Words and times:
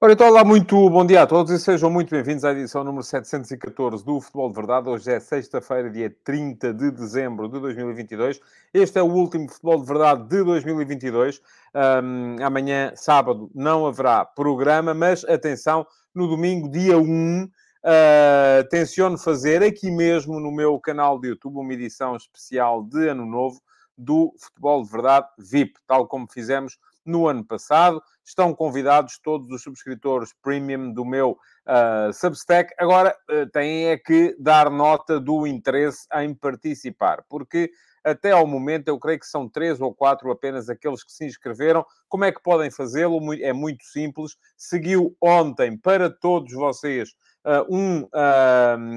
Ora, 0.00 0.12
então, 0.12 0.28
olá, 0.28 0.44
muito 0.44 0.88
bom 0.90 1.04
dia 1.04 1.22
a 1.22 1.26
todos 1.26 1.50
e 1.50 1.58
sejam 1.58 1.90
muito 1.90 2.10
bem-vindos 2.10 2.44
à 2.44 2.52
edição 2.52 2.84
número 2.84 3.02
714 3.02 4.04
do 4.04 4.20
Futebol 4.20 4.48
de 4.48 4.54
Verdade. 4.54 4.88
Hoje 4.88 5.10
é 5.10 5.18
sexta-feira, 5.18 5.90
dia 5.90 6.08
30 6.22 6.72
de 6.72 6.92
dezembro 6.92 7.48
de 7.48 7.58
2022. 7.58 8.40
Este 8.72 9.00
é 9.00 9.02
o 9.02 9.12
último 9.12 9.48
Futebol 9.48 9.80
de 9.80 9.86
Verdade 9.88 10.28
de 10.28 10.44
2022. 10.44 11.42
Um, 11.74 12.36
amanhã, 12.40 12.92
sábado, 12.94 13.50
não 13.52 13.88
haverá 13.88 14.24
programa, 14.24 14.94
mas 14.94 15.24
atenção, 15.24 15.84
no 16.14 16.28
domingo, 16.28 16.70
dia 16.70 16.96
1, 16.96 17.42
uh, 17.42 17.50
ah, 17.82 18.64
tenciono 18.70 19.18
fazer 19.18 19.64
aqui 19.64 19.90
mesmo 19.90 20.38
no 20.38 20.52
meu 20.52 20.78
canal 20.78 21.18
de 21.18 21.30
YouTube 21.30 21.56
uma 21.56 21.74
edição 21.74 22.14
especial 22.14 22.84
de 22.84 23.08
Ano 23.08 23.26
Novo 23.26 23.60
do 23.96 24.32
Futebol 24.38 24.84
de 24.84 24.92
Verdade 24.92 25.26
VIP, 25.36 25.72
tal 25.88 26.06
como 26.06 26.28
fizemos 26.30 26.78
no 27.08 27.26
ano 27.26 27.44
passado. 27.44 28.02
Estão 28.24 28.54
convidados 28.54 29.18
todos 29.18 29.50
os 29.50 29.62
subscritores 29.62 30.34
premium 30.42 30.92
do 30.92 31.04
meu 31.04 31.38
uh, 31.66 32.12
Substack. 32.12 32.72
Agora 32.78 33.16
uh, 33.30 33.50
têm 33.50 33.86
é 33.86 33.96
que 33.96 34.36
dar 34.38 34.70
nota 34.70 35.18
do 35.18 35.46
interesse 35.46 36.06
em 36.14 36.34
participar, 36.34 37.24
porque 37.28 37.70
até 38.04 38.30
ao 38.30 38.46
momento 38.46 38.88
eu 38.88 38.98
creio 38.98 39.18
que 39.18 39.26
são 39.26 39.48
três 39.48 39.80
ou 39.80 39.94
quatro 39.94 40.30
apenas 40.30 40.68
aqueles 40.68 41.02
que 41.02 41.12
se 41.12 41.24
inscreveram. 41.24 41.84
Como 42.08 42.24
é 42.24 42.30
que 42.30 42.42
podem 42.42 42.70
fazê-lo? 42.70 43.18
É 43.42 43.52
muito 43.52 43.84
simples. 43.84 44.36
Seguiu 44.56 45.16
ontem 45.20 45.76
para 45.76 46.10
todos 46.10 46.52
vocês 46.52 47.10
uh, 47.44 47.74
um 47.74 48.06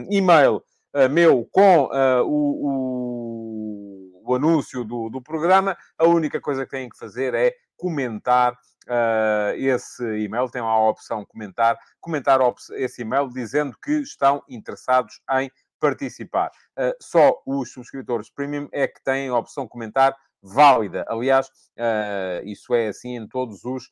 e-mail 0.10 0.62
meu 1.10 1.48
com 1.50 1.90
o, 2.26 2.32
o, 4.26 4.32
o 4.32 4.36
anúncio 4.36 4.84
do, 4.84 5.10
do 5.10 5.22
programa. 5.22 5.78
A 5.98 6.06
única 6.06 6.40
coisa 6.40 6.66
que 6.66 6.72
têm 6.72 6.90
que 6.90 6.98
fazer 6.98 7.34
é 7.34 7.54
comentar 7.82 8.54
uh, 8.54 9.56
esse 9.56 10.04
e-mail, 10.20 10.48
tem 10.48 10.62
lá 10.62 10.70
a 10.70 10.88
opção 10.88 11.26
comentar, 11.26 11.76
comentar 12.00 12.40
esse 12.74 13.02
e-mail 13.02 13.28
dizendo 13.28 13.76
que 13.84 13.94
estão 14.02 14.44
interessados 14.48 15.20
em 15.32 15.52
participar. 15.80 16.52
Uh, 16.78 16.94
só 17.02 17.42
os 17.44 17.74
subscritores 17.74 18.30
premium 18.30 18.70
é 18.72 18.88
que 18.88 19.04
têm 19.04 19.30
a 19.30 19.36
opção 19.36 19.68
comentar 19.68 20.16
válida. 20.44 21.04
Aliás, 21.10 21.48
uh, 21.48 22.46
isso 22.46 22.76
é 22.76 22.90
assim 22.90 23.16
em 23.16 23.28
todos 23.28 23.66
os 23.66 23.92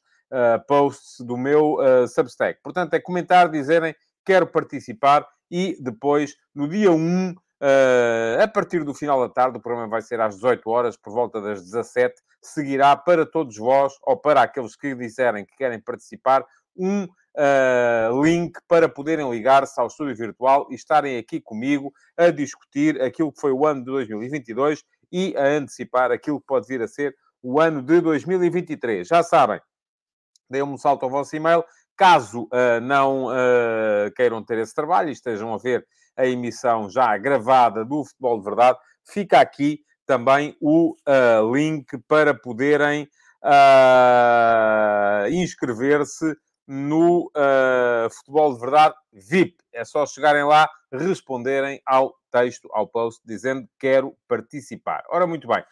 posts 0.67 1.25
do 1.25 1.35
meu 1.35 1.77
Substack. 2.07 2.59
Portanto, 2.61 2.93
é 2.93 2.99
comentar, 2.99 3.49
dizerem 3.49 3.95
quero 4.23 4.45
participar 4.45 5.27
e 5.49 5.75
depois, 5.81 6.35
no 6.53 6.69
dia 6.69 6.91
1, 6.91 7.33
Uh, 7.61 8.41
a 8.41 8.47
partir 8.47 8.85
do 8.85 8.93
final 8.93 9.19
da 9.19 9.27
tarde, 9.27 9.57
o 9.57 9.61
programa 9.61 9.89
vai 9.89 10.01
ser 10.01 10.21
às 10.21 10.35
18 10.35 10.69
horas, 10.69 10.95
por 10.95 11.11
volta 11.11 11.41
das 11.41 11.61
17, 11.61 12.15
seguirá 12.41 12.95
para 12.95 13.25
todos 13.25 13.57
vós, 13.57 13.93
ou 14.03 14.15
para 14.15 14.41
aqueles 14.41 14.77
que 14.77 14.95
disserem 14.95 15.45
que 15.45 15.57
querem 15.57 15.79
participar, 15.79 16.45
um 16.77 17.03
uh, 17.03 18.23
link 18.23 18.57
para 18.65 18.87
poderem 18.87 19.29
ligar-se 19.29 19.79
ao 19.79 19.87
estúdio 19.87 20.15
virtual 20.15 20.67
e 20.71 20.75
estarem 20.75 21.17
aqui 21.17 21.41
comigo 21.41 21.91
a 22.15 22.29
discutir 22.29 23.01
aquilo 23.01 23.33
que 23.33 23.41
foi 23.41 23.51
o 23.51 23.65
ano 23.65 23.81
de 23.81 23.87
2022 23.87 24.81
e 25.11 25.35
a 25.35 25.47
antecipar 25.47 26.11
aquilo 26.11 26.39
que 26.39 26.47
pode 26.47 26.65
vir 26.65 26.81
a 26.81 26.87
ser 26.87 27.13
o 27.43 27.59
ano 27.59 27.81
de 27.81 27.99
2023. 27.99 29.05
Já 29.05 29.21
sabem, 29.21 29.59
deem 30.49 30.63
um 30.63 30.77
salto 30.77 31.03
ao 31.03 31.09
vosso 31.09 31.35
e-mail. 31.35 31.65
Caso 31.97 32.43
uh, 32.43 32.79
não 32.81 33.27
queiram 34.15 34.41
ter 34.41 34.59
esse 34.59 34.73
trabalho 34.73 35.09
e 35.09 35.11
estejam 35.11 35.53
a 35.53 35.57
ver 35.57 35.85
a 36.19 36.27
emissão 36.27 36.89
já 36.89 37.17
gravada 37.17 37.85
do 37.85 38.03
Futebol 38.03 38.37
de 38.39 38.43
Verdade, 38.43 38.77
fica 39.05 39.39
aqui 39.39 39.79
também 40.05 40.55
o 40.59 40.95
uh, 41.07 41.55
link 41.55 41.97
para 42.07 42.33
poderem 42.33 43.07
uh, 43.43 45.29
inscrever-se 45.29 46.35
no 46.67 47.31
uh, 47.35 48.09
Futebol 48.11 48.53
de 48.53 48.59
Verdade 48.59 48.95
VIP. 49.13 49.55
É 49.73 49.85
só 49.85 50.05
chegarem 50.05 50.43
lá, 50.43 50.69
responderem 50.91 51.81
ao 51.85 52.13
texto, 52.31 52.67
ao 52.73 52.85
post, 52.87 53.21
dizendo 53.25 53.67
quero 53.79 54.13
participar. 54.27 55.03
Ora, 55.09 55.25
muito 55.25 55.47
bem. 55.47 55.63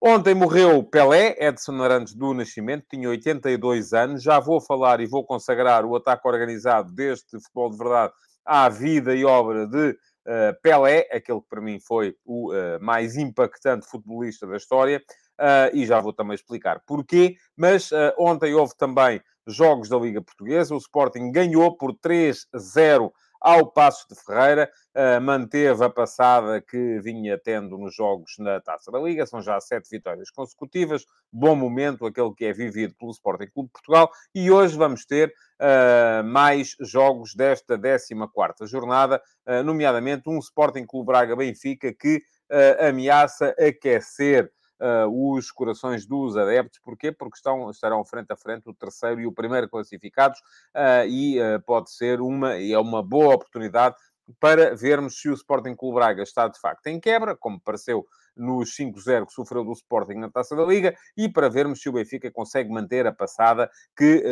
Ontem 0.00 0.34
morreu 0.34 0.82
Pelé, 0.82 1.36
Edson 1.38 1.82
Arantes 1.82 2.14
do 2.14 2.32
Nascimento, 2.32 2.86
tinha 2.88 3.08
82 3.08 3.92
anos. 3.92 4.22
Já 4.22 4.38
vou 4.38 4.60
falar 4.60 5.00
e 5.00 5.06
vou 5.06 5.24
consagrar 5.24 5.84
o 5.84 5.96
ataque 5.96 6.26
organizado 6.26 6.92
deste 6.92 7.38
Futebol 7.38 7.70
de 7.70 7.76
Verdade 7.76 8.12
à 8.44 8.68
vida 8.68 9.14
e 9.14 9.24
obra 9.24 9.66
de 9.66 9.90
uh, 9.90 10.60
Pelé, 10.62 11.08
aquele 11.12 11.40
que 11.40 11.48
para 11.48 11.60
mim 11.60 11.78
foi 11.80 12.14
o 12.24 12.52
uh, 12.52 12.78
mais 12.80 13.16
impactante 13.16 13.86
futebolista 13.86 14.46
da 14.46 14.56
história, 14.56 15.02
uh, 15.40 15.74
e 15.74 15.86
já 15.86 16.00
vou 16.00 16.12
também 16.12 16.34
explicar 16.34 16.80
porquê. 16.86 17.36
Mas 17.56 17.90
ontem 18.18 18.54
houve 18.54 18.76
também 18.76 19.20
jogos 19.46 19.88
da 19.88 19.98
Liga 19.98 20.22
Portuguesa, 20.22 20.74
o 20.74 20.78
Sporting 20.78 21.32
ganhou 21.32 21.76
por 21.76 21.92
3-0 21.94 23.10
ao 23.40 23.66
Passo 23.66 24.06
de 24.08 24.14
Ferreira, 24.14 24.70
uh, 24.94 25.20
manteve 25.20 25.84
a 25.84 25.88
passada 25.88 26.60
que 26.60 27.00
vinha 27.00 27.38
tendo 27.38 27.78
nos 27.78 27.94
jogos 27.94 28.34
na 28.38 28.60
Taça 28.60 28.90
da 28.90 28.98
Liga, 28.98 29.26
são 29.26 29.40
já 29.40 29.58
sete 29.60 29.88
vitórias 29.88 30.30
consecutivas, 30.30 31.06
bom 31.32 31.56
momento 31.56 32.04
aquele 32.04 32.34
que 32.34 32.44
é 32.44 32.52
vivido 32.52 32.94
pelo 32.98 33.10
Sporting 33.10 33.48
Clube 33.52 33.68
de 33.68 33.72
Portugal, 33.72 34.10
e 34.34 34.50
hoje 34.50 34.76
vamos 34.76 35.06
ter 35.06 35.32
uh, 35.60 36.24
mais 36.24 36.76
jogos 36.80 37.34
desta 37.34 37.78
14ª 37.78 38.66
jornada, 38.66 39.22
uh, 39.46 39.62
nomeadamente 39.62 40.28
um 40.28 40.38
Sporting 40.38 40.84
Clube 40.86 41.06
Braga-Benfica 41.06 41.92
que 41.92 42.22
ameaça 42.80 43.54
aquecer 43.56 44.50
uh, 44.80 45.34
os 45.34 45.50
corações 45.50 46.06
dos 46.06 46.36
adeptos. 46.36 46.80
Porquê? 46.82 47.12
Porque 47.12 47.36
estão, 47.36 47.70
estarão 47.70 48.04
frente 48.04 48.32
a 48.32 48.36
frente 48.36 48.68
o 48.68 48.74
terceiro 48.74 49.20
e 49.20 49.26
o 49.26 49.32
primeiro 49.32 49.68
classificados 49.68 50.38
uh, 50.74 51.06
e 51.06 51.38
uh, 51.40 51.60
pode 51.64 51.90
ser 51.90 52.20
uma, 52.20 52.56
e 52.56 52.72
é 52.72 52.78
uma 52.78 53.02
boa 53.02 53.34
oportunidade 53.34 53.94
para 54.38 54.76
vermos 54.76 55.20
se 55.20 55.28
o 55.28 55.34
Sporting 55.34 55.74
Clube 55.74 55.96
Braga 55.96 56.22
está 56.22 56.46
de 56.46 56.58
facto 56.58 56.86
em 56.86 57.00
quebra, 57.00 57.36
como 57.36 57.60
pareceu 57.60 58.06
nos 58.36 58.76
5-0 58.76 59.26
que 59.26 59.32
sofreu 59.32 59.64
do 59.64 59.72
Sporting 59.72 60.14
na 60.14 60.30
Taça 60.30 60.54
da 60.54 60.64
Liga, 60.64 60.94
e 61.16 61.28
para 61.28 61.50
vermos 61.50 61.82
se 61.82 61.88
o 61.88 61.92
Benfica 61.92 62.30
consegue 62.30 62.72
manter 62.72 63.06
a 63.08 63.12
passada 63.12 63.68
que 63.96 64.24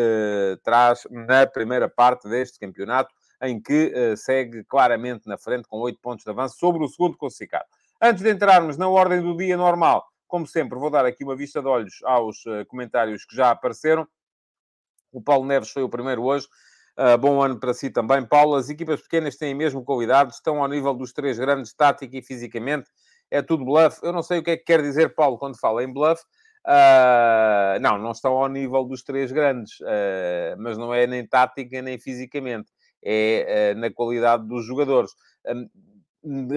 traz 0.62 1.02
na 1.10 1.48
primeira 1.48 1.88
parte 1.88 2.28
deste 2.28 2.60
campeonato, 2.60 3.12
em 3.42 3.60
que 3.60 3.92
segue 4.16 4.62
claramente 4.62 5.26
na 5.26 5.36
frente 5.36 5.66
com 5.66 5.80
8 5.80 5.98
pontos 6.00 6.24
de 6.24 6.30
avanço 6.30 6.56
sobre 6.58 6.84
o 6.84 6.88
segundo 6.88 7.18
classificado. 7.18 7.66
Antes 8.00 8.22
de 8.22 8.30
entrarmos 8.30 8.76
na 8.76 8.88
ordem 8.88 9.20
do 9.20 9.36
dia 9.36 9.56
normal, 9.56 10.06
como 10.28 10.46
sempre, 10.46 10.78
vou 10.78 10.90
dar 10.90 11.04
aqui 11.04 11.24
uma 11.24 11.34
vista 11.34 11.60
de 11.60 11.66
olhos 11.66 12.00
aos 12.04 12.44
uh, 12.46 12.64
comentários 12.68 13.24
que 13.24 13.34
já 13.34 13.50
apareceram. 13.50 14.06
O 15.10 15.22
Paulo 15.22 15.46
Neves 15.46 15.70
foi 15.70 15.82
o 15.82 15.88
primeiro 15.88 16.22
hoje. 16.22 16.46
Uh, 16.96 17.16
bom 17.16 17.42
ano 17.42 17.58
para 17.58 17.72
si 17.72 17.90
também, 17.90 18.24
Paulo. 18.24 18.54
As 18.54 18.68
equipas 18.68 19.00
pequenas 19.00 19.36
têm 19.36 19.54
mesmo 19.54 19.84
qualidade, 19.84 20.34
estão 20.34 20.62
ao 20.62 20.68
nível 20.68 20.94
dos 20.94 21.12
três 21.12 21.38
grandes, 21.38 21.72
tática 21.72 22.16
e 22.16 22.22
fisicamente. 22.22 22.90
É 23.30 23.40
tudo 23.40 23.64
bluff. 23.64 23.98
Eu 24.02 24.12
não 24.12 24.22
sei 24.22 24.38
o 24.38 24.42
que 24.42 24.50
é 24.50 24.56
que 24.56 24.64
quer 24.64 24.82
dizer, 24.82 25.14
Paulo, 25.14 25.38
quando 25.38 25.58
fala 25.58 25.82
em 25.82 25.92
bluff. 25.92 26.22
Uh, 26.66 27.80
não, 27.80 27.98
não 27.98 28.10
estão 28.10 28.32
ao 28.32 28.48
nível 28.48 28.84
dos 28.84 29.02
três 29.02 29.32
grandes, 29.32 29.80
uh, 29.80 30.56
mas 30.58 30.76
não 30.76 30.92
é 30.92 31.06
nem 31.06 31.26
tática 31.26 31.80
nem 31.80 31.98
fisicamente, 31.98 32.70
é 33.02 33.74
na 33.74 33.90
qualidade 33.90 34.46
dos 34.46 34.66
jogadores 34.66 35.12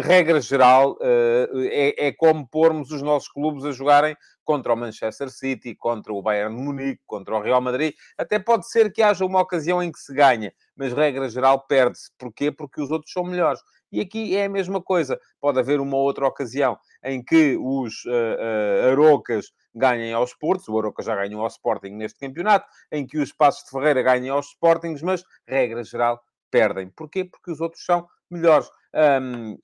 regra 0.01 0.41
geral, 0.41 0.97
eh, 1.01 1.49
é, 1.97 2.07
é, 2.07 2.11
como 2.11 2.47
pormos 2.47 2.91
os 2.91 3.01
nossos 3.01 3.29
clubes 3.29 3.63
a 3.63 3.71
jogarem 3.71 4.15
contra 4.43 4.73
o 4.73 4.75
Manchester 4.75 5.29
City, 5.29 5.75
contra 5.75 6.11
o 6.11 6.21
Bayern 6.21 6.55
Munique, 6.55 7.01
contra 7.05 7.35
o 7.35 7.41
Real 7.41 7.61
Madrid. 7.61 7.93
Até 8.17 8.39
pode 8.39 8.67
ser 8.69 8.91
que 8.91 9.01
haja 9.01 9.25
uma 9.25 9.39
ocasião 9.39 9.81
em 9.81 9.91
que 9.91 9.99
se 9.99 10.13
ganha, 10.13 10.51
mas 10.75 10.93
regra 10.93 11.29
geral 11.29 11.65
perde-se. 11.67 12.09
Porquê? 12.17 12.51
Porque 12.51 12.81
os 12.81 12.91
outros 12.91 13.13
são 13.13 13.23
melhores. 13.23 13.61
E 13.91 13.99
aqui 13.99 14.35
é 14.35 14.45
a 14.45 14.49
mesma 14.49 14.81
coisa. 14.81 15.19
Pode 15.39 15.59
haver 15.59 15.79
uma 15.79 15.97
outra 15.97 16.25
ocasião 16.25 16.77
em 17.03 17.23
que 17.23 17.57
os 17.57 18.05
uh, 18.05 18.09
uh, 18.09 18.91
Arocas 18.91 19.51
ganhem 19.73 20.13
aos 20.13 20.33
Portos, 20.33 20.67
o 20.67 20.77
Aroca 20.77 21.03
já 21.03 21.15
ganhou 21.15 21.41
ao 21.41 21.47
Sporting 21.47 21.91
neste 21.91 22.19
campeonato, 22.19 22.65
em 22.91 23.05
que 23.05 23.17
os 23.17 23.31
Passos 23.31 23.63
de 23.63 23.71
Ferreira 23.71 24.01
ganhem 24.01 24.29
aos 24.29 24.47
Sportings, 24.47 25.01
mas 25.01 25.23
regra 25.47 25.83
geral 25.83 26.21
perdem. 26.49 26.89
Porquê? 26.89 27.23
Porque 27.23 27.51
os 27.51 27.61
outros 27.61 27.85
são 27.85 28.07
melhores. 28.29 28.69
Um, 28.93 29.57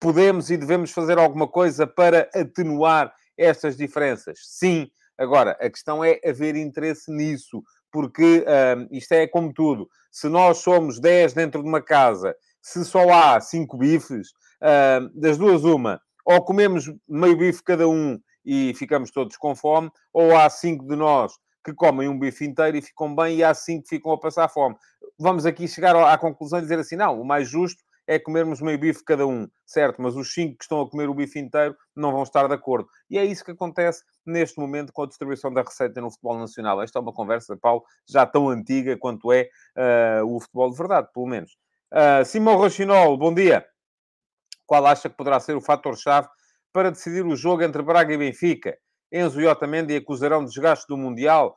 podemos 0.00 0.50
e 0.50 0.56
devemos 0.56 0.90
fazer 0.90 1.18
alguma 1.18 1.48
coisa 1.48 1.86
para 1.86 2.28
atenuar 2.34 3.12
estas 3.36 3.76
diferenças? 3.76 4.38
Sim. 4.42 4.88
Agora, 5.18 5.52
a 5.60 5.70
questão 5.70 6.04
é 6.04 6.20
haver 6.24 6.56
interesse 6.56 7.10
nisso, 7.10 7.62
porque 7.90 8.44
um, 8.76 8.88
isto 8.90 9.12
é 9.12 9.26
como 9.26 9.52
tudo. 9.52 9.88
Se 10.10 10.28
nós 10.28 10.58
somos 10.58 11.00
10 11.00 11.32
dentro 11.32 11.62
de 11.62 11.68
uma 11.68 11.80
casa, 11.80 12.36
se 12.60 12.84
só 12.84 13.08
há 13.10 13.40
5 13.40 13.76
bifes, 13.78 14.28
um, 14.62 15.20
das 15.20 15.38
duas, 15.38 15.64
uma, 15.64 16.00
ou 16.24 16.42
comemos 16.42 16.92
meio 17.08 17.36
bife 17.36 17.62
cada 17.62 17.88
um 17.88 18.18
e 18.44 18.74
ficamos 18.74 19.10
todos 19.10 19.36
com 19.36 19.54
fome, 19.54 19.90
ou 20.12 20.36
há 20.36 20.50
cinco 20.50 20.86
de 20.86 20.96
nós 20.96 21.32
que 21.64 21.72
comem 21.72 22.08
um 22.08 22.18
bife 22.18 22.44
inteiro 22.44 22.76
e 22.76 22.82
ficam 22.82 23.14
bem, 23.14 23.38
e 23.38 23.44
há 23.44 23.52
cinco 23.52 23.84
que 23.84 23.96
ficam 23.96 24.12
a 24.12 24.18
passar 24.18 24.48
fome. 24.48 24.76
Vamos 25.18 25.46
aqui 25.46 25.66
chegar 25.66 25.96
à 25.96 26.16
conclusão 26.16 26.58
e 26.58 26.62
dizer 26.62 26.78
assim: 26.78 26.96
não, 26.96 27.20
o 27.20 27.24
mais 27.24 27.48
justo 27.48 27.82
é 28.06 28.18
comermos 28.18 28.60
meio 28.60 28.78
bife 28.78 29.04
cada 29.04 29.26
um, 29.26 29.48
certo? 29.64 30.00
Mas 30.00 30.14
os 30.14 30.32
cinco 30.32 30.58
que 30.58 30.64
estão 30.64 30.80
a 30.80 30.88
comer 30.88 31.08
o 31.08 31.14
bife 31.14 31.38
inteiro 31.38 31.76
não 31.94 32.12
vão 32.12 32.22
estar 32.22 32.46
de 32.46 32.54
acordo. 32.54 32.88
E 33.10 33.18
é 33.18 33.24
isso 33.24 33.44
que 33.44 33.50
acontece 33.50 34.04
neste 34.24 34.58
momento 34.58 34.92
com 34.92 35.02
a 35.02 35.06
distribuição 35.06 35.52
da 35.52 35.62
receita 35.62 36.00
no 36.00 36.10
futebol 36.10 36.38
nacional. 36.38 36.82
Esta 36.82 36.98
é 36.98 37.02
uma 37.02 37.12
conversa, 37.12 37.56
Paulo, 37.56 37.84
já 38.08 38.24
tão 38.24 38.48
antiga 38.48 38.96
quanto 38.96 39.32
é 39.32 39.48
uh, 40.22 40.26
o 40.26 40.40
futebol 40.40 40.70
de 40.70 40.76
verdade, 40.76 41.08
pelo 41.12 41.26
menos. 41.26 41.56
Uh, 41.92 42.24
Simão 42.24 42.56
Rochinol, 42.56 43.16
bom 43.16 43.34
dia. 43.34 43.66
Qual 44.66 44.84
acha 44.86 45.08
que 45.08 45.16
poderá 45.16 45.38
ser 45.38 45.56
o 45.56 45.60
fator-chave 45.60 46.28
para 46.72 46.90
decidir 46.90 47.24
o 47.24 47.36
jogo 47.36 47.62
entre 47.62 47.82
Braga 47.82 48.12
e 48.12 48.18
Benfica? 48.18 48.76
Enzo 49.12 49.40
e 49.40 49.46
Otamendi 49.46 49.96
acusarão 49.96 50.44
desgaste 50.44 50.86
do 50.88 50.96
Mundial? 50.96 51.56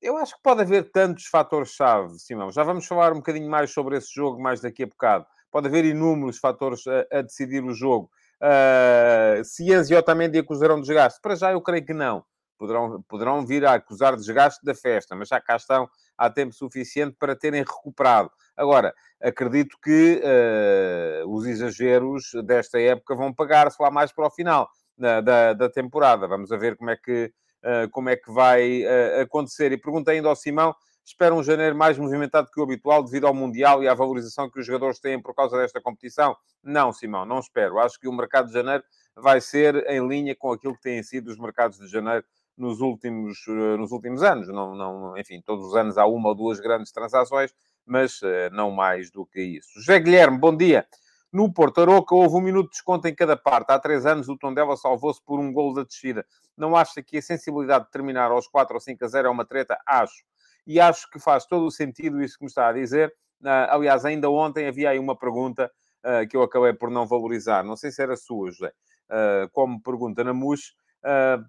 Eu 0.00 0.16
acho 0.16 0.36
que 0.36 0.42
pode 0.42 0.62
haver 0.62 0.90
tantos 0.90 1.26
fatores-chave, 1.26 2.18
Simão. 2.18 2.50
Já 2.50 2.62
vamos 2.62 2.86
falar 2.86 3.12
um 3.12 3.16
bocadinho 3.16 3.50
mais 3.50 3.72
sobre 3.72 3.96
esse 3.96 4.12
jogo 4.12 4.40
mais 4.40 4.60
daqui 4.60 4.82
a 4.82 4.86
bocado. 4.86 5.26
Pode 5.52 5.68
haver 5.68 5.84
inúmeros 5.84 6.38
fatores 6.38 6.84
a, 6.86 7.18
a 7.18 7.22
decidir 7.22 7.62
o 7.62 7.74
jogo. 7.74 8.10
Uh, 8.40 9.44
se 9.44 9.72
Enzo 9.72 9.92
e 9.92 9.96
Otamendi 9.96 10.38
acusarão 10.38 10.80
desgaste? 10.80 11.20
Para 11.20 11.36
já 11.36 11.52
eu 11.52 11.60
creio 11.60 11.84
que 11.84 11.92
não. 11.92 12.24
Poderão, 12.58 13.02
poderão 13.02 13.46
vir 13.46 13.64
a 13.66 13.74
acusar 13.74 14.16
desgaste 14.16 14.64
da 14.64 14.74
festa, 14.74 15.14
mas 15.14 15.28
já 15.28 15.40
cá 15.40 15.56
estão 15.56 15.88
há 16.16 16.30
tempo 16.30 16.54
suficiente 16.54 17.16
para 17.18 17.36
terem 17.36 17.60
recuperado. 17.60 18.30
Agora, 18.56 18.94
acredito 19.20 19.76
que 19.82 20.22
uh, 20.24 21.28
os 21.28 21.46
exageros 21.46 22.30
desta 22.44 22.80
época 22.80 23.14
vão 23.14 23.32
pagar-se 23.32 23.80
lá 23.80 23.90
mais 23.90 24.10
para 24.10 24.26
o 24.26 24.30
final 24.30 24.68
da, 24.96 25.20
da, 25.20 25.52
da 25.52 25.68
temporada. 25.68 26.26
Vamos 26.26 26.50
ver 26.50 26.76
como 26.76 26.90
é 26.90 26.96
que, 26.96 27.32
uh, 27.62 27.90
como 27.90 28.08
é 28.08 28.16
que 28.16 28.32
vai 28.32 28.84
acontecer. 29.20 29.70
E 29.72 29.76
perguntei 29.76 30.16
ainda 30.16 30.28
ao 30.28 30.36
Simão, 30.36 30.74
espera 31.04 31.34
um 31.34 31.42
janeiro 31.42 31.76
mais 31.76 31.98
movimentado 31.98 32.48
que 32.52 32.60
o 32.60 32.62
habitual 32.62 33.02
devido 33.02 33.26
ao 33.26 33.34
Mundial 33.34 33.82
e 33.82 33.88
à 33.88 33.94
valorização 33.94 34.50
que 34.50 34.60
os 34.60 34.66
jogadores 34.66 34.98
têm 34.98 35.20
por 35.20 35.34
causa 35.34 35.58
desta 35.58 35.80
competição? 35.80 36.36
Não, 36.62 36.92
Simão, 36.92 37.24
não 37.24 37.38
espero. 37.38 37.78
Acho 37.78 37.98
que 37.98 38.08
o 38.08 38.12
mercado 38.12 38.46
de 38.46 38.52
janeiro 38.52 38.84
vai 39.16 39.40
ser 39.40 39.84
em 39.88 40.06
linha 40.06 40.34
com 40.34 40.52
aquilo 40.52 40.74
que 40.74 40.82
têm 40.82 41.02
sido 41.02 41.28
os 41.28 41.38
mercados 41.38 41.78
de 41.78 41.86
janeiro 41.88 42.24
nos 42.56 42.80
últimos, 42.80 43.38
nos 43.78 43.92
últimos 43.92 44.22
anos. 44.22 44.48
Não, 44.48 44.74
não, 44.74 45.18
enfim, 45.18 45.42
todos 45.44 45.66
os 45.66 45.74
anos 45.74 45.98
há 45.98 46.06
uma 46.06 46.30
ou 46.30 46.34
duas 46.34 46.60
grandes 46.60 46.92
transações, 46.92 47.52
mas 47.84 48.20
não 48.52 48.70
mais 48.70 49.10
do 49.10 49.26
que 49.26 49.40
isso. 49.40 49.68
José 49.76 49.98
Guilherme, 49.98 50.38
bom 50.38 50.56
dia. 50.56 50.86
No 51.32 51.50
Porto 51.50 51.80
Aroca 51.80 52.14
houve 52.14 52.36
um 52.36 52.40
minuto 52.42 52.66
de 52.66 52.72
desconto 52.72 53.08
em 53.08 53.14
cada 53.14 53.36
parte. 53.36 53.70
Há 53.70 53.78
três 53.78 54.04
anos 54.04 54.28
o 54.28 54.36
Tondela 54.36 54.76
salvou-se 54.76 55.20
por 55.24 55.40
um 55.40 55.50
gol 55.50 55.72
da 55.72 55.82
descida. 55.82 56.26
Não 56.56 56.76
acha 56.76 57.02
que 57.02 57.16
a 57.16 57.22
sensibilidade 57.22 57.86
de 57.86 57.90
terminar 57.90 58.30
aos 58.30 58.46
4 58.46 58.74
ou 58.74 58.80
5 58.80 59.02
a 59.02 59.08
0 59.08 59.28
é 59.28 59.30
uma 59.30 59.44
treta? 59.46 59.78
Acho. 59.86 60.22
E 60.66 60.80
acho 60.80 61.10
que 61.10 61.18
faz 61.18 61.44
todo 61.44 61.66
o 61.66 61.70
sentido 61.70 62.22
isso 62.22 62.38
que 62.38 62.44
me 62.44 62.48
está 62.48 62.68
a 62.68 62.72
dizer. 62.72 63.12
Uh, 63.42 63.68
aliás, 63.70 64.04
ainda 64.04 64.30
ontem 64.30 64.68
havia 64.68 64.90
aí 64.90 64.98
uma 64.98 65.18
pergunta 65.18 65.70
uh, 66.04 66.26
que 66.28 66.36
eu 66.36 66.42
acabei 66.42 66.72
por 66.72 66.90
não 66.90 67.06
valorizar. 67.06 67.64
Não 67.64 67.76
sei 67.76 67.90
se 67.90 68.00
era 68.00 68.16
sua, 68.16 68.50
José. 68.50 68.72
Uh, 69.10 69.50
como 69.52 69.82
pergunta 69.82 70.22
na 70.22 70.32
MUS, 70.32 70.74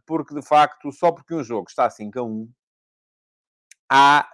porque 0.08 0.34
de 0.34 0.42
facto, 0.42 0.92
só 0.92 1.12
porque 1.12 1.36
um 1.36 1.44
jogo 1.44 1.68
está 1.70 1.88
5 1.88 2.20
a 2.20 2.24
1, 2.24 2.50
há 3.88 4.28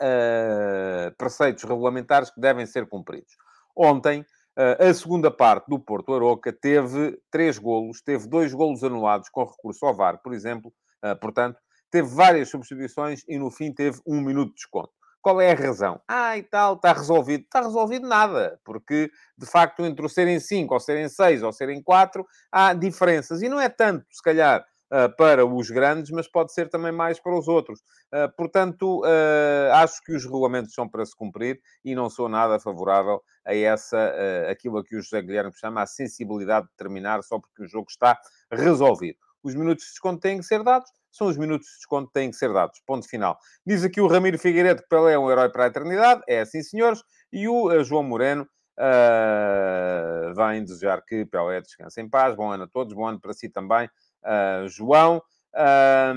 preceitos 1.17 1.65
regulamentares 1.65 2.29
que 2.29 2.39
devem 2.39 2.65
ser 2.65 2.87
cumpridos. 2.87 3.35
Ontem, 3.75 4.25
a 4.55 4.93
segunda 4.93 5.29
parte 5.29 5.67
do 5.67 5.77
Porto 5.77 6.13
Aroca 6.13 6.53
teve 6.53 7.21
três 7.29 7.57
golos, 7.57 8.01
teve 8.01 8.29
dois 8.29 8.53
golos 8.53 8.81
anulados 8.81 9.27
com 9.27 9.43
recurso 9.43 9.85
ao 9.85 9.93
VAR, 9.93 10.21
por 10.21 10.33
exemplo, 10.33 10.73
portanto, 11.19 11.59
teve 11.89 12.07
várias 12.07 12.49
substituições 12.49 13.23
e 13.27 13.37
no 13.37 13.51
fim 13.51 13.73
teve 13.73 13.99
um 14.05 14.21
minuto 14.21 14.49
de 14.49 14.55
desconto. 14.55 14.91
Qual 15.21 15.41
é 15.41 15.51
a 15.51 15.55
razão? 15.55 15.99
Ah, 16.07 16.37
e 16.37 16.43
tal, 16.43 16.75
está 16.75 16.93
resolvido. 16.93 17.43
Está 17.43 17.61
resolvido 17.61 18.07
nada, 18.07 18.59
porque 18.63 19.11
de 19.37 19.45
facto 19.45 19.85
entre 19.85 20.05
o 20.05 20.09
serem 20.09 20.39
cinco, 20.39 20.73
ou 20.73 20.79
serem 20.79 21.09
seis, 21.09 21.43
ou 21.43 21.51
serem 21.51 21.81
quatro, 21.83 22.25
há 22.51 22.73
diferenças. 22.73 23.41
E 23.41 23.49
não 23.49 23.59
é 23.59 23.67
tanto, 23.67 24.05
se 24.09 24.23
calhar, 24.23 24.65
uh, 24.91 25.15
para 25.15 25.45
os 25.45 25.69
grandes, 25.69 26.11
mas 26.11 26.27
pode 26.27 26.53
ser 26.53 26.69
também 26.69 26.91
mais 26.91 27.19
para 27.19 27.37
os 27.37 27.47
outros. 27.47 27.79
Uh, 28.13 28.33
portanto, 28.35 29.01
uh, 29.01 29.73
acho 29.73 30.01
que 30.03 30.13
os 30.13 30.23
regulamentos 30.23 30.73
são 30.73 30.87
para 30.87 31.05
se 31.05 31.15
cumprir 31.15 31.59
e 31.83 31.95
não 31.95 32.09
sou 32.09 32.27
nada 32.27 32.59
favorável 32.59 33.21
a 33.45 33.55
essa, 33.55 34.13
aquilo 34.49 34.77
a 34.77 34.83
que 34.83 34.95
o 34.95 35.01
José 35.01 35.21
Guilherme 35.21 35.51
chama 35.55 35.81
a 35.81 35.87
sensibilidade 35.87 36.67
de 36.67 36.75
terminar 36.75 37.23
só 37.23 37.39
porque 37.39 37.63
o 37.63 37.67
jogo 37.67 37.87
está 37.89 38.19
resolvido. 38.51 39.17
Os 39.41 39.55
minutos 39.55 39.85
de 39.85 39.91
desconto 39.91 40.19
têm 40.19 40.37
que 40.37 40.43
ser 40.43 40.63
dados, 40.63 40.91
são 41.11 41.27
os 41.27 41.37
minutos 41.37 41.67
de 41.67 41.75
desconto 41.75 42.07
que 42.07 42.13
têm 42.13 42.31
que 42.31 42.37
ser 42.37 42.51
dados. 42.53 42.79
Ponto 42.85 43.07
final. 43.07 43.37
Diz 43.65 43.83
aqui 43.83 44.01
o 44.01 44.07
Ramiro 44.07 44.37
Figueiredo 44.37 44.81
que 44.81 44.89
Pelé 44.89 45.13
é 45.13 45.19
um 45.19 45.29
herói 45.29 45.49
para 45.49 45.65
a 45.65 45.67
eternidade. 45.67 46.21
É 46.27 46.41
assim, 46.41 46.61
senhores. 46.61 47.03
E 47.31 47.47
o 47.47 47.83
João 47.83 48.03
Moreno 48.03 48.47
uh, 48.77 50.33
vem 50.35 50.63
desejar 50.63 51.03
que 51.05 51.25
Pelé 51.25 51.61
descanse 51.61 52.01
em 52.01 52.09
paz. 52.09 52.35
Bom 52.35 52.51
ano 52.51 52.63
a 52.63 52.67
todos. 52.67 52.93
Bom 52.93 53.07
ano 53.07 53.19
para 53.19 53.33
si 53.33 53.49
também. 53.49 53.89
Uh, 54.23 54.67
João. 54.67 55.21
Uh, 55.51 56.13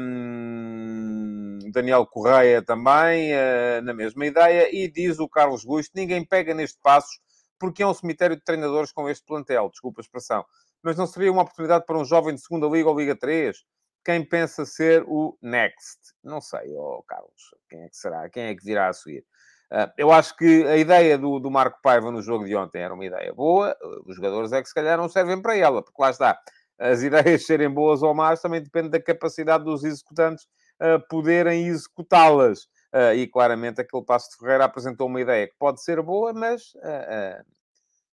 Daniel 1.72 2.04
Correia 2.04 2.60
também, 2.60 3.32
uh, 3.32 3.80
na 3.82 3.94
mesma 3.94 4.26
ideia, 4.26 4.68
e 4.70 4.86
diz 4.88 5.18
o 5.18 5.26
Carlos 5.26 5.64
Gusto: 5.64 5.92
ninguém 5.94 6.22
pega 6.22 6.52
neste 6.52 6.78
passo 6.82 7.18
porque 7.62 7.80
é 7.80 7.86
um 7.86 7.94
cemitério 7.94 8.34
de 8.34 8.42
treinadores 8.42 8.90
com 8.90 9.08
este 9.08 9.24
plantel, 9.24 9.70
desculpa 9.70 10.00
a 10.00 10.02
expressão. 10.02 10.44
Mas 10.82 10.96
não 10.96 11.06
seria 11.06 11.30
uma 11.30 11.42
oportunidade 11.42 11.86
para 11.86 11.96
um 11.96 12.04
jovem 12.04 12.34
de 12.34 12.40
segunda 12.40 12.66
Liga 12.66 12.88
ou 12.88 12.98
Liga 12.98 13.14
3? 13.14 13.56
Quem 14.04 14.24
pensa 14.24 14.64
ser 14.64 15.04
o 15.06 15.36
next? 15.40 15.98
Não 16.22 16.40
sei, 16.40 16.74
oh 16.76 17.02
Carlos, 17.06 17.54
quem 17.68 17.82
é 17.82 17.88
que 17.88 17.96
será? 17.96 18.28
Quem 18.28 18.44
é 18.44 18.54
que 18.54 18.64
virá 18.64 18.88
a 18.88 18.92
seguir? 18.92 19.24
Uh, 19.72 19.90
eu 19.96 20.12
acho 20.12 20.36
que 20.36 20.64
a 20.64 20.76
ideia 20.76 21.16
do, 21.16 21.38
do 21.38 21.50
Marco 21.50 21.80
Paiva 21.82 22.10
no 22.10 22.20
jogo 22.20 22.44
de 22.44 22.54
ontem 22.54 22.82
era 22.82 22.92
uma 22.92 23.04
ideia 23.04 23.32
boa, 23.32 23.74
os 24.06 24.16
jogadores 24.16 24.52
é 24.52 24.60
que 24.60 24.68
se 24.68 24.74
calhar 24.74 24.98
não 24.98 25.08
servem 25.08 25.40
para 25.40 25.56
ela, 25.56 25.82
porque 25.82 26.02
lá 26.02 26.10
está 26.10 26.38
as 26.78 27.02
ideias 27.02 27.46
serem 27.46 27.70
boas 27.70 28.02
ou 28.02 28.14
más 28.14 28.40
também 28.40 28.62
depende 28.62 28.90
da 28.90 29.00
capacidade 29.00 29.64
dos 29.64 29.84
executantes 29.84 30.44
uh, 30.80 31.00
poderem 31.08 31.66
executá-las. 31.66 32.64
Uh, 32.94 33.14
e 33.16 33.26
claramente 33.26 33.80
aquele 33.80 34.04
Passo 34.04 34.30
de 34.30 34.36
Ferreira 34.36 34.66
apresentou 34.66 35.06
uma 35.06 35.20
ideia 35.20 35.48
que 35.48 35.54
pode 35.58 35.82
ser 35.82 36.02
boa, 36.02 36.34
mas 36.34 36.74
uh, 36.74 37.42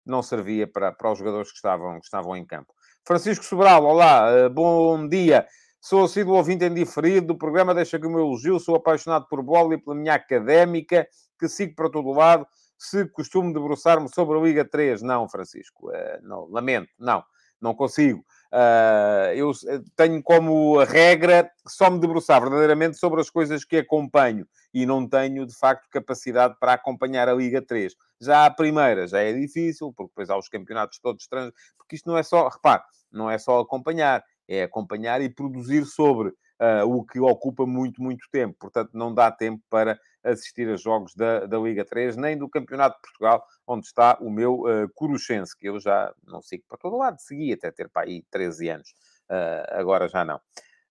não 0.04 0.22
servia 0.22 0.66
para, 0.66 0.92
para 0.92 1.12
os 1.12 1.18
jogadores 1.18 1.50
que 1.50 1.56
estavam, 1.56 1.98
que 1.98 2.04
estavam 2.04 2.36
em 2.36 2.44
campo. 2.44 2.74
Francisco 3.06 3.44
Sobral, 3.44 3.84
olá, 3.84 4.48
bom 4.50 5.08
dia. 5.08 5.46
Sou 5.80 6.04
assíduo 6.04 6.34
ouvinte 6.34 6.64
em 6.64 6.74
diferido 6.74 7.28
do 7.28 7.38
programa, 7.38 7.74
deixa 7.74 7.96
aqui 7.96 8.06
o 8.06 8.10
meu 8.10 8.20
elogio. 8.20 8.58
Sou 8.58 8.74
apaixonado 8.74 9.26
por 9.28 9.42
bola 9.42 9.74
e 9.74 9.78
pela 9.78 9.94
minha 9.94 10.14
académica, 10.14 11.06
que 11.38 11.48
sigo 11.48 11.74
para 11.74 11.90
todo 11.90 12.10
lado. 12.12 12.46
Se 12.78 13.06
costumo 13.06 13.52
debruçar-me 13.52 14.08
sobre 14.08 14.36
a 14.36 14.40
Liga 14.40 14.64
3, 14.64 15.02
não, 15.02 15.28
Francisco, 15.28 15.90
não, 16.22 16.46
lamento, 16.50 16.90
não, 16.98 17.24
não 17.60 17.74
consigo. 17.74 18.24
Uh, 18.52 19.32
eu 19.34 19.50
eh, 19.66 19.80
tenho 19.96 20.22
como 20.22 20.82
regra 20.84 21.50
só 21.66 21.90
me 21.90 21.98
debruçar 21.98 22.40
verdadeiramente 22.40 22.96
sobre 22.96 23.20
as 23.20 23.28
coisas 23.28 23.64
que 23.64 23.78
acompanho 23.78 24.46
e 24.72 24.86
não 24.86 25.06
tenho, 25.08 25.44
de 25.44 25.54
facto, 25.54 25.88
capacidade 25.90 26.56
para 26.60 26.74
acompanhar 26.74 27.28
a 27.28 27.34
Liga 27.34 27.60
3. 27.60 27.94
Já 28.20 28.46
a 28.46 28.50
primeira 28.50 29.06
já 29.06 29.20
é 29.20 29.32
difícil, 29.32 29.92
porque 29.92 30.10
depois 30.10 30.30
há 30.30 30.38
os 30.38 30.48
campeonatos 30.48 30.98
todos 31.00 31.24
estranhos, 31.24 31.52
porque 31.76 31.96
isto 31.96 32.08
não 32.08 32.16
é 32.16 32.22
só, 32.22 32.48
repare, 32.48 32.82
não 33.10 33.30
é 33.30 33.36
só 33.36 33.60
acompanhar, 33.60 34.22
é 34.48 34.62
acompanhar 34.62 35.20
e 35.20 35.28
produzir 35.28 35.84
sobre 35.84 36.28
uh, 36.28 36.84
o 36.86 37.04
que 37.04 37.20
ocupa 37.20 37.66
muito, 37.66 38.02
muito 38.02 38.26
tempo. 38.30 38.56
Portanto, 38.58 38.90
não 38.94 39.12
dá 39.12 39.30
tempo 39.30 39.62
para 39.68 39.98
assistir 40.22 40.68
a 40.68 40.76
jogos 40.76 41.14
da, 41.14 41.46
da 41.46 41.58
Liga 41.58 41.84
3, 41.84 42.16
nem 42.16 42.36
do 42.36 42.48
Campeonato 42.48 42.96
de 42.96 43.02
Portugal, 43.02 43.44
onde 43.66 43.86
está 43.86 44.18
o 44.20 44.30
meu 44.30 44.60
uh, 44.60 44.88
Curuchense, 44.94 45.56
que 45.56 45.68
eu 45.68 45.78
já 45.78 46.12
não 46.24 46.42
sigo 46.42 46.64
para 46.68 46.78
todo 46.78 46.96
lado, 46.96 47.18
segui 47.20 47.52
até 47.52 47.70
ter 47.70 47.88
para 47.88 48.06
aí 48.06 48.24
13 48.30 48.68
anos. 48.68 48.90
Uh, 49.30 49.78
agora 49.78 50.08
já 50.08 50.24
não. 50.24 50.40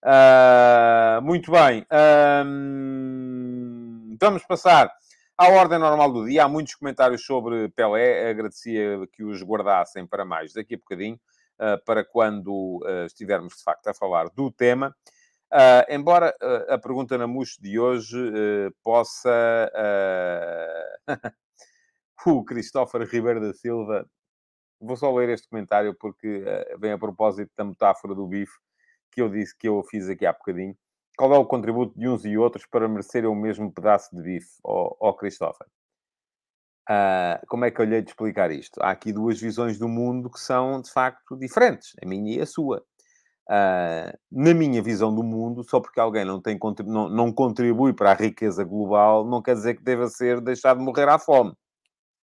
Uh, 0.03 1.21
muito 1.23 1.51
bem. 1.51 1.85
vamos 4.19 4.45
passar 4.45 4.91
à 5.37 5.49
ordem 5.49 5.79
normal 5.79 6.11
do 6.11 6.25
dia. 6.25 6.45
Há 6.45 6.47
muitos 6.47 6.75
comentários 6.75 7.25
sobre 7.25 7.69
Pelé. 7.69 8.29
Agradecia 8.29 8.99
que 9.13 9.23
os 9.23 9.41
guardassem 9.41 10.05
para 10.05 10.23
mais 10.23 10.53
daqui 10.53 10.75
a 10.75 10.77
bocadinho, 10.77 11.19
para 11.85 12.03
quando 12.03 12.81
uh, 12.83 13.05
estivermos 13.05 13.55
de 13.57 13.63
facto 13.63 13.87
a 13.87 13.93
falar 13.93 14.29
do 14.29 14.51
tema. 14.51 14.95
Uh, 15.53 15.93
embora 15.93 16.35
uh, 16.41 16.73
a 16.73 16.77
pergunta 16.77 17.17
na 17.17 17.27
MUX 17.27 17.57
de 17.59 17.79
hoje 17.79 18.17
possa. 18.83 19.71
o 22.25 22.43
Christopher 22.43 23.07
Ribeiro 23.07 23.39
da 23.39 23.53
Silva. 23.53 24.05
Vou 24.79 24.97
só 24.97 25.13
ler 25.13 25.29
este 25.29 25.47
comentário 25.47 25.95
porque 25.97 26.43
vem 26.79 26.91
a 26.91 26.97
propósito 26.97 27.51
da 27.55 27.63
metáfora 27.63 28.13
do 28.13 28.27
bife 28.27 28.51
que 29.11 29.21
eu 29.21 29.29
disse 29.29 29.57
que 29.57 29.67
eu 29.67 29.81
fiz 29.83 30.09
aqui 30.09 30.25
há 30.25 30.33
bocadinho. 30.33 30.75
Qual 31.17 31.33
é 31.33 31.37
o 31.37 31.45
contributo 31.45 31.97
de 31.97 32.07
uns 32.09 32.25
e 32.25 32.37
outros 32.37 32.65
para 32.65 32.89
merecerem 32.89 33.29
o 33.29 33.35
mesmo 33.35 33.71
pedaço 33.71 34.13
de 34.13 34.21
bife, 34.21 34.59
ó 34.61 34.89
oh, 34.99 35.09
oh 35.09 35.13
Christopher? 35.13 35.65
Como 37.47 37.65
é 37.65 37.71
que 37.71 37.81
eu 37.81 37.85
lhe 37.85 37.95
hei 37.95 38.01
de 38.01 38.09
explicar 38.09 38.51
isto? 38.51 38.81
Há 38.81 38.91
aqui 38.91 39.11
duas 39.11 39.39
visões 39.39 39.77
do 39.77 39.87
mundo 39.87 40.29
que 40.29 40.39
são, 40.39 40.81
de 40.81 40.91
facto, 40.91 41.37
diferentes, 41.37 41.93
a 42.03 42.07
minha 42.07 42.37
e 42.37 42.41
a 42.41 42.45
sua. 42.45 42.83
Uh, 43.47 44.09
na 44.31 44.55
minha 44.55 44.81
visão 44.81 45.13
do 45.13 45.23
mundo, 45.23 45.63
só 45.63 45.79
porque 45.79 45.99
alguém 45.99 46.25
não, 46.25 46.41
tem, 46.41 46.57
não, 46.83 47.07
não 47.07 47.31
contribui 47.31 47.93
para 47.93 48.11
a 48.11 48.15
riqueza 48.15 48.63
global, 48.63 49.23
não 49.23 49.39
quer 49.41 49.53
dizer 49.53 49.75
que 49.75 49.83
deva 49.83 50.07
ser 50.07 50.41
deixado 50.41 50.79
de 50.79 50.83
morrer 50.83 51.07
à 51.07 51.19
fome. 51.19 51.53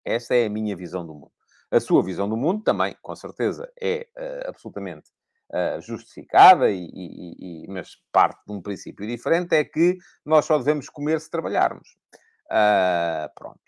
Esta 0.05 0.35
é 0.35 0.45
a 0.45 0.49
minha 0.49 0.75
visão 0.75 1.05
do 1.05 1.13
mundo. 1.13 1.31
A 1.71 1.79
sua 1.79 2.03
visão 2.03 2.29
do 2.29 2.37
mundo 2.37 2.63
também, 2.63 2.95
com 3.01 3.15
certeza, 3.15 3.69
é 3.81 4.07
uh, 4.15 4.49
absolutamente 4.49 5.09
uh, 5.51 5.81
justificada, 5.81 6.69
e, 6.69 6.87
e, 6.93 7.63
e, 7.63 7.67
mas 7.67 7.97
parte 8.11 8.39
de 8.45 8.53
um 8.53 8.61
princípio 8.61 9.05
diferente, 9.07 9.55
é 9.55 9.63
que 9.63 9.97
nós 10.23 10.45
só 10.45 10.57
devemos 10.57 10.87
comer 10.87 11.19
se 11.19 11.29
trabalharmos. 11.29 11.97
Uh, 12.45 13.27
pronto, 13.35 13.59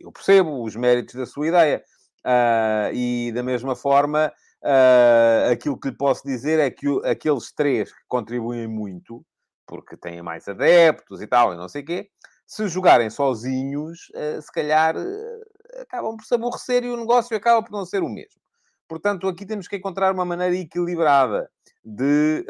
eu 0.00 0.12
percebo 0.12 0.62
os 0.62 0.76
méritos 0.76 1.14
da 1.14 1.26
sua 1.26 1.48
ideia. 1.48 1.84
e 2.92 3.32
da 3.34 3.42
mesma 3.42 3.74
forma, 3.74 4.32
Uh, 4.62 5.50
aquilo 5.50 5.78
que 5.78 5.88
lhe 5.88 5.96
posso 5.96 6.22
dizer 6.24 6.60
é 6.60 6.70
que 6.70 6.88
o, 6.88 7.04
aqueles 7.04 7.52
três 7.52 7.92
que 7.92 8.00
contribuem 8.06 8.68
muito, 8.68 9.26
porque 9.66 9.96
têm 9.96 10.22
mais 10.22 10.46
adeptos 10.46 11.20
e 11.20 11.26
tal, 11.26 11.52
e 11.52 11.56
não 11.56 11.68
sei 11.68 11.82
o 11.82 11.84
quê, 11.84 12.08
se 12.46 12.68
jogarem 12.68 13.10
sozinhos, 13.10 14.08
uh, 14.14 14.40
se 14.40 14.52
calhar 14.52 14.96
uh, 14.96 15.80
acabam 15.80 16.16
por 16.16 16.24
se 16.24 16.34
aborrecer 16.34 16.84
e 16.84 16.90
o 16.90 16.96
negócio 16.96 17.36
acaba 17.36 17.60
por 17.60 17.72
não 17.72 17.84
ser 17.84 18.04
o 18.04 18.08
mesmo. 18.08 18.40
Portanto, 18.86 19.26
aqui 19.26 19.44
temos 19.44 19.66
que 19.66 19.76
encontrar 19.76 20.14
uma 20.14 20.24
maneira 20.24 20.54
equilibrada 20.54 21.50
de, 21.84 22.44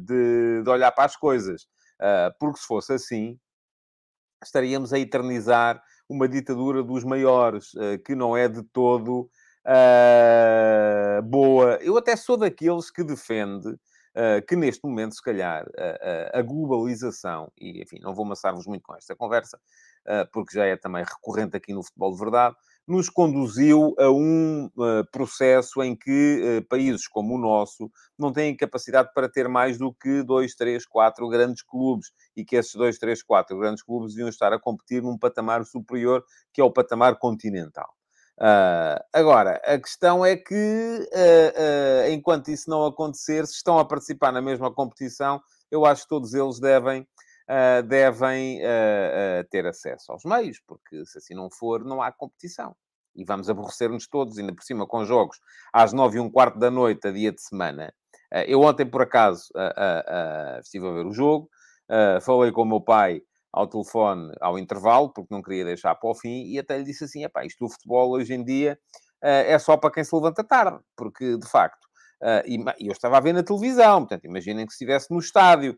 de, 0.00 0.62
de 0.62 0.70
olhar 0.70 0.92
para 0.92 1.06
as 1.06 1.16
coisas. 1.16 1.66
porque 2.38 2.58
se 2.58 2.66
fosse 2.66 2.92
assim, 2.92 3.38
estaríamos 4.42 4.92
a 4.92 4.98
eternizar 4.98 5.82
uma 6.08 6.28
ditadura 6.28 6.82
dos 6.82 7.04
maiores, 7.04 7.72
que 8.04 8.14
não 8.14 8.36
é 8.36 8.48
de 8.48 8.62
todo 8.62 9.28
uh, 9.66 11.22
boa. 11.22 11.78
Eu 11.82 11.96
até 11.96 12.14
sou 12.16 12.36
daqueles 12.36 12.90
que 12.90 13.02
defende 13.02 13.68
uh, 13.68 14.46
que 14.46 14.54
neste 14.56 14.84
momento, 14.84 15.14
se 15.14 15.22
calhar, 15.22 15.66
uh, 15.66 16.38
a 16.38 16.42
globalização, 16.42 17.50
e 17.58 17.82
enfim, 17.82 17.98
não 18.00 18.14
vou 18.14 18.24
amassar-vos 18.24 18.66
muito 18.66 18.82
com 18.82 18.94
esta 18.94 19.14
conversa, 19.16 19.58
porque 20.32 20.56
já 20.56 20.64
é 20.64 20.76
também 20.76 21.04
recorrente 21.04 21.56
aqui 21.56 21.74
no 21.74 21.82
futebol 21.82 22.12
de 22.12 22.20
verdade, 22.20 22.54
nos 22.86 23.10
conduziu 23.10 23.94
a 23.98 24.10
um 24.10 24.66
uh, 24.76 25.04
processo 25.10 25.82
em 25.82 25.96
que 25.96 26.60
uh, 26.60 26.68
países 26.68 27.08
como 27.08 27.34
o 27.34 27.38
nosso 27.38 27.90
não 28.18 28.32
têm 28.32 28.56
capacidade 28.56 29.10
para 29.12 29.28
ter 29.28 29.48
mais 29.48 29.76
do 29.76 29.92
que 29.92 30.22
dois, 30.22 30.54
três, 30.54 30.86
quatro 30.86 31.28
grandes 31.28 31.62
clubes 31.62 32.12
e 32.36 32.44
que 32.44 32.56
esses 32.56 32.74
dois, 32.74 32.98
três, 32.98 33.22
quatro 33.22 33.58
grandes 33.58 33.82
clubes 33.82 34.12
deviam 34.12 34.28
estar 34.28 34.52
a 34.52 34.60
competir 34.60 35.02
num 35.02 35.18
patamar 35.18 35.64
superior 35.64 36.24
que 36.52 36.60
é 36.60 36.64
o 36.64 36.70
patamar 36.70 37.18
continental. 37.18 37.88
Uh, 38.38 39.00
agora, 39.14 39.60
a 39.64 39.78
questão 39.78 40.24
é 40.24 40.36
que, 40.36 40.54
uh, 40.54 42.10
enquanto 42.10 42.48
isso 42.48 42.68
não 42.68 42.84
acontecer, 42.84 43.46
se 43.46 43.54
estão 43.54 43.78
a 43.78 43.84
participar 43.84 44.30
na 44.30 44.42
mesma 44.42 44.70
competição, 44.72 45.40
eu 45.70 45.86
acho 45.86 46.02
que 46.02 46.08
todos 46.08 46.34
eles 46.34 46.60
devem, 46.60 47.06
devem 47.88 48.60
ter 49.50 49.66
acesso 49.66 50.12
aos 50.12 50.24
meios, 50.24 50.60
porque 50.66 51.04
se 51.04 51.18
assim 51.18 51.34
não 51.34 51.50
for, 51.50 51.84
não 51.84 52.02
há 52.02 52.10
competição. 52.10 52.74
E 53.14 53.24
vamos 53.24 53.48
aborrecer-nos 53.48 54.06
todos, 54.06 54.36
ainda 54.38 54.54
por 54.54 54.62
cima 54.62 54.86
com 54.86 55.04
jogos 55.04 55.38
às 55.72 55.92
nove 55.92 56.18
e 56.18 56.20
um 56.20 56.30
quarto 56.30 56.58
da 56.58 56.70
noite, 56.70 57.08
a 57.08 57.10
dia 57.10 57.32
de 57.32 57.40
semana. 57.40 57.92
eu 58.46 58.60
ontem, 58.60 58.84
por 58.84 59.02
acaso, 59.02 59.48
estive 60.60 60.88
a 60.88 60.92
ver 60.92 61.06
o 61.06 61.12
jogo, 61.12 61.48
falei 62.20 62.52
com 62.52 62.62
o 62.62 62.66
meu 62.66 62.80
pai 62.80 63.22
ao 63.56 63.66
telefone 63.66 64.32
ao 64.38 64.58
intervalo, 64.58 65.08
porque 65.08 65.34
não 65.34 65.40
queria 65.40 65.64
deixar 65.64 65.94
para 65.94 66.10
o 66.10 66.14
fim, 66.14 66.44
e 66.44 66.58
até 66.58 66.76
lhe 66.76 66.84
disse 66.84 67.04
assim: 67.04 67.24
isto 67.44 67.64
do 67.64 67.72
futebol 67.72 68.10
hoje 68.10 68.34
em 68.34 68.44
dia 68.44 68.78
uh, 69.22 69.26
é 69.46 69.58
só 69.58 69.78
para 69.78 69.90
quem 69.90 70.04
se 70.04 70.14
levanta 70.14 70.44
tarde, 70.44 70.78
porque 70.94 71.38
de 71.38 71.48
facto, 71.48 71.84
uh, 72.22 72.46
e, 72.46 72.62
eu 72.86 72.92
estava 72.92 73.16
a 73.16 73.20
ver 73.20 73.32
na 73.32 73.42
televisão, 73.42 74.00
portanto, 74.00 74.26
imaginem 74.26 74.66
que 74.66 74.72
estivesse 74.72 75.10
no 75.10 75.18
estádio, 75.18 75.72
uh, 75.72 75.76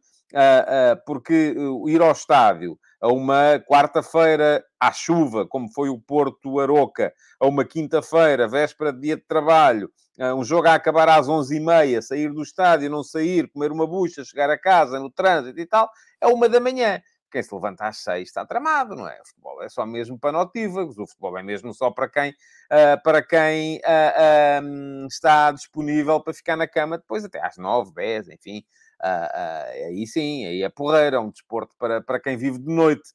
porque 1.06 1.54
ir 1.86 2.02
ao 2.02 2.12
estádio 2.12 2.78
a 3.00 3.08
uma 3.08 3.60
quarta-feira 3.60 4.64
à 4.80 4.92
chuva, 4.92 5.46
como 5.46 5.72
foi 5.72 5.88
o 5.88 6.00
Porto 6.00 6.58
Aroca, 6.60 7.12
a 7.40 7.46
uma 7.46 7.64
quinta-feira, 7.64 8.48
véspera 8.48 8.92
de 8.92 9.00
dia 9.00 9.16
de 9.16 9.22
trabalho, 9.22 9.90
um 10.36 10.44
jogo 10.44 10.66
a 10.68 10.74
acabar 10.74 11.08
às 11.08 11.28
11h30, 11.28 12.02
sair 12.02 12.32
do 12.32 12.42
estádio, 12.42 12.90
não 12.90 13.04
sair, 13.04 13.48
comer 13.52 13.70
uma 13.70 13.86
bucha, 13.86 14.24
chegar 14.24 14.50
a 14.50 14.58
casa 14.58 14.98
no 14.98 15.10
trânsito 15.10 15.60
e 15.60 15.66
tal, 15.66 15.88
é 16.20 16.26
uma 16.26 16.48
da 16.48 16.58
manhã 16.58 17.00
quem 17.30 17.42
se 17.42 17.54
levanta 17.54 17.86
às 17.86 17.98
seis 17.98 18.28
está 18.28 18.44
tramado, 18.44 18.94
não 18.96 19.08
é? 19.08 19.20
O 19.20 19.26
futebol 19.26 19.62
é 19.62 19.68
só 19.68 19.86
mesmo 19.86 20.18
para 20.18 20.32
notívagos, 20.32 20.98
o 20.98 21.06
futebol 21.06 21.38
é 21.38 21.42
mesmo 21.42 21.72
só 21.74 21.90
para 21.90 22.08
quem, 22.08 22.30
uh, 22.30 23.02
para 23.02 23.22
quem 23.22 23.78
uh, 23.78 24.62
um, 24.62 25.06
está 25.06 25.52
disponível 25.52 26.20
para 26.22 26.34
ficar 26.34 26.56
na 26.56 26.66
cama 26.66 26.98
depois 26.98 27.24
até 27.24 27.44
às 27.44 27.56
nove, 27.56 27.92
dez, 27.94 28.28
enfim. 28.28 28.62
Uh, 29.00 29.86
aí 29.86 30.06
sim, 30.06 30.44
aí 30.46 30.62
é 30.62 30.68
porreira, 30.68 31.16
é 31.16 31.20
um 31.20 31.30
desporto 31.30 31.74
para, 31.78 32.00
para 32.00 32.20
quem 32.20 32.36
vive 32.36 32.58
de 32.58 32.72
noite. 32.72 33.12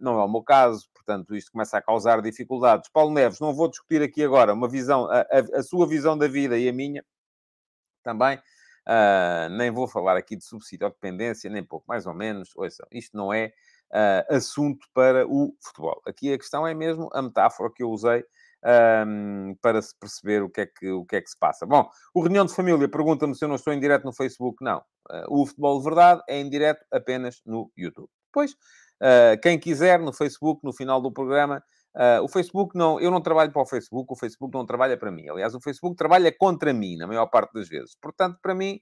não 0.00 0.20
é 0.20 0.24
o 0.24 0.28
meu 0.28 0.42
caso, 0.42 0.88
portanto, 0.94 1.34
isto 1.36 1.52
começa 1.52 1.78
a 1.78 1.82
causar 1.82 2.20
dificuldades. 2.20 2.90
Paulo 2.92 3.12
Neves, 3.12 3.40
não 3.40 3.54
vou 3.54 3.68
discutir 3.68 4.02
aqui 4.02 4.22
agora 4.24 4.52
uma 4.52 4.68
visão, 4.68 5.06
a, 5.10 5.20
a, 5.20 5.58
a 5.58 5.62
sua 5.62 5.86
visão 5.86 6.18
da 6.18 6.28
vida 6.28 6.58
e 6.58 6.68
a 6.68 6.72
minha 6.72 7.04
também. 8.02 8.38
Uh, 8.88 9.50
nem 9.50 9.70
vou 9.70 9.86
falar 9.86 10.16
aqui 10.16 10.34
de 10.34 10.44
subsídio 10.44 10.86
ou 10.86 10.90
dependência, 10.90 11.50
nem 11.50 11.62
pouco, 11.62 11.84
mais 11.86 12.06
ou 12.06 12.14
menos. 12.14 12.50
Ouçam, 12.56 12.86
isto 12.90 13.16
não 13.16 13.32
é 13.32 13.52
uh, 13.90 14.34
assunto 14.34 14.88
para 14.94 15.26
o 15.26 15.54
futebol. 15.60 16.00
Aqui 16.06 16.32
a 16.32 16.38
questão 16.38 16.66
é 16.66 16.72
mesmo 16.72 17.10
a 17.12 17.20
metáfora 17.20 17.70
que 17.70 17.82
eu 17.82 17.90
usei 17.90 18.24
um, 19.06 19.54
para 19.60 19.80
se 19.80 19.94
perceber 19.98 20.42
o 20.42 20.50
que, 20.50 20.62
é 20.62 20.66
que, 20.66 20.90
o 20.90 21.04
que 21.04 21.16
é 21.16 21.20
que 21.20 21.30
se 21.30 21.38
passa. 21.38 21.66
Bom, 21.66 21.88
o 22.14 22.20
Reunião 22.20 22.44
de 22.44 22.54
Família 22.54 22.88
pergunta-me 22.88 23.34
se 23.34 23.44
eu 23.44 23.48
não 23.48 23.56
estou 23.56 23.72
em 23.72 23.80
direto 23.80 24.04
no 24.04 24.12
Facebook. 24.12 24.62
Não. 24.62 24.78
Uh, 25.10 25.42
o 25.42 25.46
Futebol 25.46 25.78
de 25.78 25.84
Verdade 25.84 26.22
é 26.28 26.38
em 26.38 26.48
direto 26.48 26.84
apenas 26.92 27.40
no 27.44 27.70
YouTube. 27.76 28.08
Depois, 28.26 28.54
quem 29.42 29.58
quiser, 29.58 30.00
no 30.00 30.12
Facebook, 30.12 30.60
no 30.64 30.72
final 30.72 31.00
do 31.00 31.10
programa, 31.10 31.62
Uh, 31.96 32.22
o 32.22 32.28
Facebook 32.28 32.76
não, 32.76 33.00
eu 33.00 33.10
não 33.10 33.20
trabalho 33.20 33.50
para 33.50 33.62
o 33.62 33.66
Facebook, 33.66 34.12
o 34.12 34.16
Facebook 34.16 34.54
não 34.56 34.64
trabalha 34.64 34.96
para 34.96 35.10
mim. 35.10 35.28
Aliás, 35.28 35.52
o 35.52 35.60
Facebook 35.60 35.96
trabalha 35.96 36.32
contra 36.36 36.72
mim, 36.72 36.96
na 36.96 37.08
maior 37.08 37.26
parte 37.26 37.52
das 37.52 37.68
vezes. 37.68 37.96
Portanto, 38.00 38.38
para 38.40 38.54
mim, 38.54 38.80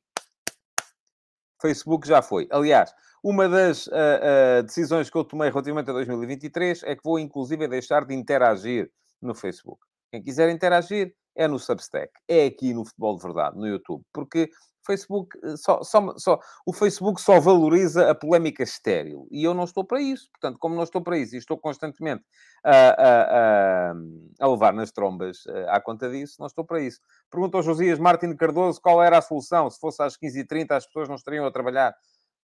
Facebook 1.61 2.07
já 2.07 2.21
foi. 2.21 2.47
Aliás, 2.51 2.93
uma 3.25 3.49
das 3.49 3.87
uh, 3.87 3.91
uh, 3.91 4.63
decisões 4.65 5.09
que 5.09 5.17
eu 5.17 5.25
tomei 5.25 5.49
relativamente 5.49 5.89
a 5.89 5.95
2023 5.95 6.83
é 6.83 6.95
que 6.95 7.03
vou, 7.03 7.19
inclusive, 7.19 7.67
deixar 7.67 8.05
de 8.05 8.15
interagir 8.15 8.91
no 9.21 9.35
Facebook. 9.35 9.81
Quem 10.11 10.23
quiser 10.23 10.49
interagir 10.51 11.15
é 11.35 11.47
no 11.47 11.59
Substack, 11.59 12.11
é 12.27 12.47
aqui 12.47 12.73
no 12.73 12.85
Futebol 12.85 13.17
de 13.17 13.23
Verdade, 13.23 13.57
no 13.59 13.67
YouTube, 13.67 14.03
porque 14.13 14.51
Facebook 14.87 15.37
eh, 15.43 15.57
só, 15.57 15.83
só, 15.83 16.17
só, 16.17 16.41
o 16.65 16.73
Facebook 16.73 17.21
só 17.21 17.41
valoriza 17.41 18.09
a 18.09 18.15
polémica 18.15 18.63
estéril. 18.63 19.27
E 19.31 19.43
eu 19.43 19.53
não 19.53 19.65
estou 19.65 19.85
para 19.85 20.01
isso. 20.01 20.31
Portanto, 20.31 20.59
como 20.59 20.77
não 20.77 20.85
estou 20.85 21.03
para 21.03 21.19
isso 21.19 21.35
e 21.35 21.39
estou 21.39 21.59
constantemente 21.59 22.25
a, 22.65 23.91
a, 23.91 23.93
a, 24.41 24.49
levar 24.49 24.73
nas 24.73 24.93
trombas 24.93 25.45
eh, 25.49 25.67
à 25.69 25.81
conta 25.81 26.09
disso, 26.09 26.37
não 26.39 26.47
estou 26.47 26.65
para 26.65 26.81
isso. 26.81 27.01
Pergunta 27.31 27.59
ao 27.59 27.63
Josias 27.63 27.99
Martin 27.99 28.35
Cardoso 28.37 28.81
qual 28.81 29.03
era 29.03 29.19
a 29.19 29.23
solução. 29.23 29.69
Se 29.69 29.81
fosse 29.81 30.03
às 30.03 30.17
15h30, 30.17 30.71
as 30.71 30.87
pessoas 30.87 31.09
não 31.09 31.17
estariam 31.17 31.45
a 31.45 31.51
trabalhar. 31.51 31.95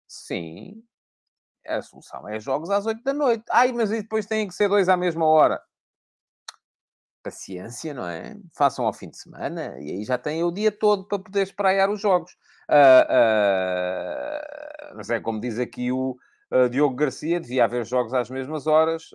Sim, 0.08 0.82
a 1.66 1.82
solução 1.82 2.26
é 2.28 2.40
jogos 2.40 2.70
às 2.70 2.86
8 2.86 3.02
da 3.04 3.12
noite. 3.12 3.44
Ai, 3.50 3.70
mas 3.72 3.92
e 3.92 4.02
depois 4.02 4.26
têm 4.26 4.48
que 4.48 4.54
ser 4.54 4.68
dois 4.68 4.88
à 4.88 4.96
mesma 4.96 5.26
hora 5.26 5.60
paciência, 7.22 7.94
não 7.94 8.06
é? 8.06 8.36
Façam 8.56 8.86
ao 8.86 8.92
fim 8.92 9.08
de 9.08 9.18
semana 9.18 9.78
e 9.78 9.90
aí 9.90 10.04
já 10.04 10.18
têm 10.18 10.42
o 10.44 10.50
dia 10.50 10.72
todo 10.72 11.04
para 11.06 11.18
poder 11.18 11.42
espraiar 11.42 11.90
os 11.90 12.00
jogos. 12.00 12.32
Uh, 12.68 13.02
uh, 13.10 14.96
mas 14.96 15.10
é 15.10 15.18
como 15.20 15.40
diz 15.40 15.58
aqui 15.58 15.90
o 15.90 16.16
uh, 16.52 16.68
Diogo 16.68 16.94
Garcia, 16.94 17.40
devia 17.40 17.64
haver 17.64 17.84
jogos 17.84 18.14
às 18.14 18.30
mesmas 18.30 18.66
horas 18.66 19.10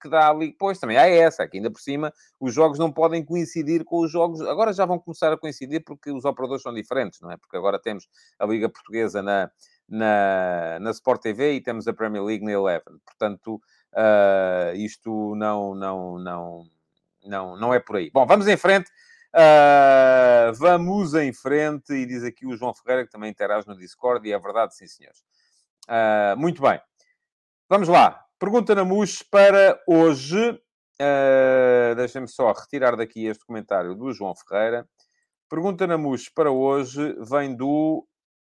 que 0.00 0.08
dá 0.08 0.28
ali. 0.28 0.54
Pois 0.58 0.78
também 0.78 0.96
há 0.96 1.08
essa, 1.08 1.42
aqui 1.42 1.58
ainda 1.58 1.70
por 1.70 1.80
cima 1.80 2.12
os 2.40 2.52
jogos 2.52 2.78
não 2.78 2.92
podem 2.92 3.24
coincidir 3.24 3.84
com 3.84 4.00
os 4.00 4.10
jogos. 4.10 4.40
Agora 4.42 4.72
já 4.72 4.84
vão 4.84 4.98
começar 4.98 5.32
a 5.32 5.38
coincidir 5.38 5.82
porque 5.84 6.10
os 6.10 6.24
operadores 6.24 6.62
são 6.62 6.74
diferentes, 6.74 7.20
não 7.20 7.30
é? 7.30 7.36
Porque 7.36 7.56
agora 7.56 7.80
temos 7.80 8.08
a 8.38 8.46
Liga 8.46 8.68
Portuguesa 8.68 9.22
na, 9.22 9.50
na, 9.88 10.78
na 10.80 10.90
Sport 10.90 11.22
TV 11.22 11.54
e 11.54 11.60
temos 11.60 11.86
a 11.86 11.92
Premier 11.92 12.24
League 12.24 12.44
na 12.44 12.52
Eleven. 12.52 12.98
Portanto, 13.04 13.60
isto 14.74 15.34
não, 15.36 15.74
não, 15.74 16.18
não 16.18 16.64
não, 17.24 17.56
não 17.56 17.72
é 17.72 17.80
por 17.80 17.96
aí. 17.96 18.10
Bom, 18.10 18.26
vamos 18.26 18.46
em 18.46 18.56
frente. 18.56 18.90
Uh, 19.34 20.52
vamos 20.54 21.14
em 21.14 21.32
frente. 21.32 21.92
E 21.92 22.06
diz 22.06 22.22
aqui 22.24 22.46
o 22.46 22.56
João 22.56 22.74
Ferreira, 22.74 23.04
que 23.04 23.12
também 23.12 23.30
interage 23.30 23.66
no 23.66 23.76
Discord, 23.76 24.26
e 24.28 24.32
é 24.32 24.38
verdade, 24.38 24.76
sim, 24.76 24.86
senhores. 24.86 25.20
Uh, 25.88 26.36
muito 26.36 26.60
bem. 26.62 26.80
Vamos 27.68 27.88
lá. 27.88 28.24
Pergunta 28.38 28.74
na 28.74 28.84
MUS 28.84 29.22
para 29.22 29.80
hoje. 29.86 30.50
Uh, 31.00 31.94
Deixem-me 31.96 32.28
só 32.28 32.52
retirar 32.52 32.96
daqui 32.96 33.26
este 33.26 33.44
comentário 33.44 33.94
do 33.94 34.12
João 34.12 34.34
Ferreira. 34.34 34.86
Pergunta 35.48 35.86
na 35.86 35.98
MUS 35.98 36.28
para 36.28 36.50
hoje 36.50 37.16
vem 37.20 37.54
do 37.54 38.06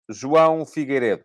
João 0.09 0.65
Figueiredo. 0.65 1.25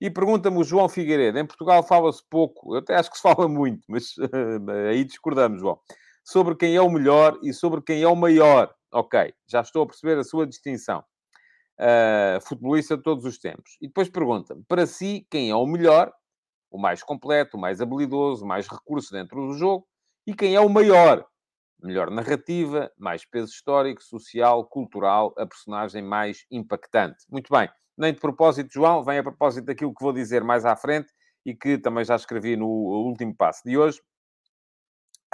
E 0.00 0.10
pergunta-me 0.10 0.58
o 0.58 0.64
João 0.64 0.88
Figueiredo. 0.88 1.38
Em 1.38 1.46
Portugal 1.46 1.82
fala-se 1.82 2.22
pouco, 2.28 2.74
eu 2.74 2.80
até 2.80 2.96
acho 2.96 3.10
que 3.10 3.16
se 3.16 3.22
fala 3.22 3.48
muito, 3.48 3.82
mas 3.88 4.14
aí 4.90 5.04
discordamos, 5.04 5.60
João 5.60 5.80
sobre 6.26 6.56
quem 6.56 6.74
é 6.76 6.82
o 6.82 6.90
melhor 6.90 7.38
e 7.42 7.54
sobre 7.54 7.80
quem 7.82 8.02
é 8.02 8.08
o 8.08 8.16
maior. 8.16 8.74
Ok, 8.92 9.32
já 9.48 9.60
estou 9.62 9.84
a 9.84 9.86
perceber 9.86 10.18
a 10.18 10.24
sua 10.24 10.46
distinção. 10.46 11.04
uh, 11.80 12.40
futebolista 12.46 12.96
de 12.96 13.02
todos 13.02 13.24
os 13.24 13.38
tempos. 13.38 13.76
E 13.80 13.86
depois 13.88 14.08
pergunta 14.08 14.56
para 14.68 14.86
si, 14.86 15.26
quem 15.30 15.50
é 15.50 15.56
o 15.56 15.66
melhor, 15.66 16.12
o 16.70 16.78
mais 16.78 17.02
completo, 17.02 17.56
o 17.56 17.60
mais 17.60 17.80
habilidoso, 17.80 18.44
o 18.44 18.48
mais 18.48 18.66
recurso 18.68 19.12
dentro 19.12 19.46
do 19.46 19.54
jogo, 19.54 19.86
e 20.26 20.34
quem 20.34 20.54
é 20.54 20.60
o 20.60 20.68
maior, 20.68 21.26
melhor 21.82 22.10
narrativa, 22.10 22.90
mais 22.98 23.24
peso 23.24 23.52
histórico, 23.52 24.02
social, 24.02 24.66
cultural, 24.66 25.34
a 25.38 25.46
personagem 25.46 26.02
mais 26.02 26.46
impactante. 26.50 27.24
Muito 27.30 27.50
bem. 27.52 27.68
Nem 27.96 28.12
de 28.14 28.20
propósito, 28.20 28.72
João, 28.72 29.04
vem 29.04 29.18
a 29.18 29.22
propósito 29.22 29.66
daquilo 29.66 29.94
que 29.94 30.04
vou 30.04 30.12
dizer 30.12 30.44
mais 30.44 30.64
à 30.66 30.76
frente 30.76 31.12
e 31.46 31.54
que 31.54 31.78
também 31.78 32.04
já 32.04 32.16
escrevi 32.16 32.56
no 32.56 32.66
último 32.68 33.34
passo 33.36 33.62
de 33.64 33.78
hoje. 33.78 34.00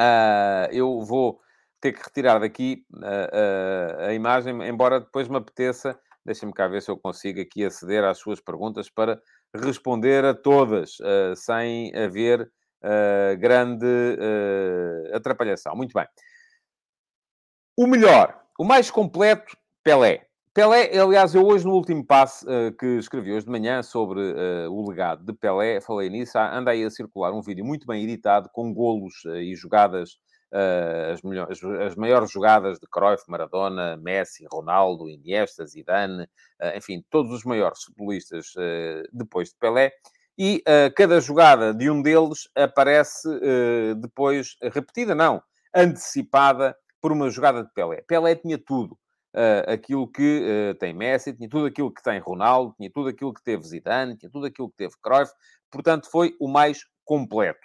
Uh, 0.02 0.66
eu 0.72 1.00
vou 1.02 1.40
ter 1.80 1.92
que 1.92 2.02
retirar 2.02 2.40
daqui 2.40 2.84
uh, 2.92 2.98
uh, 2.98 4.06
a 4.08 4.14
imagem, 4.14 4.60
embora 4.66 5.00
depois 5.00 5.28
me 5.28 5.36
apeteça, 5.36 5.96
deixem-me 6.24 6.52
cá 6.52 6.66
ver 6.66 6.82
se 6.82 6.90
eu 6.90 6.96
consigo 6.96 7.40
aqui 7.40 7.64
aceder 7.64 8.02
às 8.02 8.18
suas 8.18 8.40
perguntas 8.40 8.90
para 8.90 9.20
responder 9.54 10.24
a 10.24 10.34
todas, 10.34 10.96
sem 11.36 11.94
haver 11.94 12.50
grande 13.38 13.86
atrapalhação. 15.12 15.76
Muito 15.76 15.92
bem. 15.92 16.06
O 17.76 17.86
melhor, 17.86 18.40
o 18.58 18.64
mais 18.64 18.90
completo, 18.90 19.56
Pelé. 19.82 20.26
Pelé, 20.54 20.98
aliás, 20.98 21.34
eu 21.34 21.46
hoje 21.46 21.64
no 21.64 21.72
último 21.72 22.04
passo 22.04 22.44
uh, 22.44 22.70
que 22.76 22.98
escrevi 22.98 23.32
hoje 23.32 23.46
de 23.46 23.50
manhã 23.50 23.82
sobre 23.82 24.20
uh, 24.20 24.70
o 24.70 24.86
legado 24.86 25.24
de 25.24 25.32
Pelé, 25.32 25.80
falei 25.80 26.10
nisso, 26.10 26.38
anda 26.38 26.72
aí 26.72 26.84
a 26.84 26.90
circular 26.90 27.32
um 27.32 27.40
vídeo 27.40 27.64
muito 27.64 27.86
bem 27.86 28.04
editado, 28.04 28.50
com 28.52 28.70
golos 28.70 29.14
uh, 29.24 29.36
e 29.36 29.54
jogadas, 29.56 30.18
as, 31.10 31.22
melhores, 31.22 31.58
as, 31.64 31.96
maiores 31.96 32.30
jogadas 32.30 32.78
de 32.78 32.86
Cruyff, 32.86 33.24
Maradona, 33.28 33.96
Messi, 33.96 34.44
Ronaldo, 34.52 35.08
Iniesta, 35.08 35.66
Zidane, 35.66 36.28
enfim, 36.76 37.02
todos 37.08 37.32
os 37.32 37.42
maiores 37.42 37.84
futebolistas 37.84 38.52
depois 39.10 39.48
de 39.48 39.54
Pelé. 39.58 39.92
E 40.36 40.62
cada 40.94 41.18
jogada 41.22 41.72
de 41.72 41.88
um 41.88 42.02
deles 42.02 42.50
aparece 42.54 43.26
depois 43.96 44.58
repetida, 44.74 45.14
não, 45.14 45.42
antecipada 45.74 46.76
por 47.00 47.12
uma 47.12 47.30
jogada 47.30 47.64
de 47.64 47.72
Pelé. 47.72 48.02
Pelé 48.06 48.34
tinha 48.34 48.58
tudo. 48.58 48.94
Uh, 49.34 49.72
aquilo 49.72 50.06
que 50.06 50.42
uh, 50.42 50.74
tem 50.74 50.92
Messi, 50.92 51.32
tinha 51.32 51.48
tudo 51.48 51.64
aquilo 51.64 51.90
que 51.90 52.02
tem 52.02 52.18
Ronaldo, 52.18 52.74
tinha 52.76 52.90
tudo 52.92 53.08
aquilo 53.08 53.32
que 53.32 53.42
teve 53.42 53.62
Zidane, 53.62 54.16
tinha 54.16 54.30
tudo 54.30 54.44
aquilo 54.44 54.68
que 54.68 54.76
teve 54.76 54.94
Cruyff. 55.02 55.32
Portanto, 55.70 56.10
foi 56.10 56.36
o 56.38 56.46
mais 56.46 56.80
completo. 57.04 57.60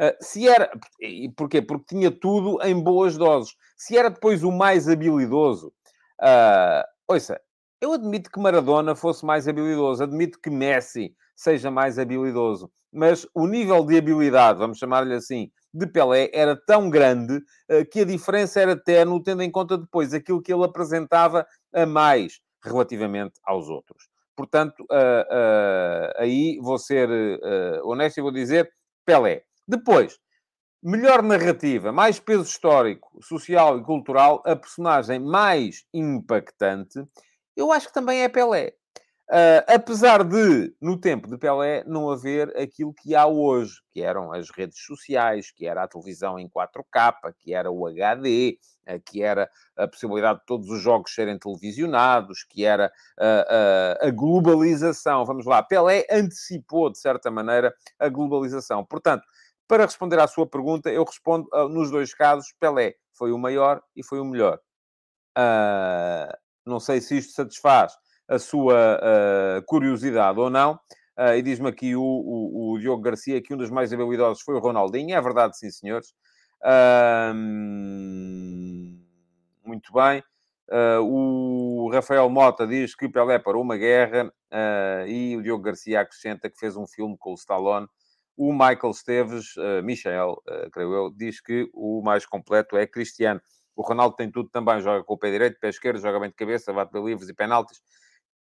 Uh, 0.00 0.14
se 0.20 0.48
era... 0.48 0.70
E 1.00 1.28
porquê? 1.36 1.60
Porque 1.60 1.86
tinha 1.88 2.10
tudo 2.10 2.62
em 2.62 2.80
boas 2.80 3.16
doses. 3.16 3.52
Se 3.76 3.96
era 3.96 4.10
depois 4.10 4.44
o 4.44 4.52
mais 4.52 4.88
habilidoso... 4.88 5.72
Uh, 6.20 6.84
ouça, 7.08 7.40
eu 7.80 7.92
admito 7.92 8.30
que 8.30 8.40
Maradona 8.40 8.94
fosse 8.94 9.26
mais 9.26 9.48
habilidoso. 9.48 10.04
Admito 10.04 10.38
que 10.40 10.50
Messi 10.50 11.14
seja 11.34 11.68
mais 11.68 11.98
habilidoso. 11.98 12.70
Mas 12.92 13.26
o 13.34 13.46
nível 13.46 13.84
de 13.84 13.98
habilidade, 13.98 14.58
vamos 14.58 14.78
chamar-lhe 14.78 15.14
assim, 15.14 15.50
de 15.72 15.86
Pelé 15.86 16.30
era 16.32 16.56
tão 16.56 16.88
grande 16.90 17.36
uh, 17.36 17.84
que 17.90 18.00
a 18.00 18.04
diferença 18.04 18.60
era 18.60 18.76
ténue, 18.76 19.22
tendo 19.22 19.42
em 19.42 19.50
conta 19.50 19.76
depois 19.78 20.14
aquilo 20.14 20.42
que 20.42 20.52
ele 20.52 20.64
apresentava 20.64 21.46
a 21.72 21.86
mais 21.86 22.40
relativamente 22.62 23.34
aos 23.44 23.68
outros. 23.68 24.08
Portanto, 24.36 24.80
uh, 24.90 24.94
uh, 24.94 26.12
aí 26.16 26.58
vou 26.60 26.78
ser 26.78 27.08
honesto 27.82 28.18
e 28.18 28.22
vou 28.22 28.30
dizer 28.30 28.70
Pelé. 29.04 29.42
Depois, 29.66 30.18
melhor 30.82 31.22
narrativa, 31.22 31.92
mais 31.92 32.20
peso 32.20 32.44
histórico, 32.44 33.18
social 33.22 33.78
e 33.78 33.84
cultural, 33.84 34.42
a 34.46 34.54
personagem 34.54 35.18
mais 35.18 35.84
impactante, 35.92 37.04
eu 37.56 37.72
acho 37.72 37.88
que 37.88 37.94
também 37.94 38.22
é 38.22 38.28
Pelé. 38.28 38.77
Uh, 39.30 39.60
apesar 39.66 40.24
de, 40.24 40.74
no 40.80 40.98
tempo 40.98 41.28
de 41.28 41.36
Pelé, 41.36 41.84
não 41.86 42.10
haver 42.10 42.48
aquilo 42.56 42.94
que 42.94 43.14
há 43.14 43.26
hoje, 43.26 43.74
que 43.92 44.00
eram 44.00 44.32
as 44.32 44.48
redes 44.48 44.78
sociais, 44.80 45.50
que 45.50 45.66
era 45.66 45.82
a 45.82 45.88
televisão 45.88 46.38
em 46.38 46.48
4K, 46.48 47.34
que 47.36 47.52
era 47.52 47.70
o 47.70 47.86
HD, 47.86 48.58
uh, 48.88 48.98
que 49.04 49.22
era 49.22 49.50
a 49.76 49.86
possibilidade 49.86 50.38
de 50.40 50.46
todos 50.46 50.70
os 50.70 50.80
jogos 50.80 51.14
serem 51.14 51.38
televisionados, 51.38 52.42
que 52.42 52.64
era 52.64 52.90
uh, 53.20 54.06
a 54.06 54.10
globalização. 54.10 55.26
Vamos 55.26 55.44
lá, 55.44 55.62
Pelé 55.62 56.06
antecipou, 56.10 56.90
de 56.90 56.98
certa 56.98 57.30
maneira, 57.30 57.74
a 57.98 58.08
globalização. 58.08 58.82
Portanto, 58.82 59.24
para 59.68 59.84
responder 59.84 60.18
à 60.18 60.26
sua 60.26 60.46
pergunta, 60.46 60.88
eu 60.88 61.04
respondo 61.04 61.46
nos 61.68 61.90
dois 61.90 62.14
casos: 62.14 62.54
Pelé 62.58 62.94
foi 63.12 63.30
o 63.30 63.36
maior 63.36 63.82
e 63.94 64.02
foi 64.02 64.20
o 64.20 64.24
melhor. 64.24 64.58
não 66.64 66.80
sei 66.80 67.02
se 67.02 67.18
isto 67.18 67.34
satisfaz 67.34 67.92
a 68.28 68.38
sua 68.38 69.00
uh, 69.00 69.62
curiosidade 69.64 70.38
ou 70.38 70.50
não. 70.50 70.78
Uh, 71.18 71.34
e 71.36 71.42
diz-me 71.42 71.68
aqui 71.68 71.96
o, 71.96 72.02
o, 72.02 72.74
o, 72.74 72.78
Diogo 72.78 73.02
Garcia 73.02 73.42
que 73.42 73.52
um 73.52 73.56
dos 73.56 73.70
mais 73.70 73.92
habilidosos 73.92 74.42
foi 74.42 74.54
o 74.54 74.60
Ronaldinho. 74.60 75.16
É 75.16 75.20
verdade, 75.20 75.58
sim, 75.58 75.70
senhores. 75.70 76.14
Uh, 76.62 77.34
muito 79.64 79.92
bem. 79.92 80.22
Uh, 80.70 81.00
o 81.02 81.90
Rafael 81.90 82.28
Mota 82.28 82.66
diz 82.66 82.94
que 82.94 83.08
Pelé 83.08 83.38
parou 83.38 83.62
uma 83.62 83.76
guerra 83.76 84.30
e 85.06 85.36
o 85.36 85.42
Diogo 85.42 85.62
Garcia 85.62 86.00
acrescenta 86.00 86.48
que 86.48 86.58
fez 86.58 86.76
um 86.76 86.86
filme 86.86 87.16
com 87.18 87.32
o 87.32 87.34
Stallone. 87.34 87.88
O 88.36 88.52
Michael 88.52 88.90
Esteves, 88.90 89.54
Michel, 89.82 90.40
creio 90.72 90.94
eu, 90.94 91.10
diz 91.10 91.40
que 91.40 91.68
o 91.74 92.00
mais 92.02 92.24
completo 92.24 92.76
é 92.76 92.86
Cristiano. 92.86 93.40
O 93.74 93.82
Ronaldo 93.82 94.14
tem 94.14 94.30
tudo 94.30 94.48
também, 94.48 94.80
joga 94.80 95.02
com 95.02 95.14
o 95.14 95.18
pé 95.18 95.30
direito, 95.30 95.58
pé 95.60 95.68
esquerdo, 95.68 96.00
joga 96.00 96.20
bem 96.20 96.30
de 96.30 96.36
cabeça, 96.36 96.72
bate 96.72 96.92
para 96.92 97.00
livres 97.00 97.28
e 97.28 97.34
penaltis 97.34 97.80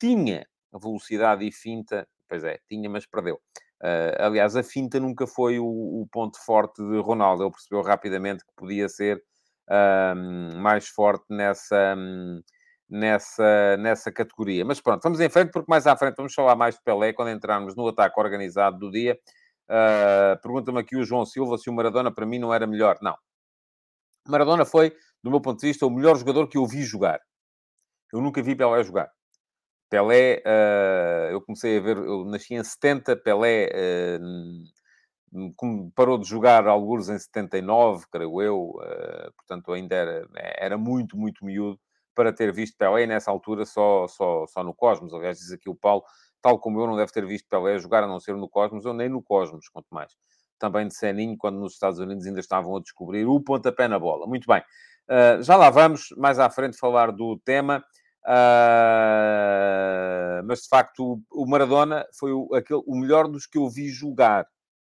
tinha 0.03 0.45
velocidade 0.73 1.47
e 1.47 1.51
finta, 1.51 2.05
pois 2.27 2.43
é, 2.43 2.59
tinha, 2.67 2.89
mas 2.89 3.05
perdeu. 3.05 3.35
Uh, 3.81 4.19
aliás, 4.19 4.53
a 4.57 4.61
finta 4.61 4.99
nunca 4.99 5.25
foi 5.25 5.59
o, 5.59 5.65
o, 5.65 6.07
ponto 6.11 6.37
forte 6.43 6.83
de 6.83 6.99
Ronaldo. 6.99 7.43
Ele 7.43 7.51
percebeu 7.51 7.81
rapidamente 7.81 8.43
que 8.45 8.51
podia 8.53 8.89
ser 8.89 9.23
uh, 9.69 10.57
mais 10.57 10.89
forte 10.89 11.23
nessa, 11.29 11.95
um, 11.97 12.41
nessa, 12.89 13.77
nessa 13.77 14.11
categoria. 14.11 14.65
Mas 14.65 14.81
pronto, 14.81 15.01
vamos 15.03 15.21
em 15.21 15.29
frente, 15.29 15.51
porque 15.51 15.69
mais 15.69 15.87
à 15.87 15.95
frente 15.95 16.15
vamos 16.17 16.33
falar 16.33 16.55
mais 16.57 16.75
de 16.75 16.81
Pelé 16.83 17.13
quando 17.13 17.31
entrarmos 17.31 17.73
no 17.75 17.87
ataque 17.87 18.19
organizado 18.19 18.77
do 18.79 18.91
dia. 18.91 19.17
Uh, 19.69 20.39
Pergunta-me 20.41 20.79
aqui 20.79 20.97
o 20.97 21.05
João 21.05 21.25
Silva 21.25 21.57
se 21.57 21.69
o 21.69 21.73
Maradona 21.73 22.13
para 22.13 22.25
mim 22.25 22.39
não 22.39 22.53
era 22.53 22.67
melhor. 22.67 22.97
Não. 23.01 23.15
Maradona 24.27 24.65
foi, 24.65 24.93
do 25.23 25.31
meu 25.31 25.39
ponto 25.39 25.61
de 25.61 25.67
vista, 25.67 25.85
o 25.85 25.89
melhor 25.89 26.17
jogador 26.17 26.47
que 26.49 26.57
eu 26.57 26.65
vi 26.65 26.83
jogar. 26.83 27.21
Eu 28.11 28.21
nunca 28.21 28.41
vi 28.41 28.53
Pelé 28.53 28.83
jogar. 28.83 29.09
Pelé, 29.93 30.41
uh, 30.43 31.29
eu 31.29 31.39
comecei 31.39 31.77
a 31.77 31.79
ver, 31.79 31.97
eu 31.97 32.25
nasci 32.25 32.55
em 32.55 32.63
70, 32.63 33.15
Pelé 33.17 33.69
uh, 35.31 35.91
parou 35.95 36.17
de 36.17 36.27
jogar 36.27 36.65
alguns 36.65 37.09
em 37.09 37.19
79, 37.19 38.03
creio 38.11 38.41
eu, 38.41 38.69
uh, 38.71 39.31
portanto 39.35 39.71
ainda 39.71 39.95
era, 39.95 40.27
era 40.57 40.77
muito, 40.79 41.15
muito 41.15 41.45
miúdo 41.45 41.79
para 42.15 42.33
ter 42.33 42.51
visto 42.51 42.75
Pelé 42.75 43.05
nessa 43.05 43.29
altura 43.29 43.65
só, 43.65 44.07
só, 44.07 44.47
só 44.47 44.63
no 44.63 44.73
Cosmos. 44.73 45.13
Aliás, 45.13 45.37
diz 45.37 45.51
aqui 45.51 45.69
o 45.69 45.75
Paulo, 45.75 46.03
tal 46.41 46.57
como 46.57 46.81
eu 46.81 46.87
não 46.87 46.95
deve 46.95 47.11
ter 47.11 47.23
visto 47.27 47.47
Pelé 47.47 47.77
jogar 47.77 48.03
a 48.03 48.07
não 48.07 48.19
ser 48.19 48.35
no 48.35 48.49
Cosmos 48.49 48.87
ou 48.87 48.95
nem 48.95 49.07
no 49.07 49.21
Cosmos, 49.21 49.69
quanto 49.69 49.89
mais. 49.91 50.11
Também 50.57 50.87
de 50.87 50.95
Seninho, 50.95 51.37
quando 51.37 51.59
nos 51.59 51.73
Estados 51.73 51.99
Unidos 51.99 52.25
ainda 52.25 52.39
estavam 52.39 52.75
a 52.75 52.79
descobrir 52.79 53.27
o 53.27 53.39
pontapé 53.39 53.87
na 53.87 53.99
bola. 53.99 54.25
Muito 54.25 54.47
bem. 54.47 54.63
já 55.43 55.55
lá 55.55 55.69
vamos, 55.69 56.07
mais 56.17 56.39
à 56.39 56.49
frente, 56.49 56.79
falar 56.79 57.11
do 57.11 57.37
tema. 57.45 57.85
Uh, 58.25 59.19
mas 60.45 60.61
de 60.61 60.69
facto 60.69 61.21
o, 61.29 61.45
Maradona 61.45 62.07
foi 62.17 62.31
o, 62.31 62.55
aquele, 62.55 62.81
o 62.85 62.95
melhor 62.95 63.27
dos 63.27 63.45
que 63.45 63.57
eu 63.57 63.69
vi 63.69 63.89
jogar. 63.89 64.45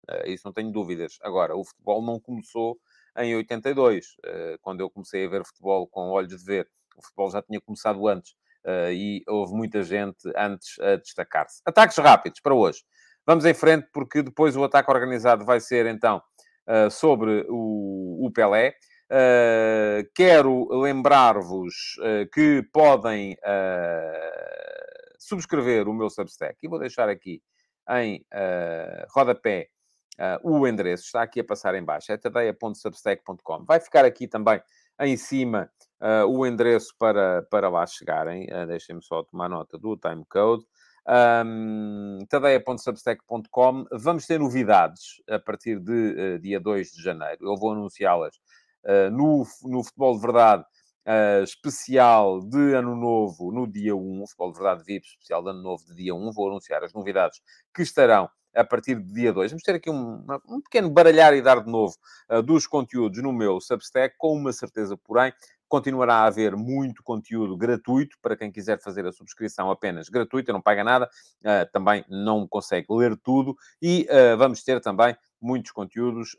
Uh, 0.09 0.29
isso 0.29 0.43
não 0.45 0.53
tenho 0.53 0.71
dúvidas. 0.71 1.17
Agora, 1.21 1.53
o 1.55 1.65
futebol 1.65 2.01
não 2.01 2.17
começou 2.19 2.79
em 3.17 3.35
82, 3.35 4.05
uh, 4.05 4.09
ah, 4.25 4.57
quando 4.61 4.81
eu 4.81 4.89
comecei 4.89 5.25
a 5.25 5.29
ver 5.29 5.45
futebol 5.45 5.87
com 5.87 6.09
olhos 6.09 6.37
de 6.37 6.45
ver. 6.45 6.69
O 6.97 7.01
futebol 7.01 7.29
já 7.29 7.41
tinha 7.41 7.59
começado 7.59 8.07
antes 8.07 8.35
e 8.91 9.21
houve 9.27 9.53
muita 9.53 9.83
gente 9.83 10.27
antes 10.35 10.79
a 10.79 10.95
destacar-se. 10.95 11.61
Ataques 11.65 11.97
rápidos 11.97 12.39
para 12.39 12.55
hoje. 12.55 12.83
Vamos 13.23 13.45
em 13.45 13.53
frente, 13.53 13.87
porque 13.93 14.23
depois 14.23 14.55
o 14.55 14.63
ataque 14.63 14.89
organizado 14.89 15.45
vai 15.45 15.59
ser 15.59 15.85
então 15.85 16.19
sobre 16.89 17.45
o, 17.47 18.25
o 18.25 18.31
Pelé. 18.31 18.73
Uh, 19.05 20.01
quero 20.15 20.67
lembrar-vos 20.81 21.95
uh, 21.99 22.27
que 22.33 22.63
podem 22.73 23.33
uh, 23.33 25.15
subscrever 25.19 25.87
o 25.87 25.93
meu 25.93 26.09
Substack 26.09 26.57
e 26.63 26.67
vou 26.67 26.79
deixar 26.79 27.07
aqui 27.07 27.41
em 27.87 28.25
rodapé 29.09 29.69
o 30.41 30.67
endereço, 30.67 31.03
está 31.03 31.21
aqui 31.21 31.39
a 31.41 31.43
passar 31.43 31.75
em 31.75 31.83
baixo, 31.83 32.11
é 32.11 32.17
tadeia.substack.com. 32.17 33.63
Vai 33.63 33.79
ficar 33.79 34.03
aqui 34.05 34.27
também 34.27 34.59
em 35.01 35.15
cima 35.15 35.69
o 36.27 36.47
endereço 36.47 36.95
para, 36.97 37.43
para 37.43 37.69
lá 37.69 37.85
chegarem. 37.85 38.47
Deixem-me 38.67 39.03
só 39.03 39.21
tomar 39.21 39.49
nota 39.49 39.77
do 39.77 39.95
timecode. 39.95 40.65
Um, 41.45 42.25
tadeia.substack.com. 42.27 43.85
Vamos 43.91 44.25
ter 44.25 44.39
novidades 44.39 45.21
a 45.29 45.37
partir 45.37 45.79
de 45.79 46.39
dia 46.39 46.59
2 46.59 46.91
de 46.91 47.03
janeiro. 47.03 47.45
Eu 47.47 47.55
vou 47.55 47.73
anunciá-las 47.73 48.35
no, 49.11 49.45
no 49.63 49.83
futebol 49.83 50.15
de 50.15 50.21
verdade 50.21 50.65
uh, 51.05 51.43
especial 51.43 52.41
de 52.41 52.73
Ano 52.73 52.95
Novo 52.95 53.51
no 53.51 53.67
dia 53.67 53.95
1, 53.95 54.23
o 54.23 54.27
Futebol 54.27 54.51
de 54.51 54.59
Verdade 54.59 54.83
VIP 54.83 55.07
especial 55.07 55.43
de 55.43 55.49
Ano 55.49 55.61
Novo 55.61 55.85
de 55.85 55.95
dia 55.95 56.15
1. 56.15 56.31
Vou 56.33 56.49
anunciar 56.49 56.83
as 56.83 56.93
novidades 56.93 57.41
que 57.73 57.83
estarão 57.83 58.29
a 58.53 58.63
partir 58.63 58.95
de 58.95 59.13
dia 59.13 59.33
2. 59.33 59.51
Vamos 59.51 59.63
ter 59.63 59.75
aqui 59.75 59.89
um, 59.89 60.25
um 60.47 60.61
pequeno 60.61 60.89
baralhar 60.89 61.33
e 61.33 61.41
dar 61.41 61.61
de 61.61 61.69
novo 61.69 61.95
uh, 62.29 62.41
dos 62.41 62.65
conteúdos 62.65 63.21
no 63.21 63.33
meu 63.33 63.59
Substack, 63.59 64.15
com 64.17 64.33
uma 64.33 64.53
certeza, 64.53 64.97
porém, 64.97 65.33
continuará 65.67 66.17
a 66.17 66.25
haver 66.27 66.55
muito 66.55 67.03
conteúdo 67.03 67.57
gratuito 67.57 68.15
para 68.21 68.37
quem 68.37 68.51
quiser 68.51 68.79
fazer 68.81 69.05
a 69.05 69.11
subscrição 69.11 69.69
apenas 69.69 70.07
gratuita, 70.07 70.53
não 70.53 70.61
paga 70.61 70.83
nada, 70.83 71.09
uh, 71.41 71.69
também 71.73 72.05
não 72.07 72.47
consegue 72.47 72.85
ler 72.91 73.17
tudo 73.17 73.57
e 73.81 74.07
vamos 74.37 74.63
ter 74.63 74.79
também 74.79 75.17
muitos 75.41 75.71
conteúdos 75.71 76.37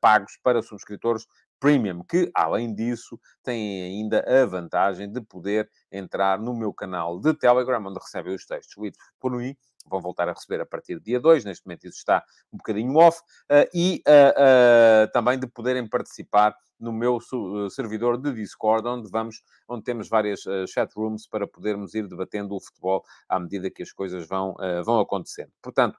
pagos 0.00 0.38
para 0.42 0.60
subscritores 0.60 1.26
premium, 1.64 2.04
que 2.04 2.30
além 2.34 2.74
disso 2.74 3.18
têm 3.42 3.84
ainda 3.84 4.22
a 4.28 4.44
vantagem 4.44 5.10
de 5.10 5.18
poder 5.22 5.66
entrar 5.90 6.38
no 6.38 6.52
meu 6.52 6.74
canal 6.74 7.18
de 7.18 7.32
Telegram, 7.32 7.82
onde 7.86 7.98
recebem 7.98 8.34
os 8.34 8.44
textos 8.44 8.76
lidos 8.76 8.98
por 9.18 9.32
mim 9.32 9.56
vão 9.86 10.00
voltar 10.00 10.28
a 10.28 10.32
receber 10.32 10.60
a 10.60 10.66
partir 10.66 10.96
do 10.96 11.02
dia 11.02 11.20
2, 11.20 11.44
neste 11.44 11.66
momento 11.66 11.86
isso 11.86 11.98
está 11.98 12.22
um 12.52 12.56
bocadinho 12.56 12.96
off, 12.96 13.18
uh, 13.50 13.68
e 13.74 14.02
uh, 14.06 15.06
uh, 15.06 15.12
também 15.12 15.38
de 15.38 15.46
poderem 15.46 15.86
participar 15.86 16.54
no 16.78 16.92
meu 16.92 17.18
servidor 17.70 18.20
de 18.20 18.32
Discord, 18.32 18.86
onde 18.86 19.08
vamos, 19.10 19.42
onde 19.68 19.84
temos 19.84 20.08
várias 20.08 20.40
chat 20.68 20.92
rooms 20.94 21.26
para 21.26 21.46
podermos 21.46 21.94
ir 21.94 22.06
debatendo 22.08 22.54
o 22.54 22.60
futebol 22.60 23.02
à 23.28 23.38
medida 23.38 23.70
que 23.70 23.82
as 23.82 23.92
coisas 23.92 24.26
vão, 24.26 24.56
vão 24.84 24.98
acontecendo. 24.98 25.50
Portanto, 25.62 25.96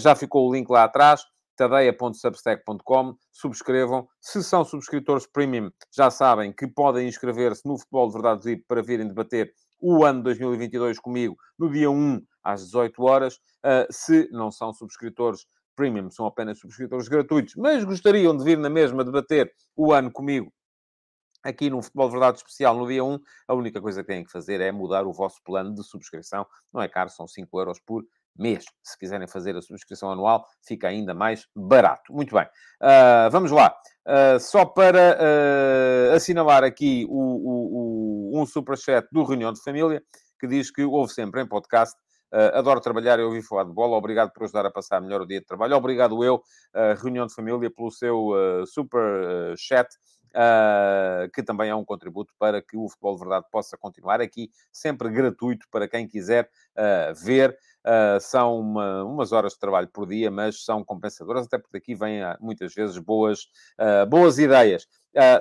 já 0.00 0.16
ficou 0.16 0.48
o 0.48 0.52
link 0.52 0.68
lá 0.70 0.84
atrás, 0.84 1.22
tadeia.substack.com, 1.56 3.16
subscrevam. 3.32 4.08
Se 4.20 4.42
são 4.42 4.64
subscritores 4.64 5.26
premium, 5.26 5.70
já 5.94 6.10
sabem 6.10 6.52
que 6.52 6.66
podem 6.66 7.08
inscrever-se 7.08 7.66
no 7.66 7.78
Futebol 7.78 8.08
de 8.08 8.12
Verdade 8.14 8.44
VIP 8.44 8.64
para 8.66 8.82
virem 8.82 9.08
debater 9.08 9.52
o 9.80 10.04
ano 10.04 10.22
2022 10.22 10.98
comigo 10.98 11.36
no 11.58 11.70
dia 11.70 11.90
1 11.90 12.20
às 12.42 12.64
18 12.64 13.02
horas. 13.02 13.34
Uh, 13.64 13.86
se 13.90 14.28
não 14.30 14.50
são 14.50 14.72
subscritores 14.72 15.46
premium, 15.76 16.10
são 16.10 16.26
apenas 16.26 16.58
subscritores 16.58 17.08
gratuitos, 17.08 17.54
mas 17.56 17.84
gostariam 17.84 18.36
de 18.36 18.44
vir 18.44 18.58
na 18.58 18.70
mesma 18.70 19.04
debater 19.04 19.52
o 19.76 19.92
ano 19.92 20.10
comigo 20.10 20.52
aqui 21.44 21.68
no 21.68 21.82
Futebol 21.82 22.10
Verdade 22.10 22.38
Especial 22.38 22.76
no 22.76 22.88
dia 22.88 23.04
1, 23.04 23.18
a 23.46 23.54
única 23.54 23.80
coisa 23.80 24.02
que 24.02 24.08
têm 24.08 24.24
que 24.24 24.32
fazer 24.32 24.60
é 24.60 24.72
mudar 24.72 25.06
o 25.06 25.12
vosso 25.12 25.40
plano 25.44 25.74
de 25.74 25.84
subscrição. 25.84 26.46
Não 26.72 26.80
é 26.80 26.88
caro, 26.88 27.10
são 27.10 27.28
5 27.28 27.60
euros 27.60 27.78
por 27.78 28.02
mês. 28.36 28.64
Se 28.82 28.98
quiserem 28.98 29.26
fazer 29.26 29.56
a 29.56 29.62
subscrição 29.62 30.10
anual, 30.10 30.46
fica 30.66 30.88
ainda 30.88 31.14
mais 31.14 31.46
barato. 31.54 32.12
Muito 32.12 32.34
bem. 32.34 32.44
Uh, 32.82 33.30
vamos 33.30 33.50
lá. 33.50 33.74
Uh, 34.06 34.38
só 34.38 34.64
para 34.64 35.18
uh, 35.18 36.14
assinalar 36.14 36.64
aqui 36.64 37.06
o, 37.08 37.18
o, 37.18 38.34
o, 38.34 38.42
um 38.42 38.46
superchat 38.46 39.06
do 39.10 39.24
Reunião 39.24 39.52
de 39.52 39.62
Família, 39.62 40.02
que 40.38 40.46
diz 40.46 40.70
que 40.70 40.82
ouve 40.82 41.12
sempre 41.12 41.42
em 41.42 41.48
podcast 41.48 41.96
adoro 42.52 42.80
trabalhar 42.80 43.16
e 43.20 43.22
ouvir 43.22 43.42
falar 43.42 43.62
de 43.62 43.72
bola. 43.72 43.96
Obrigado 43.96 44.32
por 44.32 44.42
ajudar 44.42 44.66
a 44.66 44.70
passar 44.70 45.00
melhor 45.00 45.20
o 45.20 45.24
dia 45.24 45.38
de 45.38 45.46
trabalho. 45.46 45.76
Obrigado 45.76 46.24
eu, 46.24 46.42
Reunião 47.00 47.28
de 47.28 47.32
Família, 47.32 47.70
pelo 47.70 47.92
seu 47.92 48.66
super 48.66 49.54
chat. 49.56 49.86
Que 51.32 51.42
também 51.42 51.70
é 51.70 51.74
um 51.74 51.84
contributo 51.84 52.32
para 52.38 52.60
que 52.60 52.76
o 52.76 52.88
Futebol 52.88 53.14
de 53.14 53.20
Verdade 53.20 53.46
possa 53.50 53.76
continuar 53.76 54.20
aqui, 54.20 54.50
sempre 54.72 55.08
gratuito 55.08 55.66
para 55.70 55.88
quem 55.88 56.06
quiser 56.06 56.48
ver. 57.22 57.56
são 58.20 58.58
uma, 58.58 59.04
umas 59.04 59.32
horas 59.32 59.52
de 59.52 59.58
trabalho 59.58 59.88
por 59.88 60.06
dia, 60.06 60.30
mas 60.30 60.64
são 60.64 60.84
compensadoras, 60.84 61.46
até 61.46 61.58
porque 61.58 61.76
aqui 61.76 61.94
vêm 61.94 62.20
muitas 62.40 62.74
vezes 62.74 62.98
boas, 62.98 63.46
boas 64.08 64.38
ideias. 64.38 64.86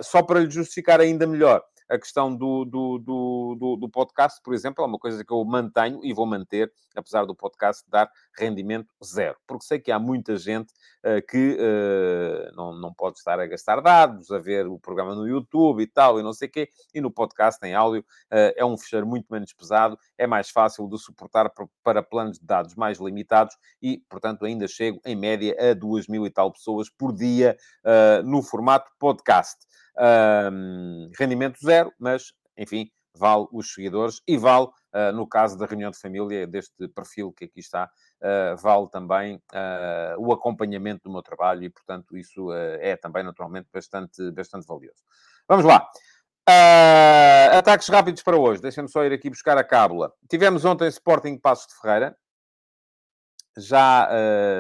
só 0.04 0.22
para 0.22 0.40
lhe 0.40 0.50
justificar 0.50 1.00
ainda 1.02 1.26
melhor, 1.26 1.64
a 1.94 2.00
questão 2.00 2.36
do, 2.36 2.66
do, 2.66 2.98
do, 2.98 3.76
do, 3.76 3.90
podcast, 3.90 4.42
por 4.44 4.56
exemplo, 4.56 4.84
é 4.84 4.88
uma 4.88 4.98
coisa 4.98 5.24
que 5.24 5.32
eu 5.32 5.46
mantenho 5.46 6.00
e 6.04 6.12
vou 6.12 6.26
manter, 6.26 6.74
apesar 6.96 7.24
do 7.24 7.36
podcast 7.36 7.84
dar 7.88 8.10
rendimento 8.36 8.90
zero. 9.04 9.38
Porque 9.46 9.64
sei 9.64 9.80
que 9.80 9.92
há 9.92 10.00
muita 10.00 10.36
gente 10.36 10.74
uh, 11.06 11.22
que 11.30 11.56
uh, 11.56 12.56
não, 12.56 12.74
não 12.74 12.92
pode 12.92 13.20
estar 13.20 13.40
a 13.40 13.46
gastar 13.46 13.80
dados, 13.80 14.32
a 14.32 14.40
ver 14.40 14.66
o 14.66 14.80
programa 14.80 15.14
no 15.14 15.28
YouTube 15.28 15.84
e 15.84 15.88
tal, 15.88 16.20
e 16.20 16.24
não 16.24 16.34
sei 16.34 16.48
o 16.48 16.52
quê, 16.52 16.70
e 16.96 17.00
no 17.00 17.12
podcast 17.12 17.64
em 17.64 17.76
áudio 17.76 18.02
uh, 18.02 18.54
é 18.56 18.66
um 18.66 18.76
fecheiro 18.76 19.06
muito 19.06 19.28
menos 19.30 19.54
pesado, 19.54 19.96
é 20.18 20.26
mais 20.26 20.50
fácil 20.50 20.88
de 20.90 20.98
suportar 20.98 21.52
para 21.84 22.02
planos 22.02 22.40
de 22.40 22.46
dados 22.46 22.74
mais 22.74 22.98
limitados 22.98 23.56
e, 23.80 24.00
portanto, 24.10 24.46
ainda 24.46 24.68
chego 24.68 25.00
em 25.06 25.16
média 25.16 25.56
a 25.60 25.76
duas 25.76 26.08
mil 26.08 26.26
e 26.26 26.32
tal 26.32 26.52
pessoas 26.52 26.90
por 26.90 27.14
dia 27.14 27.56
no 28.24 28.42
formato 28.42 28.90
podcast. 28.98 29.58
Um, 29.96 31.12
rendimento 31.18 31.60
zero, 31.64 31.94
mas, 32.00 32.34
enfim, 32.58 32.90
vale 33.16 33.48
os 33.52 33.74
seguidores 33.74 34.22
e 34.28 34.38
vale, 34.38 34.66
uh, 34.66 35.12
no 35.14 35.28
caso 35.28 35.58
da 35.58 35.66
reunião 35.66 35.92
de 35.92 36.00
família, 36.00 36.48
deste 36.48 36.88
perfil 36.90 37.32
que 37.32 37.46
aqui 37.46 37.60
está, 37.60 37.90
uh, 38.22 38.58
vale 38.58 38.90
também 38.90 39.36
uh, 39.36 40.20
o 40.20 40.34
acompanhamento 40.34 41.04
do 41.04 41.12
meu 41.12 41.22
trabalho 41.22 41.64
e, 41.64 41.70
portanto, 41.70 42.18
isso 42.18 42.52
é 42.54 42.96
também, 42.96 43.24
naturalmente, 43.24 43.70
bastante, 43.72 44.32
bastante 44.32 44.66
valioso. 44.66 45.04
Vamos 45.48 45.66
lá. 45.66 45.88
ataques 47.58 47.88
rápidos 47.88 48.24
para 48.24 48.38
hoje. 48.38 48.62
Deixem-me 48.62 48.90
só 48.90 49.04
ir 49.04 49.14
aqui 49.14 49.30
buscar 49.30 49.58
a 49.58 49.64
cábula. 49.64 50.12
Tivemos 50.30 50.66
ontem 50.66 50.88
Sporting 50.88 51.38
Passos 51.38 51.68
de 51.68 51.80
Ferreira. 51.80 52.18
Já, 53.56 54.10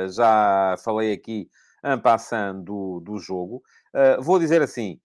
já 0.09 0.75
falei 0.83 1.13
aqui, 1.13 1.49
en 1.83 1.99
passant, 1.99 2.63
do, 2.63 2.99
do 2.99 3.17
jogo. 3.17 3.63
vou 4.19 4.37
dizer 4.37 4.61
assim, 4.61 4.99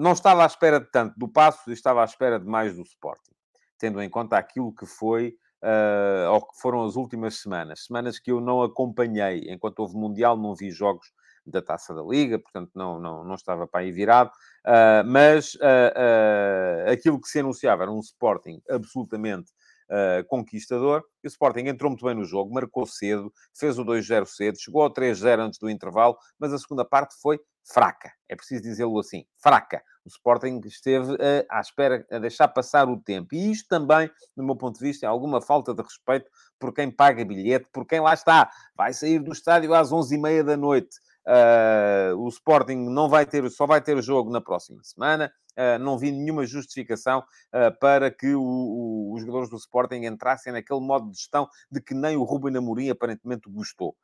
não 0.00 0.12
estava 0.12 0.42
à 0.42 0.46
espera 0.46 0.80
de 0.80 0.90
tanto 0.90 1.18
do 1.18 1.28
passo, 1.28 1.70
estava 1.70 2.00
à 2.00 2.04
espera 2.04 2.40
de 2.40 2.46
mais 2.46 2.74
do 2.74 2.82
Sporting, 2.82 3.34
tendo 3.78 4.02
em 4.02 4.08
conta 4.08 4.38
aquilo 4.38 4.74
que 4.74 4.86
foi 4.86 5.36
uh, 5.62 6.32
ou 6.32 6.40
que 6.40 6.58
foram 6.58 6.82
as 6.84 6.96
últimas 6.96 7.40
semanas, 7.40 7.84
semanas 7.84 8.18
que 8.18 8.32
eu 8.32 8.40
não 8.40 8.62
acompanhei 8.62 9.50
enquanto 9.50 9.80
houve 9.80 9.96
Mundial, 9.96 10.38
não 10.38 10.54
vi 10.54 10.70
jogos 10.70 11.12
da 11.44 11.60
Taça 11.60 11.94
da 11.94 12.02
Liga, 12.02 12.38
portanto 12.38 12.70
não, 12.74 12.98
não, 12.98 13.24
não 13.24 13.34
estava 13.34 13.66
para 13.66 13.80
aí 13.80 13.92
virado, 13.92 14.30
uh, 14.66 15.04
mas 15.06 15.54
uh, 15.56 16.90
aquilo 16.90 17.20
que 17.20 17.28
se 17.28 17.40
anunciava 17.40 17.82
era 17.82 17.92
um 17.92 18.00
Sporting 18.00 18.60
absolutamente 18.68 19.52
Uh, 19.92 20.22
conquistador. 20.28 21.02
E 21.20 21.26
o 21.26 21.28
Sporting 21.28 21.66
entrou 21.66 21.90
muito 21.90 22.04
bem 22.04 22.14
no 22.14 22.24
jogo, 22.24 22.54
marcou 22.54 22.86
cedo, 22.86 23.32
fez 23.52 23.76
o 23.76 23.84
2-0 23.84 24.24
cedo, 24.24 24.56
chegou 24.56 24.82
ao 24.82 24.94
3-0 24.94 25.40
antes 25.40 25.58
do 25.58 25.68
intervalo, 25.68 26.16
mas 26.38 26.52
a 26.52 26.58
segunda 26.58 26.84
parte 26.84 27.16
foi 27.20 27.40
fraca. 27.64 28.12
É 28.28 28.36
preciso 28.36 28.62
dizê-lo 28.62 28.98
assim, 28.98 29.24
fraca. 29.36 29.82
O 30.04 30.08
Sporting 30.08 30.60
esteve 30.64 31.12
uh, 31.12 31.46
à 31.50 31.60
espera, 31.60 32.06
a 32.10 32.18
deixar 32.18 32.48
passar 32.48 32.88
o 32.88 32.98
tempo. 32.98 33.34
E 33.34 33.50
isto 33.50 33.68
também, 33.68 34.10
do 34.36 34.42
meu 34.44 34.56
ponto 34.56 34.78
de 34.78 34.84
vista, 34.84 35.06
é 35.06 35.08
alguma 35.08 35.40
falta 35.40 35.74
de 35.74 35.82
respeito 35.82 36.30
por 36.58 36.72
quem 36.72 36.90
paga 36.90 37.24
bilhete, 37.24 37.68
por 37.72 37.86
quem 37.86 38.00
lá 38.00 38.14
está. 38.14 38.50
Vai 38.74 38.92
sair 38.92 39.18
do 39.18 39.32
estádio 39.32 39.74
às 39.74 39.90
11h30 39.90 40.42
da 40.42 40.56
noite. 40.56 40.96
Uh, 41.26 42.16
o 42.16 42.28
Sporting 42.28 42.76
não 42.88 43.08
vai 43.08 43.26
ter, 43.26 43.48
só 43.50 43.66
vai 43.66 43.80
ter 43.80 44.00
jogo 44.02 44.30
na 44.30 44.40
próxima 44.40 44.82
semana. 44.82 45.30
Uh, 45.52 45.78
não 45.78 45.98
vi 45.98 46.10
nenhuma 46.10 46.46
justificação 46.46 47.20
uh, 47.20 47.78
para 47.78 48.10
que 48.10 48.34
o, 48.34 48.42
o, 48.42 49.14
os 49.14 49.20
jogadores 49.20 49.50
do 49.50 49.56
Sporting 49.56 50.04
entrassem 50.06 50.52
naquele 50.52 50.80
modo 50.80 51.10
de 51.10 51.18
gestão 51.18 51.48
de 51.70 51.80
que 51.80 51.92
nem 51.92 52.16
o 52.16 52.22
Ruben 52.22 52.56
Amorim 52.56 52.88
aparentemente 52.88 53.50
gostou 53.50 53.94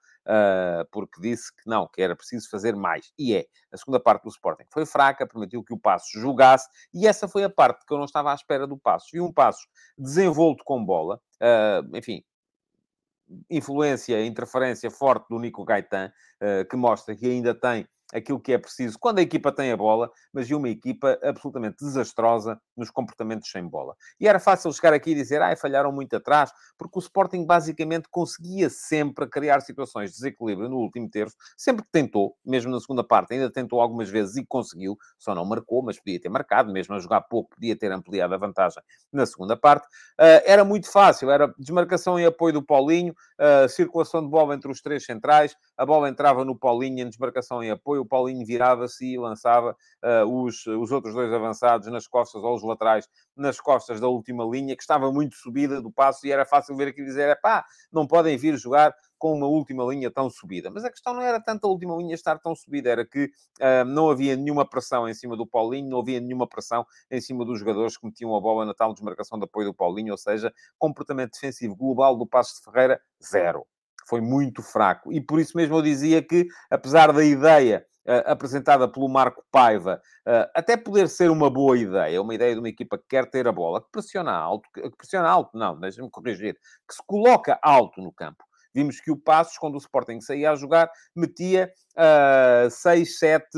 porque 0.90 1.20
disse 1.20 1.54
que 1.54 1.68
não, 1.68 1.86
que 1.86 2.02
era 2.02 2.16
preciso 2.16 2.48
fazer 2.50 2.74
mais. 2.74 3.12
E 3.18 3.34
é. 3.34 3.46
A 3.72 3.76
segunda 3.76 4.00
parte 4.00 4.24
do 4.24 4.28
Sporting 4.28 4.64
foi 4.72 4.84
fraca, 4.84 5.26
permitiu 5.26 5.62
que 5.62 5.72
o 5.72 5.78
Passo 5.78 6.18
jogasse, 6.18 6.68
e 6.92 7.06
essa 7.06 7.28
foi 7.28 7.44
a 7.44 7.50
parte 7.50 7.84
que 7.86 7.92
eu 7.92 7.98
não 7.98 8.04
estava 8.04 8.32
à 8.32 8.34
espera 8.34 8.66
do 8.66 8.76
Passo. 8.76 9.08
Vi 9.12 9.20
um 9.20 9.32
Passo 9.32 9.66
desenvolto 9.96 10.64
com 10.64 10.84
bola, 10.84 11.20
uh, 11.40 11.96
enfim, 11.96 12.24
influência, 13.50 14.24
interferência 14.24 14.90
forte 14.90 15.28
do 15.28 15.38
Nico 15.38 15.64
Gaetan, 15.64 16.12
uh, 16.40 16.68
que 16.68 16.76
mostra 16.76 17.14
que 17.14 17.26
ainda 17.26 17.54
tem 17.54 17.86
aquilo 18.12 18.40
que 18.40 18.52
é 18.52 18.58
preciso 18.58 18.98
quando 18.98 19.18
a 19.18 19.22
equipa 19.22 19.52
tem 19.52 19.72
a 19.72 19.76
bola, 19.76 20.10
mas 20.32 20.46
de 20.46 20.54
uma 20.54 20.68
equipa 20.68 21.18
absolutamente 21.22 21.76
desastrosa 21.80 22.60
nos 22.76 22.90
comportamentos 22.90 23.50
sem 23.50 23.66
bola. 23.66 23.94
E 24.20 24.28
era 24.28 24.38
fácil 24.38 24.72
chegar 24.72 24.92
aqui 24.92 25.10
e 25.10 25.14
dizer, 25.14 25.42
ai, 25.42 25.56
falharam 25.56 25.92
muito 25.92 26.14
atrás, 26.16 26.50
porque 26.78 26.98
o 26.98 27.00
Sporting 27.00 27.44
basicamente 27.44 28.08
conseguia 28.10 28.68
sempre 28.70 29.26
criar 29.26 29.60
situações 29.60 30.10
de 30.10 30.16
desequilíbrio 30.16 30.68
no 30.68 30.76
último 30.76 31.08
terço, 31.08 31.36
sempre 31.56 31.84
que 31.84 31.90
tentou, 31.90 32.36
mesmo 32.44 32.70
na 32.70 32.80
segunda 32.80 33.02
parte, 33.02 33.34
ainda 33.34 33.50
tentou 33.50 33.80
algumas 33.80 34.08
vezes 34.08 34.36
e 34.36 34.44
conseguiu, 34.46 34.96
só 35.18 35.34
não 35.34 35.44
marcou, 35.44 35.82
mas 35.82 35.98
podia 35.98 36.20
ter 36.20 36.28
marcado, 36.28 36.72
mesmo 36.72 36.94
a 36.94 36.98
jogar 36.98 37.22
pouco, 37.22 37.50
podia 37.54 37.76
ter 37.76 37.90
ampliado 37.92 38.34
a 38.34 38.38
vantagem 38.38 38.82
na 39.12 39.26
segunda 39.26 39.56
parte. 39.56 39.86
Uh, 40.20 40.42
era 40.44 40.64
muito 40.64 40.90
fácil, 40.90 41.30
era 41.30 41.52
desmarcação 41.58 42.18
e 42.18 42.26
apoio 42.26 42.54
do 42.54 42.62
Paulinho, 42.62 43.14
uh, 43.40 43.68
circulação 43.68 44.22
de 44.22 44.28
bola 44.28 44.54
entre 44.54 44.70
os 44.70 44.80
três 44.80 45.04
centrais, 45.04 45.56
a 45.76 45.86
bola 45.86 46.08
entrava 46.08 46.44
no 46.44 46.56
Paulinho 46.56 47.00
em 47.00 47.08
desmarcação 47.08 47.62
e 47.62 47.70
apoio, 47.70 47.95
o 47.96 48.06
Paulinho 48.06 48.44
virava-se 48.46 49.04
e 49.06 49.18
lançava 49.18 49.76
uh, 50.04 50.42
os, 50.44 50.66
os 50.66 50.90
outros 50.90 51.14
dois 51.14 51.32
avançados 51.32 51.88
nas 51.88 52.06
costas 52.06 52.42
ou 52.42 52.54
os 52.54 52.62
laterais 52.62 53.08
nas 53.36 53.60
costas 53.60 54.00
da 54.00 54.08
última 54.08 54.44
linha, 54.44 54.76
que 54.76 54.82
estava 54.82 55.12
muito 55.12 55.34
subida 55.36 55.80
do 55.80 55.90
passo 55.90 56.26
e 56.26 56.32
era 56.32 56.46
fácil 56.46 56.76
ver 56.76 56.88
aqui 56.88 57.04
dizer, 57.04 57.38
pá, 57.40 57.64
não 57.92 58.06
podem 58.06 58.36
vir 58.36 58.56
jogar 58.56 58.94
com 59.18 59.34
uma 59.34 59.46
última 59.46 59.84
linha 59.84 60.10
tão 60.10 60.28
subida. 60.30 60.70
Mas 60.70 60.84
a 60.84 60.90
questão 60.90 61.14
não 61.14 61.22
era 61.22 61.40
tanto 61.40 61.66
a 61.66 61.70
última 61.70 61.96
linha 61.96 62.14
estar 62.14 62.38
tão 62.38 62.54
subida, 62.54 62.90
era 62.90 63.06
que 63.06 63.24
uh, 63.60 63.84
não 63.86 64.10
havia 64.10 64.36
nenhuma 64.36 64.68
pressão 64.68 65.08
em 65.08 65.14
cima 65.14 65.36
do 65.36 65.46
Paulinho, 65.46 65.88
não 65.88 66.00
havia 66.00 66.20
nenhuma 66.20 66.46
pressão 66.46 66.86
em 67.10 67.20
cima 67.20 67.44
dos 67.44 67.58
jogadores 67.58 67.96
que 67.96 68.06
metiam 68.06 68.34
a 68.34 68.40
bola 68.40 68.64
na 68.64 68.74
tal 68.74 68.92
desmarcação 68.92 69.38
de 69.38 69.44
apoio 69.44 69.68
do 69.68 69.74
Paulinho, 69.74 70.12
ou 70.12 70.18
seja, 70.18 70.52
comportamento 70.78 71.32
defensivo 71.32 71.74
global 71.76 72.16
do 72.16 72.26
Passo 72.26 72.56
de 72.56 72.64
Ferreira, 72.64 73.00
zero. 73.22 73.66
Foi 74.08 74.20
muito 74.20 74.62
fraco. 74.62 75.12
E 75.12 75.20
por 75.20 75.40
isso 75.40 75.56
mesmo 75.56 75.76
eu 75.76 75.82
dizia 75.82 76.22
que, 76.22 76.46
apesar 76.70 77.12
da 77.12 77.24
ideia 77.24 77.84
uh, 78.06 78.30
apresentada 78.30 78.88
pelo 78.88 79.08
Marco 79.08 79.44
Paiva, 79.50 80.00
uh, 80.26 80.50
até 80.54 80.76
poder 80.76 81.08
ser 81.08 81.30
uma 81.30 81.50
boa 81.50 81.76
ideia, 81.76 82.22
uma 82.22 82.34
ideia 82.34 82.54
de 82.54 82.60
uma 82.60 82.68
equipa 82.68 82.96
que 82.96 83.04
quer 83.08 83.28
ter 83.28 83.48
a 83.48 83.52
bola, 83.52 83.82
que 83.82 83.90
pressiona 83.90 84.32
alto, 84.32 84.68
que 84.72 84.96
pressiona 84.96 85.28
alto, 85.28 85.58
não, 85.58 85.78
deixa-me 85.78 86.10
corrigir, 86.10 86.54
que 86.88 86.94
se 86.94 87.02
coloca 87.06 87.58
alto 87.62 88.00
no 88.00 88.12
campo. 88.12 88.44
Vimos 88.76 89.00
que 89.00 89.10
o 89.10 89.16
Passos, 89.16 89.56
quando 89.56 89.74
o 89.76 89.78
Sporting 89.78 90.20
saía 90.20 90.50
a 90.50 90.54
jogar, 90.54 90.90
metia 91.14 91.72
uh, 91.96 92.70
6, 92.70 93.18
7 93.18 93.48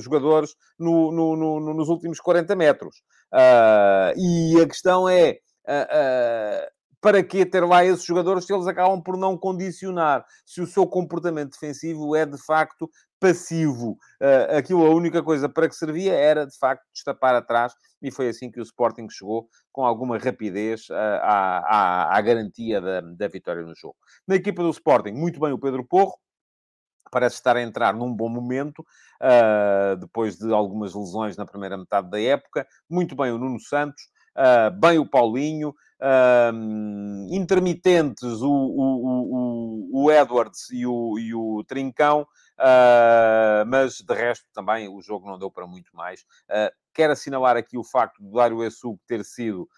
jogadores 0.00 0.54
no, 0.78 1.10
no, 1.10 1.36
no, 1.36 1.74
nos 1.74 1.88
últimos 1.88 2.20
40 2.20 2.54
metros. 2.54 3.02
Uh, 3.32 4.16
e 4.16 4.60
a 4.62 4.68
questão 4.68 5.08
é... 5.08 5.40
Uh, 5.66 6.64
uh, 6.64 6.79
para 7.00 7.22
que 7.22 7.46
ter 7.46 7.64
lá 7.64 7.84
esses 7.84 8.04
jogadores 8.04 8.44
se 8.44 8.52
eles 8.52 8.66
acabam 8.66 9.02
por 9.02 9.16
não 9.16 9.36
condicionar? 9.36 10.24
Se 10.44 10.60
o 10.60 10.66
seu 10.66 10.86
comportamento 10.86 11.52
defensivo 11.52 12.14
é 12.14 12.26
de 12.26 12.38
facto 12.38 12.90
passivo. 13.20 13.98
Uh, 14.20 14.56
aquilo, 14.56 14.84
a 14.86 14.94
única 14.94 15.22
coisa 15.22 15.48
para 15.48 15.68
que 15.68 15.74
servia 15.74 16.14
era, 16.14 16.46
de 16.46 16.56
facto, 16.58 16.82
destapar 16.92 17.34
atrás, 17.34 17.74
e 18.02 18.10
foi 18.10 18.28
assim 18.28 18.50
que 18.50 18.58
o 18.58 18.62
Sporting 18.62 19.08
chegou 19.10 19.48
com 19.70 19.84
alguma 19.84 20.16
rapidez 20.18 20.88
uh, 20.88 20.94
à, 20.94 21.58
à, 21.58 22.16
à, 22.16 22.20
garantia 22.22 22.80
da, 22.80 23.00
da 23.02 23.28
vitória 23.28 23.62
no 23.62 23.74
jogo. 23.74 23.96
Na 24.26 24.36
equipa 24.36 24.62
do 24.62 24.70
Sporting, 24.70 25.12
muito 25.12 25.38
bem 25.38 25.52
o 25.52 25.58
Pedro 25.58 25.84
Porro, 25.84 26.14
parece 27.10 27.36
estar 27.36 27.56
a 27.56 27.62
entrar 27.62 27.94
num 27.94 28.14
bom 28.14 28.28
momento, 28.28 28.80
uh, 28.80 29.96
depois 29.96 30.36
de 30.36 30.52
algumas 30.52 30.94
lesões 30.94 31.36
na 31.36 31.44
primeira 31.44 31.76
metade 31.76 32.08
da 32.08 32.20
época. 32.20 32.66
Muito 32.88 33.14
bem 33.14 33.32
o 33.32 33.38
Nuno 33.38 33.60
Santos, 33.60 34.02
uh, 34.36 34.70
bem 34.78 34.98
o 34.98 35.06
Paulinho, 35.06 35.70
uh, 36.00 37.34
intermitentes 37.34 38.42
o, 38.42 38.50
o, 38.50 39.90
o, 39.92 40.04
o, 40.04 40.10
Edwards 40.12 40.70
e 40.70 40.86
o, 40.86 41.18
e 41.18 41.34
o 41.34 41.64
Trincão, 41.64 42.22
uh, 42.58 43.66
mas 43.66 44.00
de 44.00 44.14
resto 44.14 44.46
também 44.52 44.88
o 44.88 45.00
jogo 45.00 45.28
não 45.28 45.38
deu 45.38 45.50
para 45.50 45.66
muito 45.66 45.94
mais. 45.94 46.22
Uh, 46.48 46.72
quero 46.94 47.12
assinalar 47.12 47.56
aqui 47.56 47.76
o 47.78 47.84
facto 47.84 48.22
do 48.22 48.32
Dário 48.32 48.64
Essugo 48.64 49.00
ter 49.06 49.24
sido 49.24 49.68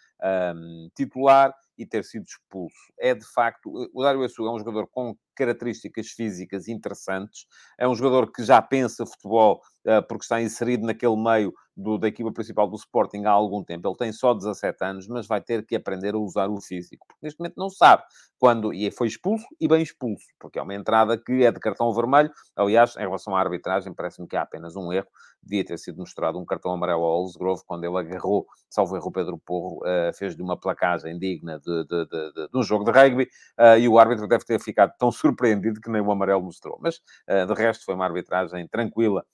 um, 0.55 0.89
titular 0.95 1.55
e 1.77 1.87
ter 1.87 2.05
sido 2.05 2.25
expulso. 2.25 2.77
É 2.99 3.15
de 3.15 3.25
facto, 3.25 3.71
o 3.93 4.03
Dário 4.03 4.25
Essugo 4.25 4.49
é 4.49 4.53
um 4.53 4.59
jogador 4.59 4.87
com 4.89 5.17
características 5.35 6.09
físicas 6.09 6.69
interessantes, 6.69 7.47
é 7.79 7.89
um 7.89 7.95
jogador 7.95 8.31
que 8.31 8.43
já 8.45 8.61
pensa 8.61 9.07
futebol 9.07 9.61
uh, 9.87 10.07
porque 10.07 10.25
está 10.25 10.41
inserido 10.41 10.87
naquele 10.87 11.17
meio 11.17 11.53
do, 11.77 11.99
da 11.99 12.09
equipa 12.09 12.33
principal 12.33 12.69
do 12.69 12.77
Sporting 12.77 13.25
há 13.25 13.31
algum 13.31 13.65
tempo. 13.65 13.89
Ele 13.89 13.97
tem 13.97 14.13
só 14.13 14.35
17 14.35 14.85
anos, 14.85 15.09
mas 15.09 15.27
vai 15.27 15.41
ter 15.41 15.65
que 15.65 15.75
aprender 15.75 16.15
a 16.15 16.19
usar 16.19 16.49
o 16.51 16.61
físico, 16.61 17.07
porque 17.07 17.21
neste 17.23 17.41
momento 17.41 17.55
não 17.57 17.71
sabe 17.71 18.03
quando. 18.39 18.73
E 18.73 18.91
foi 18.91 19.09
expulso 19.09 19.47
e 19.61 19.67
bem 19.67 19.83
expulso, 19.83 20.27
porque 20.39 20.59
é 20.59 20.63
uma 20.63 20.75
entrada 20.75 21.17
que 21.17 21.45
é 21.45 21.51
de 21.51 21.61
cartão 21.61 21.93
vermelho. 21.93 22.31
Aliás, 22.57 22.97
em 22.97 23.01
relação 23.01 23.35
à 23.35 23.41
arbitragem, 23.41 23.95
parece-me 23.95 24.29
que 24.29 24.37
há 24.37 24.43
apenas 24.43 24.77
um 24.77 24.93
erro. 24.93 25.09
Devia 25.43 25.65
ter 25.65 25.79
sido 25.79 25.99
mostrado 25.99 26.39
um 26.39 26.45
cartão 26.45 26.73
amarelo 26.73 27.03
ao 27.03 27.23
Olsgrove 27.23 27.63
quando 27.67 27.85
ele 27.85 27.99
agarrou, 27.99 28.47
salvo 28.71 28.97
erro 28.97 29.11
Pedro 29.11 29.39
Porro, 29.39 29.79
uh, 29.79 30.15
fez 30.17 30.37
de 30.37 30.43
uma 30.43 30.57
placagem 30.57 31.19
digna 31.19 31.59
de, 31.59 31.85
de, 31.85 32.07
de, 32.07 32.33
de, 32.33 32.49
um 32.55 32.63
jogo 32.63 32.85
de 32.85 32.93
rugby, 32.93 33.25
uh, 33.59 33.77
e 33.77 33.89
o 33.89 33.99
árbitro 33.99 34.29
deve 34.29 34.45
ter 34.45 34.61
ficado 34.61 34.93
tão 34.99 35.11
surpreendido 35.23 35.81
que 35.81 35.91
nem 35.91 36.03
o 36.03 36.11
amarelo 36.11 36.43
mostrou. 36.43 36.79
Mas, 36.83 36.97
uh, 37.29 37.47
de 37.47 37.55
resto, 37.55 37.85
foi 37.85 37.95
uma 37.95 38.05
arbitragem 38.05 38.67
tranquila 38.69 39.25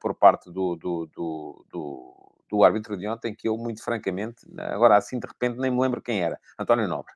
por 0.00 0.14
parte 0.14 0.50
do, 0.50 0.74
do, 0.74 1.06
do, 1.14 1.66
do, 1.70 2.34
do 2.48 2.64
árbitro 2.64 2.96
de 2.96 3.06
ontem, 3.06 3.34
que 3.34 3.46
eu, 3.46 3.58
muito 3.58 3.84
francamente, 3.84 4.46
agora 4.58 4.96
assim 4.96 5.18
de 5.18 5.26
repente 5.26 5.58
nem 5.58 5.70
me 5.70 5.78
lembro 5.78 6.00
quem 6.00 6.22
era. 6.22 6.40
António 6.58 6.88
Nobre. 6.88 7.12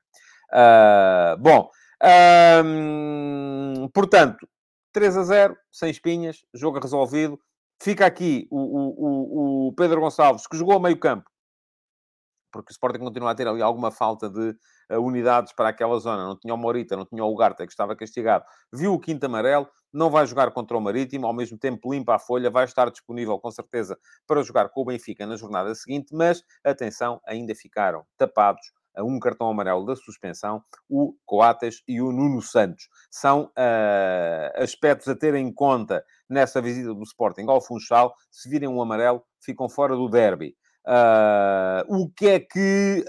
Uh, 0.51 1.37
bom, 1.39 1.69
portanto, 3.93 4.47
3 4.91 5.17
a 5.17 5.23
0, 5.23 5.57
sem 5.71 5.89
espinhas, 5.89 6.43
jogo 6.53 6.79
resolvido. 6.79 7.39
Fica 7.81 8.05
aqui 8.05 8.47
o, 8.51 8.59
o, 8.59 9.67
o 9.67 9.73
Pedro 9.73 10.01
Gonçalves, 10.01 10.45
que 10.45 10.57
jogou 10.57 10.75
a 10.75 10.79
meio 10.79 10.99
campo, 10.99 11.30
porque 12.51 12.71
o 12.71 12.73
Sporting 12.73 12.99
continua 12.99 13.31
a 13.31 13.35
ter 13.35 13.47
ali 13.47 13.61
alguma 13.61 13.91
falta 13.91 14.29
de 14.29 14.55
uh, 14.91 14.99
unidades 14.99 15.53
para 15.53 15.69
aquela 15.69 15.97
zona. 15.99 16.25
Não 16.25 16.37
tinha 16.37 16.53
o 16.53 16.57
Morita, 16.57 16.95
não 16.95 17.05
tinha 17.05 17.23
o 17.23 17.31
Ugarte, 17.31 17.65
que 17.65 17.71
estava 17.71 17.95
castigado. 17.95 18.45
Viu 18.73 18.93
o 18.93 18.99
quinto 18.99 19.25
amarelo, 19.25 19.67
não 19.93 20.09
vai 20.09 20.25
jogar 20.25 20.51
contra 20.51 20.77
o 20.77 20.81
Marítimo, 20.81 21.27
ao 21.27 21.33
mesmo 21.33 21.57
tempo 21.57 21.93
limpa 21.93 22.15
a 22.15 22.19
folha, 22.19 22.49
vai 22.49 22.65
estar 22.65 22.89
disponível 22.89 23.39
com 23.39 23.51
certeza 23.51 23.97
para 24.27 24.43
jogar 24.43 24.69
com 24.69 24.81
o 24.81 24.85
Benfica 24.85 25.25
na 25.25 25.35
jornada 25.35 25.73
seguinte, 25.75 26.13
mas 26.13 26.43
atenção, 26.63 27.19
ainda 27.25 27.53
ficaram 27.55 28.05
tapados 28.17 28.61
a 28.95 29.03
um 29.03 29.19
cartão 29.19 29.49
amarelo 29.49 29.85
da 29.85 29.95
suspensão, 29.95 30.61
o 30.89 31.15
Coates 31.25 31.81
e 31.87 32.01
o 32.01 32.11
Nuno 32.11 32.41
Santos. 32.41 32.89
São 33.09 33.45
uh, 33.45 34.61
aspectos 34.63 35.07
a 35.07 35.15
ter 35.15 35.33
em 35.35 35.51
conta 35.53 36.03
nessa 36.29 36.61
visita 36.61 36.93
do 36.93 37.03
Sporting 37.03 37.45
ao 37.47 37.61
Funchal. 37.61 38.13
Se 38.29 38.49
virem 38.49 38.69
um 38.69 38.81
amarelo, 38.81 39.23
ficam 39.39 39.69
fora 39.69 39.95
do 39.95 40.09
derby. 40.09 40.55
Uh, 40.87 41.85
o 41.87 42.09
que 42.09 42.27
é 42.27 42.39
que 42.39 43.05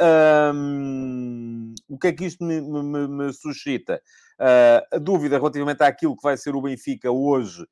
um, 0.54 1.74
o 1.88 1.98
que 1.98 2.08
é 2.08 2.12
que 2.12 2.26
isto 2.26 2.44
me, 2.44 2.60
me, 2.60 3.08
me 3.08 3.32
suscita? 3.32 4.02
Uh, 4.38 4.96
a 4.96 4.98
dúvida 4.98 5.38
relativamente 5.38 5.82
àquilo 5.82 6.16
que 6.16 6.22
vai 6.22 6.36
ser 6.36 6.54
o 6.54 6.60
Benfica 6.60 7.10
hoje 7.10 7.66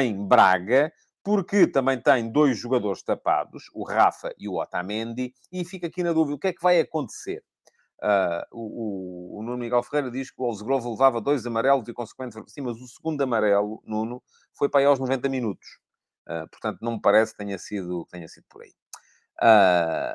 em 0.00 0.26
Braga, 0.26 0.92
porque 1.22 1.66
também 1.66 2.00
tem 2.00 2.30
dois 2.32 2.58
jogadores 2.58 3.02
tapados, 3.02 3.64
o 3.72 3.84
Rafa 3.84 4.34
e 4.38 4.48
o 4.48 4.54
Otamendi, 4.60 5.32
e 5.52 5.64
fica 5.64 5.86
aqui 5.86 6.02
na 6.02 6.12
dúvida 6.12 6.34
o 6.34 6.38
que 6.38 6.48
é 6.48 6.52
que 6.52 6.62
vai 6.62 6.80
acontecer. 6.80 7.42
Uh, 8.02 8.44
o, 8.52 9.38
o, 9.38 9.38
o, 9.38 9.42
Nuno 9.42 9.56
Miguel 9.56 9.82
Ferreira 9.82 10.10
diz 10.10 10.30
que 10.30 10.42
o 10.42 10.44
Olsgrove 10.44 10.88
levava 10.88 11.20
dois 11.20 11.46
amarelos 11.46 11.86
e 11.88 11.92
consequente 11.92 12.36
sim, 12.48 12.60
mas 12.60 12.76
o 12.78 12.88
segundo 12.88 13.22
amarelo, 13.22 13.80
Nuno, 13.86 14.22
foi 14.58 14.68
para 14.68 14.80
aí 14.80 14.86
aos 14.86 14.98
90 14.98 15.28
minutos. 15.28 15.78
Portanto, 16.50 16.78
não 16.80 16.92
me 16.92 17.00
parece 17.02 17.32
que 17.32 17.38
tenha 17.38 17.58
sido, 17.58 18.06
tenha 18.10 18.26
sido 18.26 18.44
por 18.48 18.62
aí. 18.62 18.72
Uh, 19.42 20.14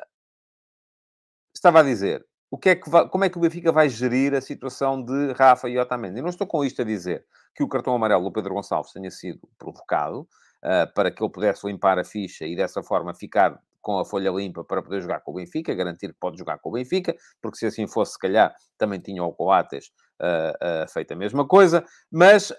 estava 1.54 1.80
a 1.80 1.82
dizer, 1.82 2.24
o 2.50 2.58
que 2.58 2.70
é 2.70 2.76
que 2.76 2.90
vai, 2.90 3.08
como 3.08 3.24
é 3.24 3.28
que 3.28 3.38
o 3.38 3.40
Benfica 3.40 3.70
vai 3.70 3.88
gerir 3.88 4.34
a 4.34 4.40
situação 4.40 5.02
de 5.02 5.32
Rafa 5.32 5.68
e 5.68 5.78
Otamendi? 5.78 6.18
Eu 6.18 6.22
não 6.22 6.30
estou 6.30 6.46
com 6.46 6.64
isto 6.64 6.82
a 6.82 6.84
dizer 6.84 7.24
que 7.54 7.62
o 7.62 7.68
cartão 7.68 7.94
amarelo 7.94 8.24
do 8.24 8.32
Pedro 8.32 8.54
Gonçalves 8.54 8.92
tenha 8.92 9.10
sido 9.10 9.40
provocado 9.58 10.22
uh, 10.22 10.92
para 10.94 11.10
que 11.10 11.22
ele 11.22 11.30
pudesse 11.30 11.66
limpar 11.66 11.98
a 11.98 12.04
ficha 12.04 12.46
e 12.46 12.56
dessa 12.56 12.82
forma 12.82 13.14
ficar 13.14 13.60
com 13.80 13.98
a 13.98 14.04
folha 14.04 14.30
limpa 14.30 14.64
para 14.64 14.82
poder 14.82 15.00
jogar 15.00 15.20
com 15.20 15.30
o 15.30 15.34
Benfica, 15.34 15.74
garantir 15.74 16.08
que 16.08 16.18
pode 16.20 16.38
jogar 16.38 16.58
com 16.58 16.68
o 16.68 16.72
Benfica, 16.72 17.14
porque 17.40 17.58
se 17.58 17.66
assim 17.66 17.86
fosse, 17.86 18.12
se 18.12 18.18
calhar, 18.18 18.54
também 18.76 19.00
tinha 19.00 19.22
o 19.24 19.32
Coates 19.32 19.90
uh, 20.20 20.92
feito 20.92 21.12
a 21.12 21.16
mesma 21.16 21.46
coisa, 21.46 21.84
mas 22.10 22.52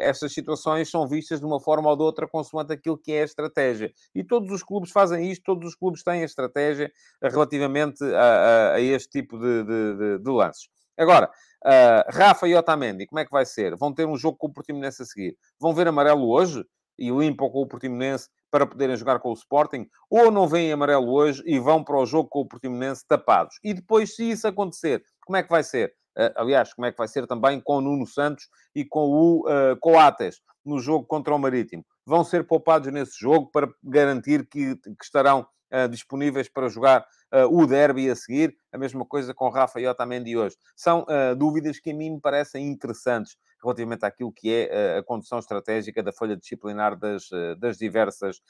estas 0.00 0.32
situações 0.32 0.90
são 0.90 1.06
vistas 1.06 1.40
de 1.40 1.46
uma 1.46 1.60
forma 1.60 1.88
ou 1.88 1.96
de 1.96 2.02
outra 2.02 2.26
consoante 2.28 2.72
aquilo 2.72 2.98
que 2.98 3.12
é 3.12 3.22
a 3.22 3.24
estratégia. 3.24 3.92
E 4.14 4.22
todos 4.22 4.50
os 4.52 4.62
clubes 4.62 4.90
fazem 4.90 5.30
isto, 5.30 5.42
todos 5.42 5.68
os 5.68 5.74
clubes 5.74 6.02
têm 6.02 6.22
a 6.22 6.24
estratégia 6.24 6.92
relativamente 7.22 8.04
a, 8.04 8.18
a, 8.20 8.74
a 8.74 8.80
este 8.80 9.10
tipo 9.10 9.38
de, 9.38 9.64
de, 9.64 9.96
de, 9.96 10.18
de 10.18 10.30
lances. 10.30 10.68
Agora, 10.98 11.30
uh, 11.64 12.10
Rafa 12.16 12.48
e 12.48 12.54
Otamendi, 12.54 13.06
como 13.06 13.20
é 13.20 13.24
que 13.24 13.30
vai 13.30 13.44
ser? 13.44 13.76
Vão 13.76 13.92
ter 13.92 14.06
um 14.06 14.16
jogo 14.16 14.38
com 14.38 14.46
o 14.46 14.52
Portimonense 14.52 15.02
a 15.02 15.04
seguir. 15.04 15.36
Vão 15.60 15.74
ver 15.74 15.86
amarelo 15.88 16.28
hoje 16.28 16.64
e 16.98 17.10
limpam 17.10 17.50
com 17.50 17.60
o 17.60 17.66
Portimonense 17.66 18.28
para 18.50 18.66
poderem 18.66 18.96
jogar 18.96 19.18
com 19.18 19.30
o 19.30 19.34
Sporting, 19.34 19.86
ou 20.08 20.30
não 20.30 20.48
vêm 20.48 20.72
amarelo 20.72 21.12
hoje 21.12 21.42
e 21.44 21.58
vão 21.58 21.84
para 21.84 21.98
o 21.98 22.06
jogo 22.06 22.28
com 22.30 22.40
o 22.40 22.48
Portimonense 22.48 23.04
tapados. 23.06 23.58
E 23.62 23.74
depois, 23.74 24.16
se 24.16 24.30
isso 24.30 24.48
acontecer, 24.48 25.04
como 25.26 25.36
é 25.36 25.42
que 25.42 25.50
vai 25.50 25.62
ser? 25.62 25.92
Uh, 26.16 26.32
aliás, 26.36 26.72
como 26.72 26.86
é 26.86 26.92
que 26.92 26.96
vai 26.96 27.08
ser 27.08 27.26
também 27.26 27.60
com 27.60 27.76
o 27.76 27.80
Nuno 27.82 28.06
Santos 28.06 28.48
e 28.74 28.84
com 28.84 29.10
o 29.10 29.40
uh, 29.40 29.76
Coates 29.80 30.40
no 30.64 30.78
jogo 30.78 31.04
contra 31.04 31.34
o 31.34 31.38
Marítimo? 31.38 31.84
Vão 32.06 32.24
ser 32.24 32.46
poupados 32.46 32.90
nesse 32.90 33.18
jogo 33.18 33.50
para 33.50 33.68
garantir 33.84 34.46
que, 34.48 34.76
que 34.76 35.04
estarão 35.04 35.46
uh, 35.74 35.88
disponíveis 35.90 36.48
para 36.48 36.68
jogar 36.68 37.04
o 37.50 37.66
derby 37.66 38.08
a 38.08 38.14
seguir? 38.14 38.56
A 38.72 38.78
mesma 38.78 39.04
coisa 39.04 39.34
com 39.34 39.50
Rafa 39.50 39.80
e 39.80 39.86
Otamendi 39.86 40.36
hoje. 40.36 40.56
São 40.76 41.04
dúvidas 41.36 41.80
que 41.80 41.90
a 41.90 41.94
mim 41.94 42.12
me 42.12 42.20
parecem 42.20 42.68
interessantes 42.68 43.36
relativamente 43.60 44.06
àquilo 44.06 44.32
que 44.32 44.50
é 44.50 44.98
a 44.98 45.02
condução 45.02 45.40
estratégica 45.40 46.04
da 46.04 46.12
folha 46.12 46.36
disciplinar 46.36 46.96
das, 46.96 47.28
das 47.58 47.76
diversas 47.76 48.40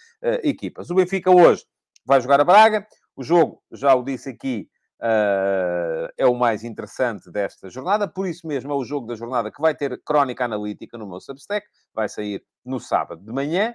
equipas. 0.43 0.91
O 0.91 0.95
Benfica 0.95 1.31
hoje 1.31 1.65
vai 2.05 2.21
jogar 2.21 2.39
a 2.39 2.45
Braga. 2.45 2.87
O 3.17 3.25
jogo, 3.25 3.63
já 3.73 3.95
o 3.95 4.05
disse 4.05 4.29
aqui, 4.29 4.69
uh, 5.01 6.09
é 6.17 6.27
o 6.27 6.35
mais 6.35 6.65
interessante 6.65 7.31
desta 7.31 7.69
jornada. 7.69 8.09
Por 8.09 8.27
isso 8.27 8.47
mesmo, 8.47 8.73
é 8.73 8.75
o 8.75 8.85
jogo 8.85 9.07
da 9.07 9.15
jornada 9.15 9.51
que 9.51 9.61
vai 9.61 9.75
ter 9.75 10.01
crónica 10.05 10.45
analítica 10.45 10.97
no 10.99 11.07
meu 11.07 11.21
Substack. 11.21 11.67
Vai 11.95 12.09
sair 12.09 12.45
no 12.65 12.81
sábado 12.81 13.23
de 13.25 13.33
manhã. 13.33 13.75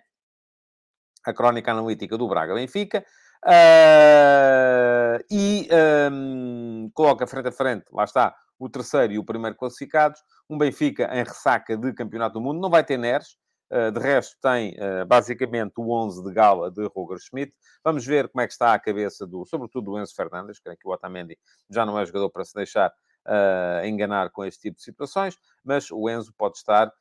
A 1.25 1.33
crónica 1.33 1.71
analítica 1.71 2.17
do 2.17 2.27
Braga 2.27 2.53
Benfica. 2.55 3.05
Uh, 3.43 5.23
e 5.29 5.67
um, 6.11 6.91
coloca 6.93 7.25
frente 7.25 7.47
a 7.47 7.51
frente, 7.51 7.85
lá 7.91 8.03
está, 8.03 8.35
o 8.59 8.69
terceiro 8.69 9.13
e 9.13 9.17
o 9.19 9.25
primeiro 9.25 9.57
classificados. 9.57 10.21
Um 10.49 10.57
Benfica 10.57 11.09
em 11.13 11.23
ressaca 11.23 11.75
de 11.75 11.93
Campeonato 11.93 12.33
do 12.33 12.41
Mundo. 12.41 12.59
Não 12.59 12.69
vai 12.69 12.83
ter 12.83 12.97
Neres. 12.97 13.37
Uh, 13.71 13.89
de 13.89 14.01
resto, 14.01 14.35
tem 14.41 14.71
uh, 14.73 15.05
basicamente 15.05 15.75
o 15.77 15.89
11 15.91 16.21
de 16.23 16.33
gala 16.33 16.69
de 16.69 16.85
Roger 16.93 17.17
Schmidt. 17.17 17.53
Vamos 17.81 18.05
ver 18.05 18.27
como 18.27 18.41
é 18.41 18.47
que 18.47 18.51
está 18.51 18.73
a 18.73 18.79
cabeça 18.79 19.25
do, 19.25 19.45
sobretudo 19.45 19.91
do 19.91 19.99
Enzo 19.99 20.13
Fernandes. 20.13 20.59
Creio 20.59 20.77
que 20.77 20.85
o 20.85 20.91
Otamendi 20.91 21.37
já 21.69 21.85
não 21.85 21.97
é 21.97 22.05
jogador 22.05 22.29
para 22.29 22.43
se 22.43 22.53
deixar 22.53 22.89
uh, 22.89 23.85
enganar 23.85 24.29
com 24.31 24.43
este 24.43 24.63
tipo 24.63 24.75
de 24.75 24.83
situações, 24.83 25.37
mas 25.63 25.89
o 25.89 26.09
Enzo 26.09 26.33
pode 26.37 26.57
estar, 26.57 26.91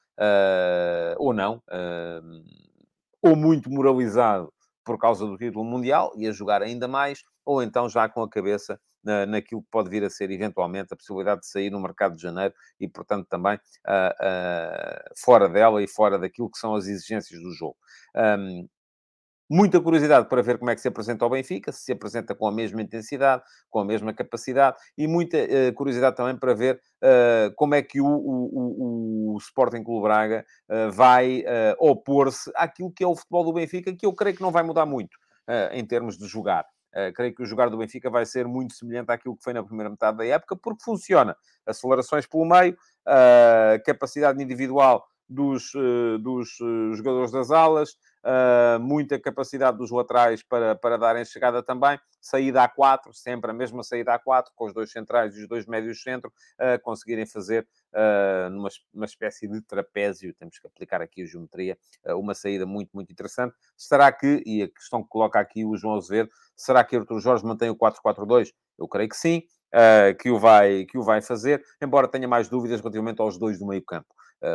ou 1.19 1.33
não, 1.33 1.63
ou 3.23 3.35
muito 3.35 3.71
moralizado 3.71 4.53
por 4.85 4.99
causa 4.99 5.27
do 5.27 5.37
título 5.37 5.65
mundial 5.65 6.13
e 6.15 6.29
a 6.29 6.33
jogar 6.33 6.63
ainda 6.63 6.87
mais, 6.87 7.25
ou 7.45 7.63
então 7.63 7.89
já 7.89 8.09
com 8.09 8.23
a 8.23 8.29
cabeça 8.29 8.79
na, 9.03 9.27
naquilo 9.27 9.63
que 9.63 9.71
pode 9.71 9.91
vir 9.91 10.05
a 10.05 10.11
ser 10.11 10.31
eventualmente 10.31 10.93
a 10.93 10.97
possibilidade 10.97 11.41
de 11.41 11.49
sair 11.49 11.71
no 11.71 11.81
mercado 11.81 12.17
de 12.17 12.23
janeiro 12.23 12.55
e, 12.79 12.89
portanto, 12.89 13.27
também 13.29 13.57
uh, 13.57 13.59
uh, 13.59 15.15
fora 15.17 15.49
dela 15.49 15.83
e 15.83 15.89
fora 15.89 16.19
daquilo 16.19 16.51
que 16.51 16.59
são 16.59 16.75
as 16.75 16.87
exigências 16.87 17.41
do 17.41 17.53
jogo. 17.53 17.77
Um, 18.15 18.69
Muita 19.53 19.81
curiosidade 19.81 20.29
para 20.29 20.43
ver 20.43 20.59
como 20.59 20.71
é 20.71 20.77
que 20.77 20.81
se 20.81 20.87
apresenta 20.87 21.27
o 21.27 21.29
Benfica, 21.29 21.73
se 21.73 21.81
se 21.81 21.91
apresenta 21.91 22.37
com 22.37 22.47
a 22.47 22.53
mesma 22.53 22.81
intensidade, 22.83 23.43
com 23.69 23.81
a 23.81 23.85
mesma 23.85 24.15
capacidade, 24.15 24.77
e 24.97 25.09
muita 25.09 25.39
uh, 25.39 25.75
curiosidade 25.75 26.15
também 26.15 26.39
para 26.39 26.55
ver 26.55 26.81
uh, 27.03 27.53
como 27.57 27.75
é 27.75 27.83
que 27.83 28.01
o, 28.01 28.07
o, 28.07 29.33
o, 29.33 29.35
o 29.35 29.39
Sporting 29.39 29.83
Clube 29.83 30.05
Braga 30.05 30.47
uh, 30.69 30.93
vai 30.93 31.43
opor-se 31.81 32.49
àquilo 32.55 32.93
que 32.93 33.03
é 33.03 33.07
o 33.09 33.17
futebol 33.17 33.43
do 33.43 33.53
Benfica, 33.53 33.93
que 33.93 34.07
eu 34.07 34.13
creio 34.13 34.37
que 34.37 34.43
não 34.43 34.53
vai 34.53 34.63
mudar 34.63 34.87
muito 34.87 35.19
em 35.73 35.85
termos 35.85 36.17
de 36.17 36.29
jogar. 36.29 36.65
Uh, 36.93 37.13
creio 37.15 37.35
que 37.35 37.43
o 37.43 37.47
jogar 37.47 37.69
do 37.69 37.79
Benfica 37.79 38.11
vai 38.11 38.27
ser 38.27 38.47
muito 38.47 38.75
semelhante 38.75 39.11
àquilo 39.11 39.37
que 39.37 39.45
foi 39.45 39.53
na 39.53 39.63
primeira 39.63 39.91
metade 39.91 40.19
da 40.19 40.27
época, 40.27 40.57
porque 40.57 40.83
funciona. 40.83 41.37
Acelerações 41.67 42.27
pelo 42.27 42.45
meio, 42.45 42.75
uh, 43.07 43.83
capacidade 43.85 44.43
individual 44.43 45.07
dos, 45.31 45.73
uh, 45.75 46.19
dos 46.19 46.57
jogadores 46.97 47.31
das 47.31 47.51
alas, 47.51 47.97
muita 48.83 49.19
capacidade 49.19 49.79
dos 49.79 49.91
laterais 49.91 50.43
para, 50.43 50.75
para 50.75 50.99
darem 50.99 51.25
chegada 51.25 51.63
também. 51.63 51.99
Saída 52.21 52.63
a 52.63 52.69
4, 52.69 53.15
sempre 53.15 53.51
a 53.51 53.55
mesma 53.55 53.83
saída 53.83 54.13
a 54.13 54.19
4, 54.19 54.53
com 54.55 54.67
os 54.67 54.75
dois 54.75 54.93
centrais 54.93 55.35
e 55.35 55.41
os 55.41 55.49
dois 55.49 55.65
médios 55.65 56.03
centro, 56.03 56.31
conseguirem 56.83 57.25
fazer 57.25 57.67
uh, 57.95 58.51
numa, 58.51 58.69
numa 58.93 59.07
espécie 59.07 59.49
de 59.49 59.61
trapézio, 59.63 60.35
temos 60.35 60.59
que 60.59 60.67
aplicar 60.67 61.01
aqui 61.01 61.23
a 61.23 61.27
geometria, 61.27 61.79
uh, 62.07 62.19
uma 62.19 62.35
saída 62.35 62.67
muito, 62.67 62.91
muito 62.93 63.11
interessante. 63.11 63.55
Será 63.77 64.11
que, 64.13 64.43
e 64.47 64.63
a 64.63 64.69
questão 64.69 65.03
que 65.03 65.09
coloca 65.09 65.39
aqui 65.39 65.65
o 65.65 65.77
João 65.77 65.97
Azevedo, 65.97 66.31
será 66.57 66.85
que 66.85 66.97
Arthur 66.97 67.21
Jorge 67.21 67.45
mantém 67.45 67.71
o 67.71 67.77
4-4-2? 67.77 68.53
Eu 68.79 68.89
creio 68.89 69.09
que 69.09 69.17
sim, 69.17 69.43
uh, 69.75 70.17
que, 70.19 70.31
o 70.31 70.39
vai, 70.39 70.85
que 70.85 70.99
o 70.99 71.03
vai 71.03 71.21
fazer, 71.21 71.63
embora 71.83 72.09
tenha 72.09 72.29
mais 72.29 72.49
dúvidas 72.49 72.81
relativamente 72.81 73.21
aos 73.21 73.39
dois 73.39 73.59
do 73.59 73.67
meio 73.67 73.83
campo 73.83 74.09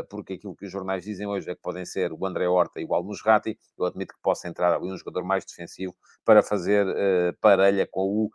porque 0.09 0.33
aquilo 0.33 0.55
que 0.55 0.65
os 0.65 0.71
jornais 0.71 1.03
dizem 1.03 1.27
hoje 1.27 1.49
é 1.49 1.55
que 1.55 1.61
podem 1.61 1.85
ser 1.85 2.11
o 2.11 2.25
André 2.25 2.47
Horta 2.47 2.79
e 2.79 2.85
o 2.85 2.93
Almusrati. 2.93 3.57
Eu 3.77 3.85
admito 3.85 4.13
que 4.13 4.21
possa 4.21 4.47
entrar 4.47 4.73
ali 4.73 4.91
um 4.91 4.97
jogador 4.97 5.23
mais 5.23 5.45
defensivo 5.45 5.95
para 6.23 6.41
fazer 6.41 6.85
uh, 6.87 7.37
parelha 7.39 7.87
com 7.89 8.01
o, 8.01 8.29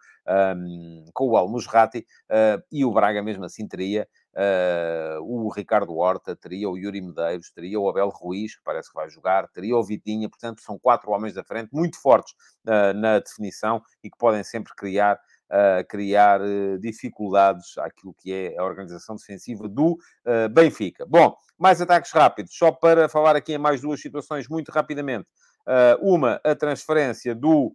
um, 0.56 1.04
com 1.12 1.28
o 1.28 1.36
Almusrati. 1.36 2.06
Uh, 2.30 2.62
e 2.70 2.84
o 2.84 2.92
Braga, 2.92 3.22
mesmo 3.22 3.44
assim, 3.44 3.66
teria 3.66 4.06
Uh, 4.32 5.20
o 5.22 5.48
Ricardo 5.50 5.96
Horta, 5.96 6.36
teria 6.36 6.70
o 6.70 6.78
Yuri 6.78 7.00
Medeiros, 7.00 7.50
teria 7.50 7.80
o 7.80 7.88
Abel 7.88 8.08
Ruiz, 8.10 8.54
que 8.54 8.62
parece 8.62 8.88
que 8.88 8.94
vai 8.94 9.10
jogar, 9.10 9.48
teria 9.48 9.76
o 9.76 9.82
Vitinha, 9.82 10.28
portanto, 10.28 10.62
são 10.62 10.78
quatro 10.78 11.10
homens 11.10 11.34
da 11.34 11.42
frente, 11.42 11.68
muito 11.72 12.00
fortes 12.00 12.32
na 12.94 13.18
definição 13.18 13.82
e 14.04 14.08
que 14.08 14.16
podem 14.16 14.44
sempre 14.44 14.72
criar, 14.76 15.18
uh, 15.50 15.86
criar 15.88 16.40
dificuldades 16.80 17.76
àquilo 17.78 18.14
que 18.18 18.32
é 18.32 18.58
a 18.58 18.64
organização 18.64 19.16
defensiva 19.16 19.68
do 19.68 19.98
Benfica. 20.52 21.04
Bom, 21.06 21.34
mais 21.58 21.80
ataques 21.80 22.12
rápidos, 22.12 22.54
só 22.56 22.72
para 22.72 23.08
falar 23.08 23.36
aqui 23.36 23.54
em 23.54 23.58
mais 23.58 23.80
duas 23.80 24.00
situações 24.00 24.48
muito 24.48 24.70
rapidamente. 24.70 25.26
uma, 26.00 26.40
a 26.44 26.54
transferência 26.54 27.34
do 27.34 27.72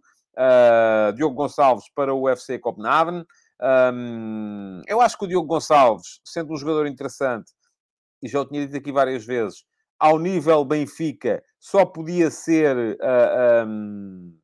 Diogo 1.14 1.34
Gonçalves 1.34 1.84
para 1.94 2.14
o 2.14 2.22
UFC 2.22 2.58
Copenhagen. 2.58 3.24
Um, 3.60 4.82
eu 4.86 5.00
acho 5.00 5.16
que 5.16 5.24
o 5.24 5.28
Diogo 5.28 5.46
Gonçalves, 5.46 6.20
sendo 6.24 6.52
um 6.52 6.56
jogador 6.56 6.86
interessante, 6.86 7.52
e 8.22 8.28
já 8.28 8.40
o 8.40 8.44
tinha 8.44 8.66
dito 8.66 8.76
aqui 8.76 8.92
várias 8.92 9.24
vezes, 9.24 9.64
ao 9.98 10.18
nível 10.18 10.64
Benfica, 10.64 11.42
só 11.58 11.84
podia 11.84 12.30
ser 12.30 12.76
uh, 12.76 13.66
um, 13.66 14.38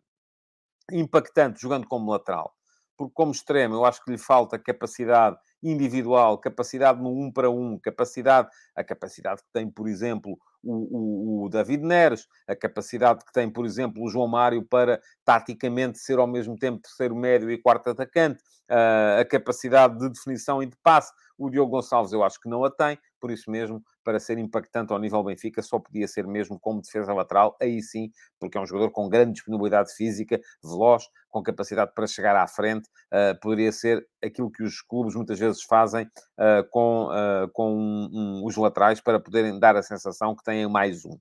impactante 0.90 1.60
jogando 1.60 1.86
como 1.86 2.10
lateral. 2.10 2.54
Porque 3.02 3.14
como 3.14 3.32
extremo, 3.32 3.74
eu 3.74 3.84
acho 3.84 4.04
que 4.04 4.12
lhe 4.12 4.18
falta 4.18 4.56
capacidade 4.56 5.36
individual, 5.60 6.38
capacidade 6.38 7.02
no 7.02 7.10
um 7.10 7.32
para 7.32 7.50
um, 7.50 7.76
capacidade, 7.76 8.48
a 8.76 8.84
capacidade 8.84 9.42
que 9.42 9.48
tem, 9.52 9.68
por 9.68 9.88
exemplo, 9.88 10.38
o, 10.62 11.42
o, 11.42 11.44
o, 11.44 11.48
David 11.48 11.82
Neres, 11.82 12.28
a 12.46 12.54
capacidade 12.54 13.24
que 13.24 13.32
tem, 13.32 13.50
por 13.50 13.66
exemplo, 13.66 14.04
o 14.04 14.08
João 14.08 14.28
Mário 14.28 14.64
para 14.64 15.00
taticamente 15.24 15.98
ser 15.98 16.20
ao 16.20 16.28
mesmo 16.28 16.56
tempo 16.56 16.80
terceiro 16.80 17.16
médio 17.16 17.50
e 17.50 17.60
quarto 17.60 17.90
atacante, 17.90 18.40
uh, 18.70 19.20
a 19.20 19.24
capacidade 19.24 19.98
de 19.98 20.08
definição 20.08 20.62
e 20.62 20.66
de 20.66 20.76
passe. 20.80 21.12
O 21.36 21.50
Diogo 21.50 21.72
Gonçalves 21.72 22.12
eu 22.12 22.22
acho 22.22 22.38
que 22.40 22.48
não 22.48 22.64
a 22.64 22.70
tem, 22.70 22.96
por 23.22 23.30
isso 23.30 23.48
mesmo, 23.48 23.80
para 24.02 24.18
ser 24.18 24.36
impactante 24.36 24.92
ao 24.92 24.98
nível 24.98 25.22
Benfica, 25.22 25.62
só 25.62 25.78
podia 25.78 26.08
ser 26.08 26.26
mesmo 26.26 26.58
como 26.58 26.82
defesa 26.82 27.14
lateral, 27.14 27.56
aí 27.62 27.80
sim, 27.80 28.10
porque 28.40 28.58
é 28.58 28.60
um 28.60 28.66
jogador 28.66 28.90
com 28.90 29.08
grande 29.08 29.34
disponibilidade 29.34 29.94
física, 29.94 30.40
veloz, 30.60 31.04
com 31.30 31.40
capacidade 31.40 31.92
para 31.94 32.04
chegar 32.08 32.34
à 32.34 32.48
frente, 32.48 32.88
uh, 33.12 33.38
poderia 33.40 33.70
ser 33.70 34.04
aquilo 34.22 34.50
que 34.50 34.64
os 34.64 34.82
clubes 34.82 35.14
muitas 35.14 35.38
vezes 35.38 35.62
fazem 35.62 36.04
uh, 36.04 36.68
com, 36.68 37.06
uh, 37.06 37.48
com 37.52 37.72
um, 37.72 38.08
um, 38.12 38.44
os 38.44 38.56
laterais 38.56 39.00
para 39.00 39.20
poderem 39.20 39.56
dar 39.60 39.76
a 39.76 39.82
sensação 39.84 40.34
que 40.34 40.42
têm 40.42 40.68
mais 40.68 41.04
um. 41.04 41.16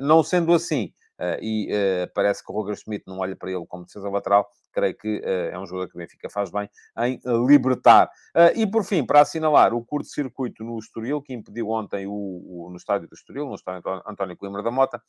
não 0.00 0.24
sendo 0.24 0.52
assim, 0.52 0.92
e 1.40 1.68
parece 2.12 2.44
que 2.44 2.50
o 2.50 2.54
Roger 2.54 2.76
Schmidt 2.76 3.04
não 3.06 3.18
olha 3.18 3.36
para 3.36 3.52
ele 3.52 3.64
como 3.68 3.84
defesa 3.84 4.08
lateral, 4.08 4.50
creio 4.70 4.96
que 4.96 5.18
uh, 5.18 5.54
é 5.54 5.58
um 5.58 5.66
jogador 5.66 5.88
que 5.88 5.96
o 5.96 5.98
Benfica 5.98 6.28
faz 6.30 6.50
bem 6.50 6.68
em 6.98 7.20
libertar. 7.46 8.10
Uh, 8.34 8.56
e 8.56 8.70
por 8.70 8.84
fim, 8.84 9.04
para 9.04 9.20
assinalar 9.20 9.74
o 9.74 9.84
curto-circuito 9.84 10.64
no 10.64 10.78
Estoril, 10.78 11.20
que 11.22 11.32
impediu 11.32 11.68
ontem 11.70 12.06
o, 12.06 12.12
o, 12.12 12.68
no 12.70 12.76
estádio 12.76 13.08
do 13.08 13.14
Estoril, 13.14 13.46
no 13.46 13.54
estádio 13.54 13.82
António 14.06 14.36
Coimbra 14.36 14.62
da 14.62 14.70
Mota, 14.70 15.02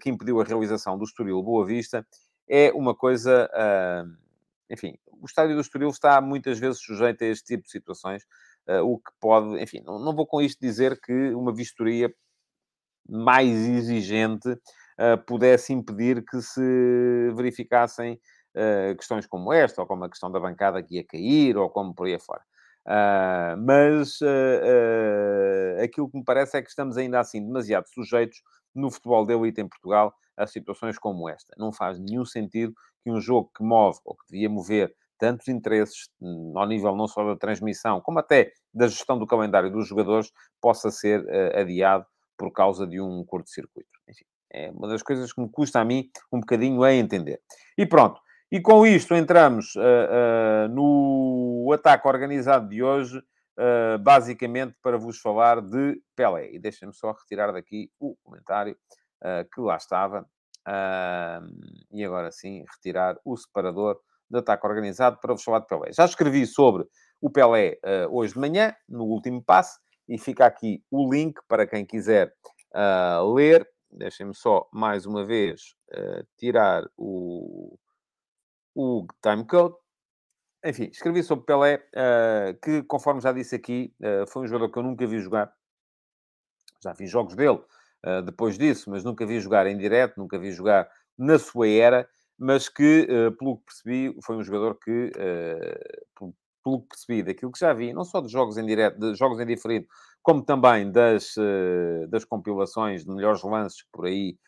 que 0.00 0.10
impediu 0.10 0.40
a 0.40 0.44
realização 0.44 0.98
do 0.98 1.04
Estoril 1.04 1.42
Boa 1.42 1.64
Vista, 1.64 2.04
é 2.48 2.72
uma 2.72 2.94
coisa. 2.94 3.48
Enfim, 4.70 4.98
o 5.06 5.24
estádio 5.24 5.54
do 5.54 5.60
Estoril 5.60 5.88
está 5.88 6.20
muitas 6.20 6.58
vezes 6.58 6.80
sujeito 6.80 7.22
a 7.22 7.28
este 7.28 7.44
tipo 7.44 7.64
de 7.64 7.70
situações, 7.70 8.24
o 8.84 8.98
que 8.98 9.12
pode. 9.20 9.62
Enfim, 9.62 9.80
não, 9.84 9.98
não, 9.98 10.14
vou 10.14 10.26
com 10.26 10.40
isto 10.40 10.58
dizer 10.60 10.98
que 11.00 11.32
uma 11.32 11.54
vistoria 11.54 12.12
mais 13.08 13.50
exigente 13.50 14.48
pudesse 15.26 15.72
impedir 15.72 16.24
que 16.24 16.42
se 16.42 17.32
verificassem 17.36 18.20
uh, 18.56 18.96
questões 18.96 19.26
como 19.26 19.52
esta, 19.52 19.80
ou 19.80 19.86
como 19.86 20.04
a 20.04 20.08
questão 20.08 20.30
da 20.30 20.40
bancada 20.40 20.82
que 20.82 20.96
ia 20.96 21.04
cair, 21.04 21.56
ou 21.56 21.68
como 21.70 21.94
por 21.94 22.06
aí 22.06 22.14
afora. 22.14 22.42
Uh, 22.86 23.56
mas 23.58 24.18
uh, 24.22 25.82
aquilo 25.82 26.08
que 26.10 26.16
me 26.16 26.24
parece 26.24 26.56
é 26.56 26.62
que 26.62 26.70
estamos 26.70 26.96
ainda 26.96 27.20
assim 27.20 27.44
demasiado 27.44 27.86
sujeitos 27.88 28.40
no 28.74 28.90
futebol 28.90 29.26
de 29.26 29.34
elite 29.34 29.60
em 29.60 29.68
Portugal 29.68 30.14
a 30.36 30.46
situações 30.46 30.98
como 30.98 31.28
esta. 31.28 31.54
Não 31.58 31.72
faz 31.72 31.98
nenhum 31.98 32.24
sentido 32.24 32.72
que 33.02 33.10
um 33.10 33.20
jogo 33.20 33.50
que 33.54 33.62
move, 33.62 33.98
ou 34.04 34.14
que 34.14 34.24
devia 34.30 34.48
mover, 34.48 34.94
tantos 35.18 35.48
interesses 35.48 36.08
hum, 36.20 36.52
ao 36.56 36.66
nível 36.66 36.94
não 36.94 37.08
só 37.08 37.24
da 37.24 37.36
transmissão, 37.36 38.00
como 38.00 38.20
até 38.20 38.52
da 38.72 38.86
gestão 38.86 39.18
do 39.18 39.26
calendário 39.26 39.70
dos 39.70 39.86
jogadores, 39.86 40.30
possa 40.60 40.90
ser 40.90 41.20
uh, 41.24 41.60
adiado 41.60 42.06
por 42.38 42.52
causa 42.52 42.86
de 42.86 43.00
um 43.00 43.24
curto-circuito. 43.24 43.90
Enfim, 44.08 44.24
é 44.50 44.70
uma 44.70 44.88
das 44.88 45.02
coisas 45.02 45.32
que 45.32 45.40
me 45.40 45.50
custa 45.50 45.80
a 45.80 45.84
mim 45.84 46.08
um 46.32 46.40
bocadinho 46.40 46.82
a 46.84 46.94
entender. 46.94 47.40
E 47.76 47.84
pronto. 47.84 48.20
E 48.50 48.62
com 48.62 48.86
isto 48.86 49.14
entramos 49.14 49.74
uh, 49.76 49.80
uh, 49.80 50.68
no 50.70 51.70
ataque 51.74 52.08
organizado 52.08 52.66
de 52.66 52.82
hoje, 52.82 53.18
uh, 53.18 53.98
basicamente 54.00 54.74
para 54.82 54.96
vos 54.96 55.18
falar 55.18 55.60
de 55.60 56.00
Pelé. 56.16 56.54
E 56.54 56.58
deixem-me 56.58 56.94
só 56.94 57.12
retirar 57.12 57.52
daqui 57.52 57.90
o 58.00 58.16
comentário 58.24 58.76
que 59.52 59.60
lá 59.60 59.76
estava. 59.76 60.24
e 61.90 62.04
agora 62.04 62.30
sim, 62.30 62.64
retirar 62.72 63.18
o 63.24 63.36
separador 63.36 64.00
de 64.30 64.38
ataque 64.38 64.64
organizado 64.64 65.18
para 65.20 65.34
vos 65.34 65.42
falar 65.42 65.58
de 65.58 65.66
Pelé. 65.66 65.92
Já 65.92 66.04
escrevi 66.04 66.46
sobre 66.46 66.86
o 67.20 67.28
Pelé 67.28 67.80
hoje 68.10 68.34
de 68.34 68.38
manhã, 68.38 68.72
no 68.88 69.04
último 69.06 69.42
passe, 69.42 69.76
e 70.08 70.16
fica 70.18 70.46
aqui 70.46 70.84
o 70.88 71.12
link 71.12 71.34
para 71.48 71.66
quem 71.66 71.84
quiser 71.84 72.32
ler. 73.34 73.68
Deixem-me 73.90 74.34
só 74.36 74.68
mais 74.72 75.04
uma 75.04 75.26
vez 75.26 75.74
tirar 76.38 76.84
o 76.96 77.76
o 78.78 79.04
timecode. 79.20 79.74
enfim, 80.64 80.84
escrevi 80.84 81.24
sobre 81.24 81.44
Pelé, 81.44 81.84
uh, 81.96 82.56
que, 82.62 82.84
conforme 82.84 83.20
já 83.20 83.32
disse 83.32 83.56
aqui, 83.56 83.92
uh, 84.00 84.24
foi 84.28 84.44
um 84.44 84.46
jogador 84.46 84.70
que 84.70 84.78
eu 84.78 84.84
nunca 84.84 85.04
vi 85.04 85.18
jogar. 85.18 85.52
Já 86.80 86.92
vi 86.92 87.08
jogos 87.08 87.34
dele 87.34 87.60
uh, 88.06 88.22
depois 88.24 88.56
disso, 88.56 88.88
mas 88.88 89.02
nunca 89.02 89.26
vi 89.26 89.40
jogar 89.40 89.66
em 89.66 89.76
direto, 89.76 90.16
nunca 90.16 90.38
vi 90.38 90.52
jogar 90.52 90.88
na 91.18 91.40
sua 91.40 91.68
era, 91.68 92.08
mas 92.38 92.68
que, 92.68 93.08
pelo 93.36 93.56
que 93.56 93.64
percebi, 93.64 94.16
foi 94.22 94.36
um 94.36 94.44
jogador 94.44 94.78
que, 94.78 95.10
pelo 96.62 96.82
que 96.82 96.88
percebi 96.88 97.24
daquilo 97.24 97.50
que 97.50 97.58
já 97.58 97.72
vi, 97.72 97.92
não 97.92 98.04
só 98.04 98.20
de 98.20 98.30
jogos 98.30 98.56
em 98.56 98.64
direto, 98.64 98.96
de 98.96 99.16
jogos 99.16 99.40
em 99.40 99.46
diferido, 99.46 99.88
como 100.22 100.44
também 100.44 100.88
das, 100.92 101.34
das 102.08 102.24
compilações 102.24 103.04
de 103.04 103.10
melhores 103.10 103.42
lances 103.42 103.82
que 103.82 103.88
por 103.90 104.06
aí 104.06 104.38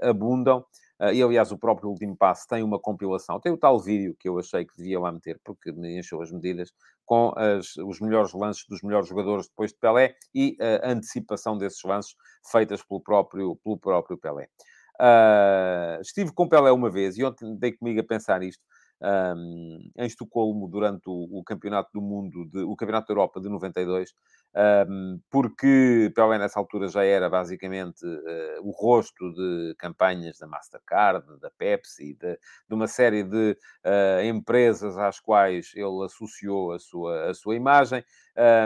abundam, 0.00 0.64
e, 1.12 1.22
aliás, 1.22 1.50
o 1.50 1.58
próprio 1.58 1.88
Último 1.90 2.16
Passo 2.16 2.46
tem 2.48 2.62
uma 2.62 2.78
compilação. 2.78 3.40
Tem 3.40 3.52
o 3.52 3.56
tal 3.56 3.78
vídeo 3.80 4.14
que 4.18 4.28
eu 4.28 4.38
achei 4.38 4.64
que 4.64 4.76
devia 4.76 5.00
lá 5.00 5.10
meter, 5.10 5.40
porque 5.44 5.72
me 5.72 5.98
encheu 5.98 6.22
as 6.22 6.30
medidas, 6.30 6.72
com 7.04 7.32
as, 7.36 7.76
os 7.76 8.00
melhores 8.00 8.32
lances 8.32 8.64
dos 8.68 8.82
melhores 8.82 9.08
jogadores 9.08 9.48
depois 9.48 9.72
de 9.72 9.78
Pelé 9.78 10.14
e 10.34 10.56
a 10.60 10.90
antecipação 10.90 11.58
desses 11.58 11.82
lances 11.84 12.14
feitas 12.50 12.82
pelo 12.82 13.00
próprio, 13.00 13.56
pelo 13.56 13.78
próprio 13.78 14.16
Pelé. 14.16 14.48
Uh, 15.00 16.00
estive 16.00 16.32
com 16.32 16.48
Pelé 16.48 16.70
uma 16.70 16.88
vez 16.88 17.18
e 17.18 17.24
ontem 17.24 17.56
dei 17.56 17.72
comigo 17.72 18.00
a 18.00 18.04
pensar 18.04 18.42
isto. 18.42 18.62
Um, 19.04 19.90
em 19.98 20.06
Estocolmo 20.06 20.66
durante 20.66 21.02
o, 21.08 21.28
o, 21.30 21.44
Campeonato 21.44 21.90
do 21.92 22.00
Mundo, 22.00 22.48
de, 22.48 22.60
o 22.60 22.74
Campeonato 22.74 23.08
da 23.08 23.12
Europa 23.12 23.38
de 23.38 23.50
92, 23.50 24.14
um, 24.88 25.20
porque 25.30 26.10
Pelé 26.14 26.38
nessa 26.38 26.58
altura 26.58 26.88
já 26.88 27.04
era 27.04 27.28
basicamente 27.28 28.06
uh, 28.06 28.62
o 28.62 28.70
rosto 28.70 29.30
de 29.34 29.74
campanhas 29.78 30.38
da 30.38 30.46
Mastercard, 30.46 31.26
da 31.38 31.50
Pepsi, 31.50 32.14
de, 32.14 32.38
de 32.66 32.74
uma 32.74 32.86
série 32.86 33.24
de 33.24 33.58
uh, 33.84 34.24
empresas 34.24 34.96
às 34.96 35.20
quais 35.20 35.72
ele 35.74 36.04
associou 36.06 36.72
a 36.72 36.78
sua, 36.78 37.30
a 37.30 37.34
sua 37.34 37.56
imagem, 37.56 38.02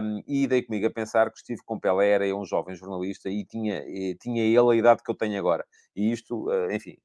um, 0.03 0.23
e 0.25 0.47
dei 0.47 0.63
comigo 0.63 0.87
a 0.87 0.91
pensar 0.91 1.33
que 1.33 1.39
estive 1.39 1.63
com 1.65 1.81
Pelé, 1.81 2.11
era 2.11 2.37
um 2.37 2.45
jovem 2.45 2.77
jornalista 2.77 3.29
e 3.29 3.45
tinha, 3.45 3.83
e, 3.89 4.15
tinha 4.21 4.45
ele 4.45 4.73
a 4.73 4.77
idade 4.77 5.03
que 5.03 5.11
eu 5.11 5.17
tenho 5.17 5.37
agora. 5.37 5.65
E 5.97 6.13
isto, 6.13 6.49
uh, 6.49 6.71
enfim, 6.71 6.97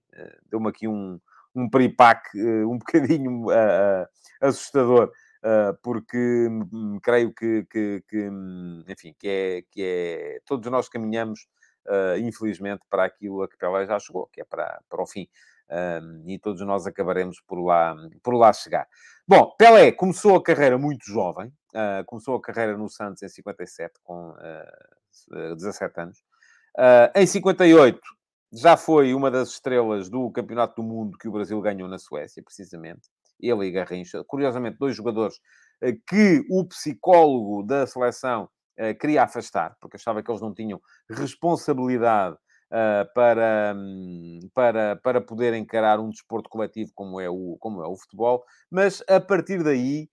deu-me 0.52 0.70
aqui 0.70 0.88
um, 0.88 1.20
um 1.56 1.70
peripaque 1.70 2.42
um 2.66 2.78
bocadinho 2.80 3.46
assustador 4.42 5.12
uh, 5.44 5.78
porque 5.82 6.48
um, 6.50 7.00
creio 7.02 7.34
que, 7.34 7.66
que, 7.70 8.04
que, 8.08 8.30
hum, 8.30 8.84
enfim, 8.88 9.14
que 9.20 9.28
é, 9.28 9.64
que 9.70 9.84
é... 9.84 10.40
Todos 10.46 10.72
nós 10.72 10.90
caminhamos, 10.90 11.48
uh, 11.88 12.18
infelizmente, 12.18 12.82
para 12.90 13.06
aquilo 13.06 13.44
a 13.44 13.50
que 13.50 13.58
Pelé 13.58 13.86
já 13.86 14.00
chegou, 14.00 14.28
que 14.28 14.42
é 14.42 14.46
para, 14.46 14.82
para 14.90 15.02
o 15.02 15.08
fim. 15.08 15.28
Um, 15.70 16.30
e 16.30 16.38
todos 16.38 16.62
nós 16.62 16.86
acabaremos 16.86 17.42
por 17.48 17.60
lá, 17.60 17.96
por 18.22 18.36
lá 18.36 18.52
chegar. 18.54 18.88
Bom, 19.28 19.56
Pelé 19.58 19.92
começou 19.92 20.36
a 20.36 20.44
carreira 20.44 20.78
muito 20.78 21.06
jovem, 21.06 21.48
uh, 21.48 22.06
começou 22.06 22.36
a 22.36 22.42
carreira 22.42 22.78
no 22.78 22.90
Santos 22.90 23.24
em 23.24 23.30
57, 23.30 23.94
com 24.04 24.32
uh, 24.32 25.56
17 25.56 26.00
anos. 26.00 26.20
Uh, 26.78 27.10
em 27.16 27.26
58, 27.26 28.00
já 28.54 28.78
foi 28.78 29.14
uma 29.14 29.32
das 29.32 29.50
estrelas 29.50 30.10
do 30.10 30.30
Campeonato 30.32 30.76
do 30.76 30.88
Mundo 30.88 31.18
que 31.18 31.28
o 31.28 31.32
Brasil 31.32 31.60
ganhou 31.60 31.90
na 31.90 31.98
Suécia, 31.98 32.44
precisamente 32.44 33.10
ele 33.40 33.66
e 33.66 33.72
Garrincha. 33.72 34.24
Curiosamente, 34.26 34.78
dois 34.78 34.96
jogadores 34.96 35.40
eh, 35.82 35.94
que 36.08 36.46
o 36.50 36.66
psicólogo 36.66 37.64
da 37.64 37.88
seleção 37.88 38.48
eh, 38.78 38.94
queria 38.94 39.24
afastar, 39.24 39.76
porque 39.82 39.98
achava 39.98 40.22
que 40.22 40.32
eles 40.32 40.42
não 40.42 40.54
tinham 40.54 40.80
responsabilidade 41.10 42.38
Uh, 42.72 43.06
para, 43.14 43.76
um, 43.78 44.40
para, 44.52 44.96
para 44.96 45.22
poder 45.22 45.54
encarar 45.54 46.00
um 46.00 46.10
desporto 46.10 46.50
coletivo 46.50 46.90
como 46.96 47.22
é 47.22 47.30
o, 47.30 47.56
como 47.60 47.84
é 47.84 47.88
o 47.88 47.96
futebol, 47.96 48.44
mas 48.72 49.04
a 49.08 49.20
partir 49.20 49.62
daí 49.62 50.10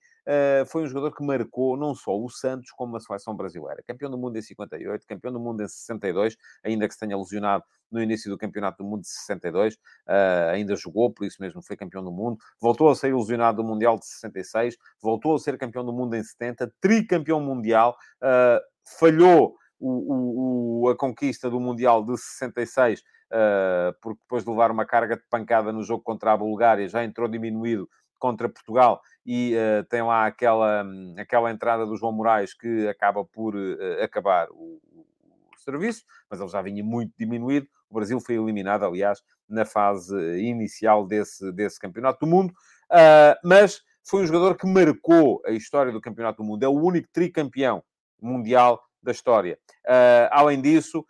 foi 0.68 0.82
um 0.82 0.86
jogador 0.86 1.14
que 1.14 1.24
marcou 1.24 1.76
não 1.76 1.94
só 1.94 2.16
o 2.16 2.28
Santos, 2.28 2.70
como 2.70 2.96
a 2.96 3.00
seleção 3.00 3.34
brasileira. 3.34 3.82
Campeão 3.86 4.10
do 4.10 4.18
mundo 4.18 4.36
em 4.36 4.42
58, 4.42 5.06
campeão 5.06 5.32
do 5.32 5.40
mundo 5.40 5.62
em 5.62 5.68
62, 5.68 6.36
ainda 6.64 6.86
que 6.86 6.94
se 6.94 7.00
tenha 7.00 7.16
lesionado 7.16 7.64
no 7.90 8.02
início 8.02 8.30
do 8.30 8.38
Campeonato 8.38 8.82
do 8.82 8.88
Mundo 8.88 9.02
de 9.02 9.08
62, 9.08 9.74
uh, 9.74 9.78
eh, 10.08 10.50
ainda 10.54 10.76
jogou, 10.76 11.12
por 11.12 11.26
isso 11.26 11.38
mesmo 11.40 11.62
foi 11.62 11.76
campeão 11.76 12.04
do 12.04 12.12
mundo. 12.12 12.38
Voltou 12.60 12.88
a 12.88 12.94
ser 12.94 13.08
ilusionado 13.08 13.62
do 13.62 13.68
Mundial 13.68 13.98
de 13.98 14.06
66, 14.06 14.76
voltou 15.02 15.34
a 15.34 15.38
ser 15.38 15.58
campeão 15.58 15.84
do 15.84 15.92
mundo 15.92 16.14
em 16.14 16.22
70, 16.22 16.72
tricampeão 16.80 17.40
mundial, 17.40 17.96
uh, 18.22 18.60
falhou 18.98 19.56
o, 19.78 20.84
o, 20.84 20.88
a 20.88 20.96
conquista 20.96 21.50
do 21.50 21.58
Mundial 21.58 22.04
de 22.04 22.16
66, 22.16 23.00
uh, 23.00 23.92
porque 24.00 24.20
depois 24.22 24.44
de 24.44 24.50
levar 24.50 24.70
uma 24.70 24.86
carga 24.86 25.16
de 25.16 25.22
pancada 25.28 25.72
no 25.72 25.82
jogo 25.82 26.02
contra 26.02 26.32
a 26.32 26.36
Bulgária, 26.36 26.88
já 26.88 27.02
entrou 27.02 27.28
diminuído 27.28 27.88
contra 28.20 28.48
Portugal 28.48 29.02
e 29.26 29.54
uh, 29.54 29.84
tem 29.84 30.02
lá 30.02 30.26
aquela, 30.26 30.84
aquela 31.16 31.50
entrada 31.50 31.84
do 31.84 31.96
João 31.96 32.12
Moraes 32.12 32.54
que 32.54 32.86
acaba 32.86 33.24
por 33.24 33.56
uh, 33.56 34.02
acabar 34.02 34.48
o, 34.50 34.80
o, 34.92 35.58
serviço, 35.58 36.04
mas 36.30 36.40
ele 36.40 36.48
já 36.48 36.62
vinha 36.62 36.84
muito 36.84 37.12
diminuído. 37.18 37.66
O 37.88 37.94
Brasil 37.94 38.20
foi 38.20 38.36
eliminado, 38.36 38.84
aliás, 38.84 39.22
na 39.48 39.64
fase 39.64 40.14
inicial 40.38 41.06
desse, 41.06 41.50
desse 41.52 41.78
campeonato 41.78 42.20
do 42.20 42.30
mundo, 42.30 42.50
uh, 42.50 43.36
mas 43.42 43.82
foi 44.04 44.22
um 44.22 44.26
jogador 44.26 44.56
que 44.56 44.66
marcou 44.66 45.42
a 45.44 45.50
história 45.50 45.92
do 45.92 46.00
campeonato 46.00 46.42
do 46.42 46.46
mundo. 46.46 46.62
É 46.62 46.68
o 46.68 46.72
único 46.72 47.08
tricampeão 47.12 47.82
mundial 48.20 48.82
da 49.02 49.12
história. 49.12 49.58
além 50.30 50.60
disso, 50.60 51.06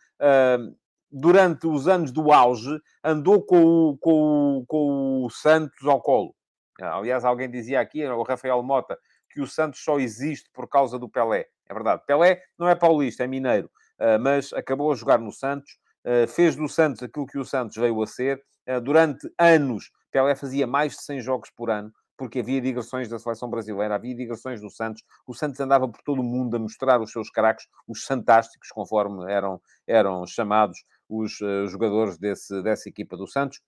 durante 1.11 1.67
os 1.67 1.89
anos 1.89 2.13
do 2.13 2.33
auge, 2.33 2.81
andou 3.03 3.43
com 3.43 3.65
o, 3.65 3.99
com 3.99 4.59
o, 4.59 4.67
com 4.67 5.25
o 5.25 5.31
Santos 5.31 5.87
ao 5.87 6.01
colo. 6.01 6.35
Aliás, 6.83 7.25
alguém 7.25 7.51
dizia 7.51 7.81
aqui, 7.81 8.05
o 8.07 8.23
Rafael 8.23 8.63
Mota, 8.63 8.99
que 9.31 9.41
o 9.41 9.47
Santos 9.47 9.83
só 9.83 9.99
existe 9.99 10.51
por 10.53 10.69
causa 10.69 10.99
do 10.99 11.09
Pelé. 11.09 11.47
É 11.69 11.75
verdade. 11.75 12.03
Pelé 12.07 12.43
não 12.59 12.69
é 12.69 12.75
paulista, 12.75 13.25
é 13.25 13.27
mineiro, 13.27 13.71
ah, 13.99 14.19
mas 14.19 14.53
acabou 14.53 14.91
a 14.91 14.95
jogar 14.95 15.19
no 15.19 15.31
Santos, 15.31 15.79
ah, 16.05 16.27
fez 16.27 16.57
do 16.57 16.69
Santos 16.69 17.03
aquilo 17.03 17.27
que 17.27 17.39
o 17.39 17.45
Santos 17.45 17.77
veio 17.77 18.03
a 18.03 18.07
ser. 18.07 18.43
Ah, 18.67 18.81
durante 18.81 19.31
anos, 19.39 19.91
Pelé 20.11 20.35
fazia 20.35 20.67
mais 20.67 20.93
de 20.97 21.03
100 21.03 21.21
jogos 21.21 21.51
por 21.51 21.71
ano, 21.71 21.93
porque 22.17 22.41
havia 22.41 22.61
digressões 22.61 23.09
da 23.09 23.19
seleção 23.19 23.49
brasileira, 23.49 23.95
havia 23.95 24.15
digressões 24.15 24.61
do 24.61 24.69
Santos. 24.69 25.03
O 25.27 25.33
Santos 25.33 25.61
andava 25.61 25.89
por 25.89 26.03
todo 26.03 26.21
o 26.21 26.25
mundo 26.25 26.57
a 26.57 26.59
mostrar 26.59 27.01
os 27.01 27.13
seus 27.13 27.31
craques, 27.31 27.67
os 27.87 28.03
fantásticos, 28.05 28.69
conforme 28.71 29.31
eram, 29.33 29.61
eram 29.87 30.27
chamados 30.27 30.85
os 31.09 31.39
jogadores 31.69 32.19
desse, 32.19 32.63
dessa 32.63 32.89
equipa 32.89 33.17
do 33.17 33.27
Santos 33.27 33.61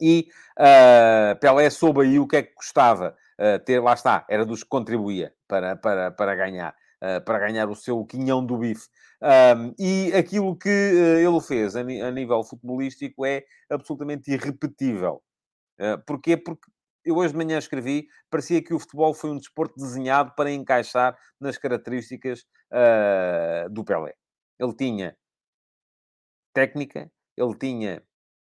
e 0.00 0.28
uh, 0.58 1.38
Pelé 1.40 1.70
soube 1.70 2.02
aí 2.02 2.18
o 2.18 2.26
que 2.26 2.36
é 2.36 2.42
que 2.42 2.54
custava 2.54 3.16
uh, 3.38 3.64
ter, 3.64 3.80
lá 3.80 3.94
está, 3.94 4.26
era 4.28 4.44
dos 4.44 4.62
que 4.62 4.68
contribuía 4.68 5.32
para, 5.46 5.76
para, 5.76 6.10
para 6.10 6.34
ganhar. 6.34 6.74
Uh, 7.02 7.20
para 7.24 7.40
ganhar 7.40 7.68
o 7.68 7.74
seu 7.74 8.04
quinhão 8.04 8.46
do 8.46 8.56
bife. 8.56 8.88
Um, 9.20 9.74
e 9.76 10.12
aquilo 10.14 10.56
que 10.56 10.68
ele 10.68 11.40
fez 11.40 11.74
a, 11.74 11.80
a, 11.80 12.10
nível 12.12 12.44
futebolístico 12.44 13.26
é 13.26 13.44
absolutamente 13.68 14.30
irrepetível. 14.30 15.20
porquê? 16.06 16.36
Porque 16.36 16.70
eu 17.04 17.16
hoje 17.16 17.32
de 17.32 17.38
manhã 17.38 17.58
escrevi, 17.58 18.06
parecia 18.30 18.62
que 18.62 18.72
o 18.72 18.78
futebol 18.78 19.12
foi 19.14 19.30
um 19.30 19.36
desporto 19.36 19.74
desenhado 19.76 20.32
para 20.36 20.52
encaixar 20.52 21.18
nas 21.40 21.58
características 21.58 22.44
do 23.72 23.84
Pelé. 23.84 24.14
Ele 24.60 24.74
tinha 24.74 25.16
técnica, 26.54 27.10
ele 27.36 27.58
tinha 27.58 28.02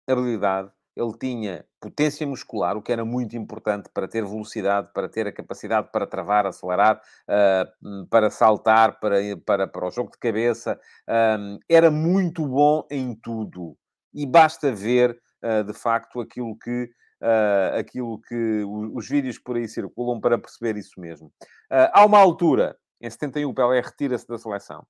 habilidade, 0.06 0.70
ele 0.96 1.12
tinha 1.18 1.64
potência 1.78 2.26
muscular, 2.26 2.74
o 2.76 2.82
que 2.82 2.90
era 2.90 3.04
muito 3.04 3.36
importante 3.36 3.90
para 3.92 4.08
ter 4.08 4.24
velocidade, 4.24 4.88
para 4.94 5.08
ter 5.08 5.26
a 5.26 5.32
capacidade 5.32 5.90
para 5.92 6.06
travar, 6.06 6.46
acelerar, 6.46 7.00
uh, 7.28 8.06
para 8.06 8.30
saltar, 8.30 8.98
para, 8.98 9.16
para, 9.44 9.68
para 9.68 9.86
o 9.86 9.90
jogo 9.90 10.10
de 10.10 10.18
cabeça. 10.18 10.80
Um, 11.06 11.58
era 11.68 11.90
muito 11.90 12.46
bom 12.46 12.86
em 12.90 13.14
tudo. 13.14 13.76
E 14.14 14.24
basta 14.24 14.72
ver, 14.72 15.20
uh, 15.44 15.62
de 15.64 15.74
facto, 15.74 16.18
aquilo 16.18 16.56
que, 16.58 16.84
uh, 17.22 17.78
aquilo 17.78 18.18
que 18.22 18.64
os, 18.94 19.06
vídeos 19.06 19.38
por 19.38 19.56
aí 19.56 19.68
circulam 19.68 20.18
para 20.18 20.38
perceber 20.38 20.78
isso 20.78 20.98
mesmo. 20.98 21.30
há 21.70 22.06
uma 22.06 22.18
altura, 22.18 22.74
em 23.02 23.10
71, 23.10 23.50
o 23.50 23.54
Pelé 23.54 23.82
retira-se 23.82 24.26
da 24.26 24.38
seleção. 24.38 24.86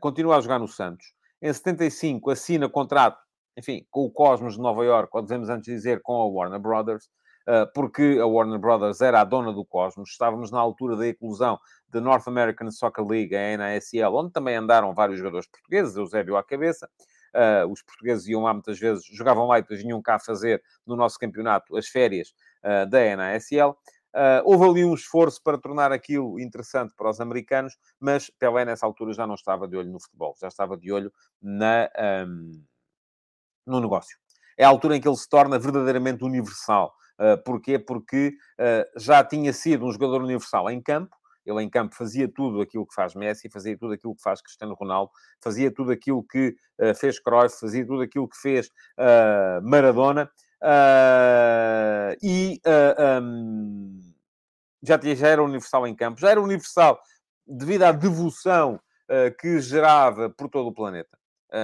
continua 0.00 0.36
a 0.36 0.40
jogar 0.42 0.58
no 0.58 0.68
Santos. 0.68 1.06
Em 1.40 1.50
75, 1.50 2.30
assina 2.30 2.68
contrato 2.68 3.18
enfim, 3.56 3.86
com 3.90 4.04
o 4.04 4.10
Cosmos 4.10 4.54
de 4.54 4.60
Nova 4.60 4.84
York, 4.84 5.10
ou 5.12 5.22
devemos 5.22 5.48
antes 5.48 5.66
dizer 5.66 6.00
com 6.02 6.20
a 6.20 6.26
Warner 6.26 6.60
Brothers, 6.60 7.08
eh, 7.46 7.66
porque 7.74 8.18
a 8.20 8.26
Warner 8.26 8.58
Brothers 8.58 9.00
era 9.00 9.20
a 9.20 9.24
dona 9.24 9.52
do 9.52 9.64
Cosmos. 9.64 10.10
Estávamos 10.10 10.50
na 10.50 10.60
altura 10.60 10.96
da 10.96 11.06
eclosão 11.06 11.58
da 11.88 12.00
North 12.00 12.28
American 12.28 12.70
Soccer 12.70 13.04
League, 13.04 13.34
a 13.34 13.56
NASL, 13.56 14.14
onde 14.14 14.32
também 14.32 14.56
andaram 14.56 14.94
vários 14.94 15.18
jogadores 15.18 15.48
portugueses, 15.48 15.96
Eusébio 15.96 16.36
à 16.36 16.44
cabeça. 16.44 16.88
Uh, 17.34 17.70
os 17.70 17.82
portugueses 17.82 18.26
iam 18.26 18.42
lá 18.42 18.52
muitas 18.52 18.78
vezes, 18.78 19.04
jogavam 19.06 19.46
lá 19.46 19.58
e 19.58 19.62
depois 19.62 19.80
vinham 19.80 20.02
cá 20.02 20.18
fazer 20.18 20.62
no 20.86 20.96
nosso 20.96 21.18
campeonato 21.18 21.76
as 21.76 21.86
férias 21.88 22.34
uh, 22.64 22.88
da 22.88 23.16
NASL. 23.16 23.76
Uh, 24.12 24.42
houve 24.44 24.64
ali 24.64 24.84
um 24.84 24.94
esforço 24.94 25.40
para 25.42 25.56
tornar 25.56 25.92
aquilo 25.92 26.40
interessante 26.40 26.92
para 26.96 27.08
os 27.08 27.20
americanos, 27.20 27.76
mas 28.00 28.28
Pelé 28.30 28.64
nessa 28.64 28.84
altura 28.84 29.12
já 29.12 29.26
não 29.26 29.34
estava 29.34 29.68
de 29.68 29.76
olho 29.76 29.90
no 29.90 30.00
futebol, 30.00 30.34
já 30.40 30.48
estava 30.48 30.76
de 30.76 30.92
olho 30.92 31.12
na, 31.40 31.88
um, 32.26 32.64
no 33.70 33.80
negócio. 33.80 34.18
É 34.58 34.64
a 34.64 34.68
altura 34.68 34.96
em 34.96 35.00
que 35.00 35.08
ele 35.08 35.16
se 35.16 35.28
torna 35.28 35.58
verdadeiramente 35.58 36.24
universal. 36.24 36.92
porquê? 37.44 37.78
Porque 37.78 38.34
já 38.96 39.24
tinha 39.24 39.52
sido 39.52 39.86
um 39.86 39.92
jogador 39.92 40.22
universal 40.22 40.68
em 40.70 40.82
campo, 40.82 41.16
ele 41.44 41.62
em 41.62 41.70
campo 41.70 41.94
fazia 41.94 42.28
tudo 42.28 42.60
aquilo 42.60 42.86
que 42.86 42.94
faz 42.94 43.14
Messi, 43.14 43.48
fazia 43.50 43.76
tudo 43.76 43.94
aquilo 43.94 44.14
que 44.14 44.22
faz 44.22 44.40
Cristiano 44.40 44.74
Ronaldo, 44.74 45.10
fazia 45.42 45.72
tudo 45.72 45.90
aquilo 45.90 46.22
que 46.22 46.54
uh, 46.80 46.94
fez 46.94 47.18
Cruyff, 47.18 47.58
fazia 47.58 47.86
tudo 47.86 48.02
aquilo 48.02 48.28
que 48.28 48.36
fez 48.36 48.68
uh, 48.98 49.62
Maradona. 49.62 50.30
Uh, 50.62 52.14
e 52.22 52.60
um, 53.22 53.98
já, 54.82 55.00
já 55.02 55.28
era 55.28 55.42
universal 55.42 55.86
em 55.86 55.94
campo, 55.94 56.20
já 56.20 56.30
era 56.30 56.40
universal 56.40 57.00
devido 57.46 57.84
à 57.84 57.92
devoção 57.92 58.80
que 59.40 59.58
gerava 59.58 60.30
por 60.30 60.48
todo 60.48 60.68
o 60.68 60.72
planeta. 60.72 61.18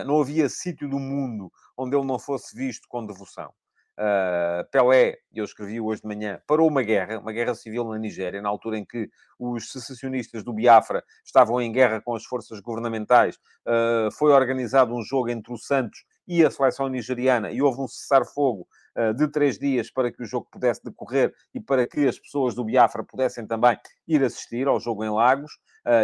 não 0.05 0.21
havia 0.21 0.49
sítio 0.49 0.89
do 0.89 0.99
mundo 0.99 1.49
onde 1.77 1.97
ele 1.97 2.07
não 2.07 2.19
fosse 2.19 2.57
visto 2.57 2.87
com 2.89 3.07
devoção. 3.07 3.53
Uh, 3.99 4.69
Pelé, 4.71 5.17
eu 5.33 5.43
escrevi 5.43 5.81
hoje 5.81 6.03
de 6.03 6.07
manhã, 6.07 6.39
parou 6.47 6.69
uma 6.69 6.83
guerra, 6.83 7.19
uma 7.19 7.33
guerra 7.33 7.55
civil 7.55 7.83
na 7.85 7.99
Nigéria, 7.99 8.43
na 8.43 8.49
altura 8.49 8.77
em 8.77 8.85
que 8.85 9.09
os 9.39 9.73
secessionistas 9.73 10.45
do 10.45 10.53
Biafra 10.53 11.03
estavam 11.25 11.63
em 11.63 11.73
guerra 11.73 12.03
com 12.03 12.15
as 12.15 12.23
forças 12.23 12.61
governamentais. 12.61 13.37
Uh, 13.67 14.13
foi 14.13 14.33
organizado 14.33 14.95
um 14.95 15.03
jogo 15.03 15.31
entre 15.31 15.51
o 15.51 15.57
Santos 15.57 16.05
e 16.29 16.45
a 16.45 16.51
seleção 16.51 16.89
nigeriana 16.89 17.51
e 17.51 17.63
houve 17.63 17.81
um 17.81 17.89
cessar-fogo 17.89 18.69
uh, 18.99 19.15
de 19.15 19.29
três 19.29 19.59
dias 19.59 19.91
para 19.91 20.13
que 20.13 20.23
o 20.23 20.27
jogo 20.27 20.47
pudesse 20.53 20.85
decorrer 20.85 21.33
e 21.55 21.61
para 21.61 21.87
que 21.87 22.07
as 22.07 22.19
pessoas 22.19 22.55
do 22.55 22.65
Biafra 22.65 23.03
pudessem 23.03 23.47
também 23.47 23.79
ir 24.07 24.23
assistir 24.23 24.69
ao 24.69 24.79
jogo 24.79 25.05
em 25.05 25.11
Lagos. 25.11 25.53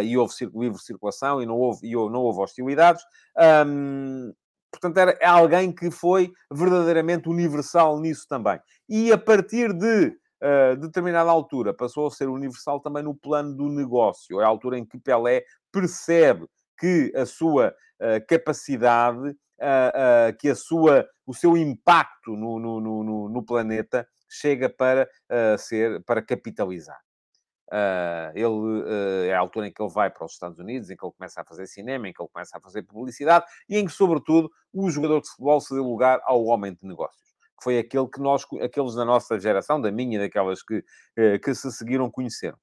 e 0.03 0.17
houve 0.17 0.33
livre 0.55 0.79
circulação 0.79 1.43
e 1.43 1.45
não 1.45 1.57
houve, 1.57 1.85
e 1.85 1.93
não 1.93 2.21
houve 2.21 2.39
hostilidades. 2.39 3.03
Um, 3.67 4.33
Portanto, 4.73 4.97
era 4.97 5.17
é 5.21 5.27
alguém 5.27 5.71
que 5.71 5.91
foi 5.91 6.33
verdadeiramente 6.51 7.29
universal 7.29 7.99
nisso 7.99 8.25
também. 8.27 8.59
E 8.89 9.11
a 9.11 9.17
partir 9.17 9.71
de 9.71 10.07
uh, 10.07 10.75
determinada 10.77 11.29
altura 11.29 11.75
passou 11.75 12.07
a 12.07 12.11
ser 12.11 12.27
universal 12.27 12.79
também 12.79 13.03
no 13.03 13.13
plano 13.13 13.55
do 13.55 13.69
negócio. 13.69 14.41
É 14.41 14.43
a 14.43 14.47
altura 14.47 14.79
em 14.79 14.85
que 14.85 14.97
Pelé 14.97 15.43
percebe 15.71 16.47
que 16.79 17.13
a 17.15 17.23
sua 17.23 17.69
uh, 17.69 18.25
capacidade, 18.27 19.29
uh, 19.29 20.37
que 20.39 20.49
a 20.49 20.55
sua, 20.55 21.07
o 21.23 21.35
seu 21.35 21.55
impacto 21.55 22.35
no, 22.35 22.59
no, 22.59 22.81
no, 22.81 23.29
no 23.29 23.45
planeta 23.45 24.07
chega 24.27 24.67
para 24.67 25.07
ser 25.59 26.03
para 26.05 26.19
capitalizar. 26.19 27.02
Uh, 27.71 28.29
ele 28.35 28.45
uh, 28.45 29.23
é 29.25 29.33
a 29.33 29.39
altura 29.39 29.67
em 29.67 29.71
que 29.71 29.81
ele 29.81 29.91
vai 29.91 30.09
para 30.09 30.25
os 30.25 30.33
Estados 30.33 30.59
Unidos, 30.59 30.89
em 30.89 30.97
que 30.97 31.05
ele 31.05 31.13
começa 31.17 31.41
a 31.41 31.45
fazer 31.45 31.65
cinema, 31.65 32.07
em 32.07 32.13
que 32.13 32.21
ele 32.21 32.29
começa 32.31 32.57
a 32.57 32.61
fazer 32.61 32.83
publicidade 32.83 33.45
e 33.69 33.77
em 33.77 33.85
que, 33.85 33.91
sobretudo, 33.91 34.51
o 34.73 34.89
jogador 34.89 35.21
de 35.21 35.29
futebol 35.29 35.59
se 35.61 35.73
deu 35.73 35.83
lugar 35.83 36.19
ao 36.25 36.43
homem 36.45 36.73
de 36.73 36.87
negócios, 36.87 37.33
que 37.57 37.63
foi 37.63 37.79
aquele 37.79 38.07
que 38.07 38.19
nós, 38.19 38.45
aqueles 38.61 38.95
da 38.95 39.05
nossa 39.05 39.39
geração, 39.39 39.79
da 39.79 39.91
minha, 39.91 40.19
daquelas 40.19 40.61
que, 40.61 40.79
uh, 40.79 41.39
que 41.41 41.55
se 41.55 41.71
seguiram, 41.71 42.11
conheceram. 42.11 42.57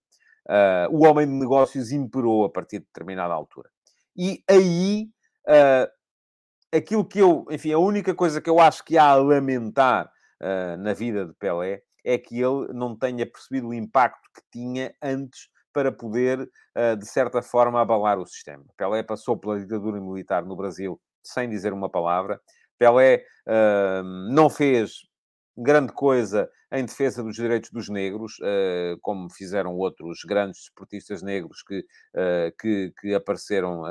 o 0.91 1.05
homem 1.07 1.27
de 1.27 1.33
negócios 1.33 1.93
imperou 1.93 2.45
a 2.45 2.51
partir 2.51 2.81
de 2.81 2.87
determinada 2.87 3.33
altura. 3.35 3.71
E 4.17 4.43
aí, 4.49 5.09
aquilo 6.73 7.05
que 7.05 7.21
eu, 7.21 7.47
enfim, 7.51 7.73
a 7.73 7.79
única 7.79 8.15
coisa 8.15 8.41
que 8.41 8.51
eu 8.51 8.61
acho 8.61 8.85
que 8.85 8.99
há 8.99 9.11
a 9.11 9.15
lamentar 9.15 10.11
na 10.79 10.93
vida 10.93 11.25
de 11.27 11.35
Pelé 11.35 11.83
é 12.05 12.19
que 12.19 12.41
ele 12.41 12.73
não 12.73 12.97
tenha 12.97 13.27
percebido 13.27 13.69
o 13.69 13.75
impacto 13.75 14.29
que 14.35 14.43
tinha 14.53 14.95
antes 15.03 15.49
para 15.73 15.93
poder, 15.93 16.51
eh, 16.75 16.97
de 16.97 17.07
certa 17.07 17.43
forma, 17.43 17.81
abalar 17.81 18.19
o 18.19 18.27
sistema. 18.27 18.65
Pelé 18.77 19.03
passou 19.03 19.37
pela 19.37 19.59
ditadura 19.59 20.01
militar 20.01 20.45
no 20.45 20.57
Brasil 20.57 21.01
sem 21.23 21.49
dizer 21.49 21.73
uma 21.73 21.89
palavra. 21.89 22.41
Pelé 22.79 23.25
uh, 23.47 24.03
não 24.33 24.49
fez 24.49 25.03
grande 25.57 25.93
coisa 25.93 26.49
em 26.73 26.85
defesa 26.85 27.23
dos 27.23 27.37
direitos 27.37 27.71
dos 27.71 27.89
negros, 27.91 28.39
uh, 28.39 28.99
como 29.03 29.29
fizeram 29.31 29.77
outros 29.77 30.21
grandes 30.25 30.63
esportistas 30.63 31.23
negros 31.23 31.63
que, 31.63 31.85
que, 32.59 32.93
que, 32.99 33.15
apareceram 33.15 33.83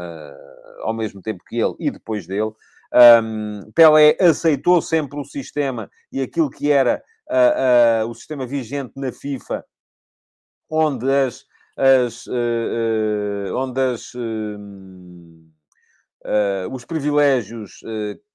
ao 0.81 0.93
mesmo 0.93 1.21
tempo 1.21 1.43
que 1.45 1.57
ele 1.57 1.75
e 1.79 1.91
depois 1.91 2.25
dele. 2.25 2.51
Pelé 3.75 4.17
aceitou 4.19 4.81
sempre 4.81 5.19
o 5.19 5.23
sistema 5.23 5.91
e 6.11 6.21
aquilo 6.21 6.49
que 6.49 6.71
era 6.71 7.03
uh, 7.29 8.07
o 8.07 8.13
sistema 8.13 8.45
vigente 8.45 8.93
na 8.95 9.11
FIFA, 9.11 9.63
onde 10.69 11.11
as, 11.11 11.45
as 11.77 12.27
uh, 12.27 13.55
onde 13.55 13.81
as, 13.81 14.13
os 16.71 16.85
privilégios 16.85 17.81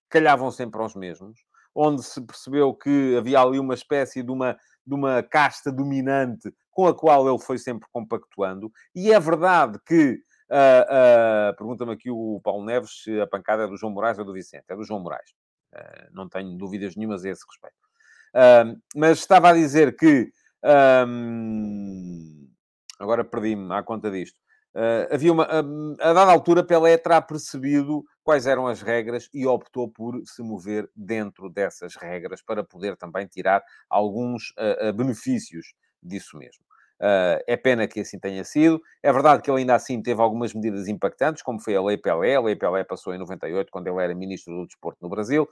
calhavam 0.08 0.50
sempre 0.50 0.80
aos 0.80 0.94
mesmos, 0.94 1.40
onde 1.74 2.02
se 2.02 2.20
percebeu 2.20 2.74
que 2.74 3.16
havia 3.16 3.40
ali 3.40 3.58
uma 3.58 3.74
espécie 3.74 4.22
de 4.22 4.30
uma, 4.30 4.56
de 4.86 4.94
uma 4.94 5.22
casta 5.22 5.70
dominante 5.70 6.52
com 6.70 6.86
a 6.86 6.94
qual 6.94 7.28
ele 7.28 7.38
foi 7.38 7.58
sempre 7.58 7.88
compactuando, 7.92 8.72
e 8.94 9.12
é 9.12 9.20
verdade 9.20 9.78
que 9.86 10.20
Uh, 10.50 11.50
uh, 11.50 11.56
Pergunta-me 11.56 11.92
aqui 11.92 12.10
o 12.10 12.40
Paulo 12.42 12.64
Neves 12.64 13.02
se 13.02 13.20
a 13.20 13.26
pancada 13.26 13.64
é 13.64 13.66
do 13.66 13.76
João 13.76 13.92
Moraes 13.92 14.18
ou 14.18 14.24
do 14.24 14.32
Vicente. 14.32 14.64
É 14.68 14.76
do 14.76 14.84
João 14.84 15.00
Moraes. 15.00 15.30
Uh, 15.74 16.10
não 16.12 16.28
tenho 16.28 16.56
dúvidas 16.56 16.94
nenhumas 16.96 17.24
a 17.24 17.30
esse 17.30 17.44
respeito. 17.46 17.83
Mas 18.94 19.18
estava 19.18 19.50
a 19.50 19.54
dizer 19.54 19.96
que. 19.96 20.30
Um, 21.06 22.48
agora 22.98 23.22
perdi-me 23.22 23.72
à 23.74 23.82
conta 23.82 24.10
disto. 24.10 24.38
havia 25.10 25.32
uma. 25.32 25.44
a 26.00 26.12
dada 26.12 26.32
altura, 26.32 26.64
Pelé 26.64 26.96
terá 26.96 27.20
percebido 27.20 28.04
quais 28.22 28.46
eram 28.46 28.66
as 28.66 28.82
regras 28.82 29.28
e 29.32 29.46
optou 29.46 29.88
por 29.88 30.20
se 30.24 30.42
mover 30.42 30.90
dentro 30.96 31.50
dessas 31.50 31.96
regras 31.96 32.42
para 32.42 32.64
poder 32.64 32.96
também 32.96 33.26
tirar 33.26 33.62
alguns 33.88 34.52
benefícios 34.96 35.74
disso 36.02 36.36
mesmo. 36.38 36.64
Uh, 37.00 37.42
é 37.46 37.56
pena 37.56 37.88
que 37.88 38.00
assim 38.00 38.18
tenha 38.18 38.44
sido. 38.44 38.80
É 39.02 39.12
verdade 39.12 39.42
que 39.42 39.50
ele 39.50 39.60
ainda 39.60 39.74
assim 39.74 40.00
teve 40.00 40.20
algumas 40.20 40.54
medidas 40.54 40.86
impactantes, 40.86 41.42
como 41.42 41.60
foi 41.60 41.74
a 41.74 41.82
Lei 41.82 41.98
Pelé. 41.98 42.36
A 42.36 42.40
Lei 42.40 42.56
Pelé 42.56 42.84
passou 42.84 43.14
em 43.14 43.18
98, 43.18 43.70
quando 43.70 43.88
ele 43.88 44.02
era 44.02 44.14
Ministro 44.14 44.54
do 44.54 44.66
Desporto 44.66 44.98
no 45.02 45.08
Brasil. 45.08 45.48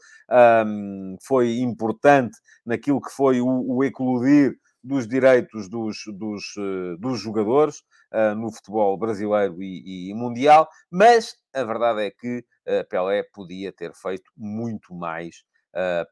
Um, 0.67 1.17
foi 1.27 1.59
importante 1.59 2.37
naquilo 2.65 3.01
que 3.01 3.11
foi 3.11 3.41
o, 3.41 3.47
o 3.47 3.85
eclodir 3.85 4.55
dos 4.83 5.07
direitos 5.07 5.69
dos, 5.69 5.99
dos, 6.15 6.57
uh, 6.57 6.97
dos 6.99 7.21
jogadores 7.21 7.83
uh, 8.13 8.35
no 8.35 8.53
futebol 8.53 8.97
brasileiro 8.97 9.63
e, 9.63 10.11
e, 10.11 10.15
mundial, 10.15 10.69
mas 10.91 11.37
a 11.55 11.63
verdade 11.65 12.03
é 12.03 12.11
que 12.11 12.45
Pelé 12.89 13.25
podia 13.35 13.73
ter 13.73 13.93
feito 13.93 14.31
muito 14.37 14.95
mais 14.95 15.43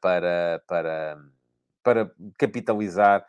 para, 0.03 0.61
para, 0.67 1.17
para 1.83 2.11
capitalizar 2.37 3.25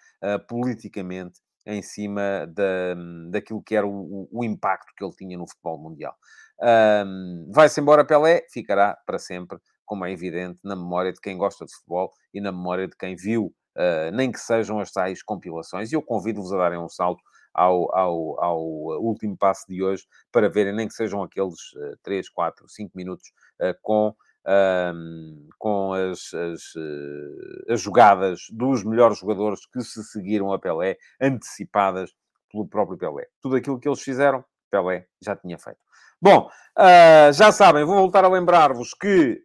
politicamente 0.48 1.40
em 1.66 1.82
cima 1.82 2.48
da, 2.48 2.96
daquilo 3.30 3.62
que 3.62 3.76
era 3.76 3.86
o, 3.86 4.28
o, 4.32 4.44
impacto 4.44 4.94
que 4.96 5.04
ele 5.04 5.14
tinha 5.16 5.38
no 5.38 5.48
futebol 5.48 5.78
mundial. 5.78 6.16
Um, 6.60 7.50
Vai-se 7.52 7.80
embora 7.80 8.06
Pelé, 8.06 8.46
ficará 8.52 8.98
para 9.06 9.20
sempre, 9.20 9.58
como 9.86 10.06
é 10.06 10.12
evidente, 10.12 10.60
na 10.64 10.76
memória 10.76 11.12
de 11.12 11.20
quem 11.20 11.38
gosta 11.38 11.66
de 11.66 11.74
futebol 11.74 12.12
e 12.34 12.42
na 12.42 12.52
memória 12.52 12.88
de 12.88 12.96
quem 12.96 13.16
viu, 13.16 13.54
uh, 13.78 14.12
nem 14.14 14.32
que 14.32 14.40
sejam 14.40 14.80
as 14.80 14.92
tais 14.92 15.22
compilações. 15.24 15.92
E 15.92 15.96
eu 15.96 16.02
convido-vos 16.02 16.54
a 16.54 16.58
darem 16.58 16.80
um 16.80 16.90
salto 16.90 17.22
ao, 17.54 17.94
ao, 17.96 18.44
ao, 18.44 18.62
último 19.02 19.38
passo 19.38 19.66
de 19.68 19.84
hoje 19.84 20.06
para 20.32 20.50
verem, 20.50 20.74
nem 20.74 20.88
que 20.88 20.94
sejam 20.94 21.22
aqueles 21.22 21.74
uh, 21.74 21.98
3, 22.04 22.30
4, 22.30 22.68
5 22.70 22.92
minutos 22.96 23.28
uh, 23.62 23.76
com 23.82 24.16
um, 24.46 25.48
com 25.58 25.94
as, 25.94 26.34
as, 26.34 26.74
eh, 26.76 27.74
as, 27.74 27.82
jogadas 27.82 28.48
dos 28.52 28.84
melhores 28.84 29.20
jogadores 29.20 29.66
que 29.66 29.82
se 29.82 30.04
seguiram 30.04 30.52
a 30.52 30.60
Pelé, 30.60 30.98
antecipadas 31.20 32.12
pelo 32.52 32.68
próprio 32.68 32.98
Pelé. 32.98 33.28
Tudo 33.42 33.56
aquilo 33.56 33.80
que 33.80 33.88
eles 33.88 34.02
fizeram, 34.02 34.44
Pelé 34.70 35.06
já 35.22 35.36
tinha 35.36 35.58
feito. 35.58 35.80
Bom, 36.22 36.50
uh, 36.78 37.34
já 37.34 37.52
sabem, 37.52 37.84
vou 37.84 37.96
voltar 37.96 38.24
a 38.24 38.30
lembrar-vos 38.30 38.94
que 38.94 39.44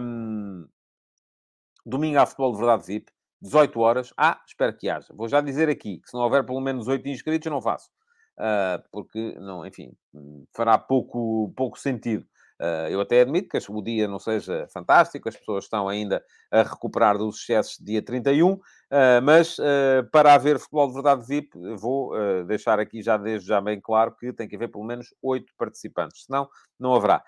um, 0.00 0.66
domingo 1.84 2.18
há 2.18 2.26
futebol 2.26 2.52
de 2.52 2.58
verdade 2.58 2.86
VIP, 2.86 3.12
18 3.40 3.80
horas. 3.80 4.14
Ah, 4.16 4.40
espero 4.46 4.76
que 4.76 4.88
haja. 4.88 5.06
Vou 5.14 5.28
já 5.28 5.40
dizer 5.40 5.68
aqui 5.68 5.98
que 5.98 6.08
se 6.08 6.14
não 6.14 6.22
houver 6.22 6.44
pelo 6.44 6.60
menos 6.60 6.88
8 6.88 7.06
inscritos, 7.08 7.46
eu 7.46 7.52
não 7.52 7.62
faço. 7.62 7.90
Uh, 8.38 8.82
porque, 8.90 9.36
não, 9.38 9.64
enfim, 9.64 9.92
fará 10.52 10.76
pouco, 10.76 11.52
pouco 11.56 11.78
sentido 11.78 12.26
eu 12.90 13.00
até 13.00 13.20
admito 13.20 13.48
que 13.48 13.58
o 13.70 13.82
dia 13.82 14.08
não 14.08 14.18
seja 14.18 14.66
fantástico, 14.72 15.28
as 15.28 15.36
pessoas 15.36 15.64
estão 15.64 15.88
ainda 15.88 16.24
a 16.50 16.62
recuperar 16.62 17.18
dos 17.18 17.40
excessos 17.40 17.76
de 17.78 17.84
dia 17.84 18.02
31, 18.02 18.52
uh, 18.52 18.60
mas 19.22 19.58
uh, 19.58 20.08
para 20.10 20.32
haver 20.32 20.58
futebol 20.58 20.88
de 20.88 20.94
verdade 20.94 21.26
VIP, 21.26 21.50
vou 21.76 22.12
deixar 22.46 22.80
aqui 22.80 23.02
já 23.02 23.16
desde 23.16 23.46
já 23.46 23.60
bem 23.60 23.80
claro 23.80 24.14
que 24.16 24.32
tem 24.32 24.48
que 24.48 24.56
haver 24.56 24.68
pelo 24.68 24.84
menos 24.84 25.14
oito 25.22 25.52
participantes, 25.58 26.24
senão 26.24 26.48
não 26.78 26.94
haverá. 26.94 27.22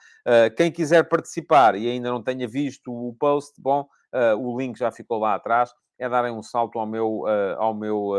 quem 0.56 0.70
quiser 0.70 1.08
participar 1.08 1.74
e 1.74 1.88
ainda 1.88 2.10
não 2.10 2.22
tenha 2.22 2.46
visto 2.46 2.92
o 2.92 3.14
post, 3.18 3.60
bom, 3.60 3.86
o 4.38 4.58
link 4.58 4.78
já 4.78 4.90
ficou 4.90 5.18
lá 5.18 5.34
atrás, 5.34 5.70
é 5.98 6.08
darem 6.08 6.32
um 6.32 6.42
salto 6.42 6.78
ao 6.78 6.86
meu, 6.86 7.24
ao 7.56 7.74
meu 7.74 8.12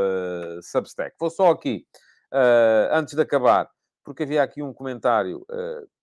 Substack. 0.62 1.16
Vou 1.20 1.30
só 1.30 1.52
aqui, 1.52 1.86
antes 2.92 3.14
de 3.14 3.22
acabar, 3.22 3.70
porque 4.04 4.24
havia 4.24 4.42
aqui 4.44 4.62
um 4.64 4.74
comentário 4.74 5.46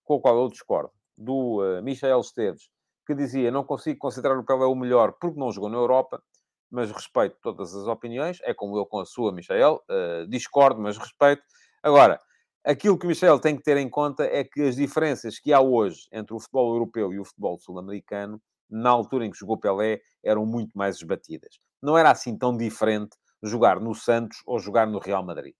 com 0.03 0.15
o 0.15 0.21
qual 0.21 0.37
eu 0.37 0.49
discordo 0.49 0.91
do 1.17 1.61
uh, 1.61 1.81
Michael 1.83 2.21
Esteves, 2.21 2.69
que 3.05 3.15
dizia 3.15 3.51
não 3.51 3.63
consigo 3.63 3.97
considerar 3.99 4.37
o 4.37 4.45
Pelé 4.45 4.65
o 4.65 4.75
melhor 4.75 5.13
porque 5.19 5.39
não 5.39 5.51
jogou 5.51 5.69
na 5.69 5.77
Europa. 5.77 6.21
mas 6.69 6.91
respeito 6.91 7.37
todas 7.41 7.73
as 7.73 7.87
opiniões. 7.87 8.39
É 8.43 8.53
como 8.53 8.77
eu 8.77 8.85
com 8.85 8.99
a 8.99 9.05
sua, 9.05 9.31
Michel. 9.31 9.81
Uh, 9.89 10.27
discordo, 10.27 10.81
mas 10.81 10.97
respeito. 10.97 11.41
Agora, 11.81 12.19
aquilo 12.65 12.97
que 12.99 13.05
o 13.05 13.09
Michel 13.09 13.39
tem 13.39 13.55
que 13.55 13.63
ter 13.63 13.77
em 13.77 13.89
conta 13.89 14.25
é 14.25 14.43
que 14.43 14.61
as 14.61 14.75
diferenças 14.75 15.39
que 15.39 15.53
há 15.53 15.61
hoje 15.61 16.07
entre 16.11 16.35
o 16.35 16.39
futebol 16.39 16.73
europeu 16.73 17.13
e 17.13 17.19
o 17.19 17.25
futebol 17.25 17.57
sul-americano, 17.57 18.41
na 18.69 18.89
altura 18.89 19.25
em 19.25 19.31
que 19.31 19.37
jogou 19.37 19.57
Pelé, 19.57 20.01
eram 20.23 20.45
muito 20.45 20.77
mais 20.77 20.97
esbatidas. 20.97 21.57
Não 21.81 21.97
era 21.97 22.11
assim 22.11 22.37
tão 22.37 22.55
diferente 22.57 23.15
jogar 23.41 23.79
no 23.79 23.95
Santos 23.95 24.39
ou 24.45 24.59
jogar 24.59 24.87
no 24.87 24.99
Real 24.99 25.23
Madrid. 25.23 25.55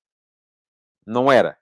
Não 1.06 1.32
era. 1.32 1.58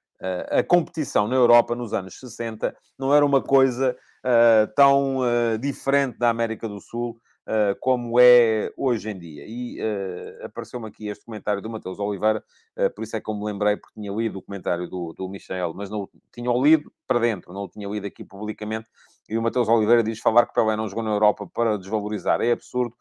A 0.50 0.64
competição 0.64 1.28
na 1.28 1.36
Europa 1.36 1.76
nos 1.76 1.94
anos 1.94 2.20
60 2.20 2.76
não 2.98 3.14
era 3.14 3.26
uma 3.26 3.42
coisa 3.42 3.96
uh, 4.24 4.74
tão 4.76 5.18
uh, 5.18 5.58
diferente 5.60 6.18
da 6.18 6.30
América 6.30 6.68
do 6.68 6.80
Sul 6.80 7.20
uh, 7.46 7.76
como 7.80 8.20
é 8.20 8.72
hoje 8.76 9.10
em 9.10 9.18
dia. 9.18 9.46
E 9.48 9.80
uh, 9.82 10.46
apareceu-me 10.46 10.88
aqui 10.88 11.08
este 11.08 11.26
comentário 11.26 11.62
do 11.62 11.70
Mateus 11.70 12.00
Oliveira, 12.00 12.44
uh, 12.78 12.90
por 12.94 13.04
isso 13.04 13.16
é 13.16 13.22
que 13.22 13.30
eu 13.30 13.36
me 13.36 13.46
lembrei, 13.46 13.78
porque 13.78 14.00
tinha 14.00 14.12
lido 14.12 14.40
o 14.40 14.42
comentário 14.42 14.90
do, 14.90 15.14
do 15.14 15.30
Michel, 15.30 15.74
mas 15.74 15.90
não 15.90 16.10
tinha 16.34 16.52
lido 16.52 16.92
para 17.08 17.20
dentro, 17.20 17.54
não 17.54 17.64
o 17.64 17.70
tinha 17.70 17.88
lido 17.88 18.08
aqui 18.08 18.24
publicamente. 18.24 18.90
E 19.30 19.38
o 19.38 19.42
Mateus 19.42 19.68
Oliveira 19.68 20.04
diz: 20.04 20.20
falar 20.20 20.46
que 20.46 20.54
Pelé 20.54 20.76
não 20.76 20.88
jogou 20.88 21.04
na 21.04 21.12
Europa 21.12 21.48
para 21.48 21.78
desvalorizar 21.78 22.42
é 22.42 22.52
absurdo. 22.52 22.96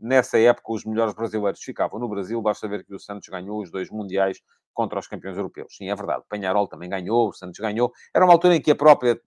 Nessa 0.00 0.38
época, 0.38 0.72
os 0.72 0.84
melhores 0.84 1.14
brasileiros 1.14 1.60
ficavam 1.60 1.98
no 1.98 2.08
Brasil. 2.08 2.40
Basta 2.40 2.68
ver 2.68 2.84
que 2.84 2.94
o 2.94 3.00
Santos 3.00 3.28
ganhou 3.28 3.60
os 3.60 3.70
dois 3.70 3.90
mundiais 3.90 4.40
contra 4.72 5.00
os 5.00 5.08
campeões 5.08 5.36
europeus. 5.36 5.76
Sim, 5.76 5.90
é 5.90 5.94
verdade. 5.96 6.22
Penharol 6.28 6.68
também 6.68 6.88
ganhou, 6.88 7.30
o 7.30 7.32
Santos 7.32 7.58
ganhou. 7.58 7.92
Era 8.14 8.24
uma 8.24 8.32
altura 8.32 8.54
em 8.54 8.60
que 8.60 8.70
a 8.70 8.76
própria, 8.76 9.20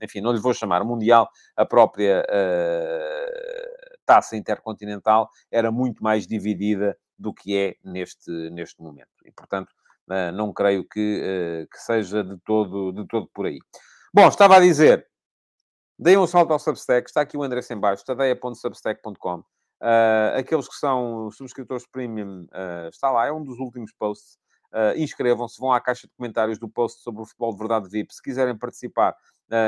enfim, 0.00 0.22
não 0.22 0.32
lhe 0.32 0.40
vou 0.40 0.54
chamar 0.54 0.82
mundial, 0.82 1.28
a 1.54 1.66
própria 1.66 2.24
uh, 2.26 3.96
taça 4.06 4.34
intercontinental 4.34 5.28
era 5.50 5.70
muito 5.70 6.02
mais 6.02 6.26
dividida 6.26 6.96
do 7.18 7.34
que 7.34 7.54
é 7.54 7.76
neste, 7.84 8.30
neste 8.50 8.82
momento. 8.82 9.10
E, 9.26 9.30
portanto, 9.30 9.68
uh, 10.08 10.32
não 10.32 10.54
creio 10.54 10.88
que, 10.88 11.20
uh, 11.20 11.68
que 11.70 11.78
seja 11.78 12.24
de 12.24 12.38
todo, 12.38 12.90
de 12.92 13.06
todo 13.06 13.28
por 13.34 13.44
aí. 13.44 13.58
Bom, 14.12 14.26
estava 14.26 14.56
a 14.56 14.60
dizer, 14.60 15.06
deem 15.98 16.16
um 16.16 16.26
salto 16.26 16.50
ao 16.50 16.58
Substack, 16.58 17.10
está 17.10 17.20
aqui 17.20 17.36
o 17.36 17.44
endereço 17.44 17.74
em 17.74 17.78
baixo, 17.78 18.06
tadeia.substack.com. 18.06 19.44
Uh, 19.80 20.38
aqueles 20.38 20.68
que 20.68 20.76
são 20.76 21.30
subscritores 21.30 21.86
premium, 21.86 22.44
uh, 22.44 22.88
está 22.88 23.10
lá, 23.10 23.26
é 23.26 23.32
um 23.32 23.42
dos 23.42 23.58
últimos 23.58 23.92
posts. 23.92 24.38
Uh, 24.72 24.98
inscrevam-se, 24.98 25.60
vão 25.60 25.72
à 25.72 25.80
caixa 25.80 26.06
de 26.06 26.12
comentários 26.16 26.58
do 26.58 26.68
post 26.68 27.00
sobre 27.02 27.22
o 27.22 27.24
futebol 27.24 27.52
de 27.52 27.58
verdade 27.58 27.88
VIP. 27.88 28.12
Se 28.12 28.22
quiserem 28.22 28.56
participar, 28.56 29.16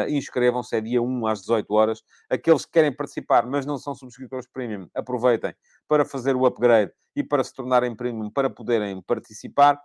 inscrevam-se, 0.08 0.74
é 0.74 0.80
dia 0.80 1.00
1 1.00 1.26
às 1.26 1.40
18 1.42 1.72
horas. 1.72 2.02
Aqueles 2.28 2.64
que 2.64 2.72
querem 2.72 2.92
participar, 2.92 3.46
mas 3.46 3.64
não 3.64 3.78
são 3.78 3.94
subscritores 3.94 4.48
premium, 4.48 4.88
aproveitem 4.94 5.54
para 5.86 6.04
fazer 6.04 6.34
o 6.34 6.44
upgrade 6.44 6.90
e 7.14 7.22
para 7.22 7.44
se 7.44 7.54
tornarem 7.54 7.94
premium, 7.94 8.28
para 8.28 8.50
poderem 8.50 9.00
participar. 9.02 9.80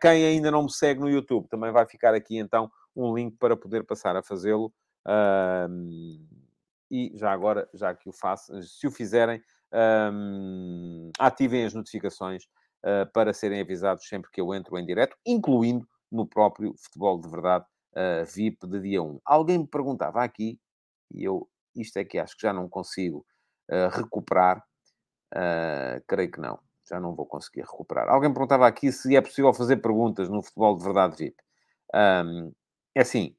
quem 0.00 0.26
ainda 0.26 0.50
não 0.50 0.62
me 0.62 0.70
segue 0.70 1.00
no 1.00 1.10
YouTube, 1.10 1.48
também 1.48 1.72
vai 1.72 1.86
ficar 1.86 2.14
aqui 2.14 2.38
então 2.38 2.70
um 2.94 3.12
link 3.16 3.36
para 3.36 3.56
poder 3.56 3.84
passar 3.84 4.16
a 4.16 4.22
fazê-lo. 4.22 4.72
Uh, 5.06 6.24
e 6.94 7.10
já 7.16 7.32
agora, 7.32 7.68
já 7.74 7.92
que 7.92 8.08
o 8.08 8.12
faço, 8.12 8.62
se 8.62 8.86
o 8.86 8.90
fizerem, 8.90 9.42
um, 10.12 11.10
ativem 11.18 11.64
as 11.64 11.74
notificações 11.74 12.44
uh, 12.84 13.10
para 13.12 13.32
serem 13.32 13.60
avisados 13.60 14.06
sempre 14.06 14.30
que 14.30 14.40
eu 14.40 14.54
entro 14.54 14.78
em 14.78 14.86
direto, 14.86 15.16
incluindo 15.26 15.88
no 16.08 16.24
próprio 16.24 16.72
Futebol 16.78 17.20
de 17.20 17.28
Verdade 17.28 17.64
uh, 17.96 18.24
VIP 18.32 18.68
de 18.68 18.80
dia 18.80 19.02
1. 19.02 19.20
Alguém 19.24 19.58
me 19.58 19.66
perguntava 19.66 20.22
aqui, 20.22 20.56
e 21.12 21.24
eu 21.24 21.48
isto 21.74 21.96
é 21.96 22.04
que 22.04 22.16
acho 22.16 22.36
que 22.36 22.42
já 22.42 22.52
não 22.52 22.68
consigo 22.68 23.26
uh, 23.68 23.88
recuperar, 23.90 24.62
creio 26.06 26.30
que 26.30 26.40
não, 26.40 26.60
já 26.88 27.00
não 27.00 27.12
vou 27.12 27.26
conseguir 27.26 27.62
recuperar. 27.62 28.08
Alguém 28.08 28.32
perguntava 28.32 28.68
aqui 28.68 28.92
se 28.92 29.16
é 29.16 29.20
possível 29.20 29.52
fazer 29.52 29.78
perguntas 29.78 30.28
no 30.28 30.40
Futebol 30.40 30.76
de 30.76 30.84
Verdade 30.84 31.16
VIP. 31.16 31.36
Um, 31.92 32.52
é 32.94 33.00
assim, 33.00 33.34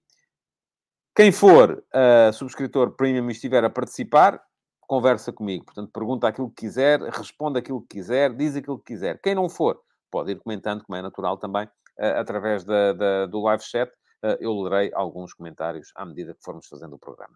quem 1.16 1.32
for 1.32 1.82
uh, 1.94 2.34
subscritor 2.34 2.92
premium 2.92 3.30
e 3.30 3.32
estiver 3.32 3.64
a 3.64 3.70
participar, 3.70 4.42
conversa 4.82 5.32
comigo. 5.32 5.66
Portanto, 5.66 5.90
pergunta 5.94 6.28
aquilo 6.28 6.50
que 6.50 6.66
quiser, 6.66 7.00
responde 7.02 7.58
aquilo 7.58 7.82
que 7.82 7.98
quiser, 7.98 8.36
diz 8.36 8.56
aquilo 8.56 8.78
que 8.78 8.94
quiser. 8.94 9.20
Quem 9.22 9.34
não 9.34 9.48
for, 9.48 9.80
pode 10.12 10.32
ir 10.32 10.40
comentando, 10.40 10.84
como 10.84 10.98
é 10.98 11.02
natural 11.02 11.38
também, 11.38 11.66
uh, 11.66 12.20
através 12.20 12.66
da, 12.66 12.94
da, 12.94 13.26
do 13.28 13.42
live 13.42 13.64
chat. 13.64 13.90
Uh, 14.24 14.36
eu 14.40 14.54
lerei 14.60 14.92
alguns 14.94 15.34
comentários 15.34 15.92
à 15.96 16.06
medida 16.06 16.34
que 16.34 16.44
formos 16.44 16.68
fazendo 16.68 16.96
o 16.96 17.00
programa. 17.00 17.34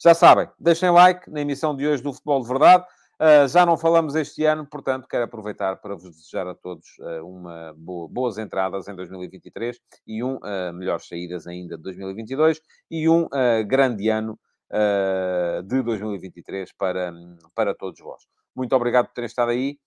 Já 0.00 0.14
sabem, 0.14 0.48
deixem 0.58 0.90
like 0.90 1.30
na 1.30 1.40
emissão 1.40 1.74
de 1.74 1.86
hoje 1.86 2.02
do 2.02 2.12
Futebol 2.12 2.42
de 2.42 2.48
Verdade. 2.48 2.84
Uh, 3.18 3.48
já 3.48 3.64
não 3.64 3.78
falamos 3.78 4.14
este 4.14 4.44
ano, 4.44 4.66
portanto, 4.66 5.08
quero 5.08 5.24
aproveitar 5.24 5.76
para 5.76 5.94
vos 5.94 6.10
desejar 6.10 6.46
a 6.46 6.54
todos 6.54 6.86
uh, 6.98 7.26
uma 7.26 7.74
boa, 7.74 8.06
boas 8.10 8.36
entradas 8.36 8.88
em 8.88 8.94
2023 8.94 9.80
e 10.06 10.22
um 10.22 10.36
uh, 10.36 10.70
melhores 10.74 11.08
saídas 11.08 11.46
ainda 11.46 11.78
de 11.78 11.82
2022 11.82 12.60
e 12.90 13.08
um 13.08 13.26
grande 13.66 14.08
ano 14.10 14.38
de 15.64 15.82
2023 15.82 16.72
para, 16.76 17.12
para 17.54 17.74
todos 17.74 18.00
vós. 18.00 18.22
Muito 18.54 18.74
obrigado 18.74 19.06
por 19.06 19.14
terem 19.14 19.26
estado 19.26 19.52
aí 19.52 19.78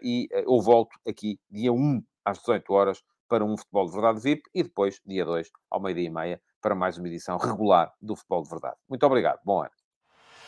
e 0.00 0.28
eu 0.30 0.60
volto 0.60 0.96
aqui 1.06 1.38
dia 1.50 1.72
1 1.72 2.02
às 2.24 2.38
18 2.38 2.72
horas 2.72 3.02
para 3.28 3.44
um 3.44 3.56
Futebol 3.56 3.86
de 3.86 3.92
Verdade 3.92 4.20
VIP 4.20 4.42
e 4.54 4.62
depois, 4.62 5.00
dia 5.04 5.24
2, 5.24 5.50
ao 5.70 5.80
meio-dia 5.80 6.06
e 6.06 6.10
meia, 6.10 6.40
para 6.60 6.74
mais 6.74 6.96
uma 6.98 7.08
edição 7.08 7.36
regular 7.36 7.92
do 8.00 8.14
Futebol 8.14 8.42
de 8.44 8.50
Verdade. 8.50 8.76
Muito 8.88 9.04
obrigado. 9.04 9.40
Bom 9.44 9.60
ano. 9.60 9.81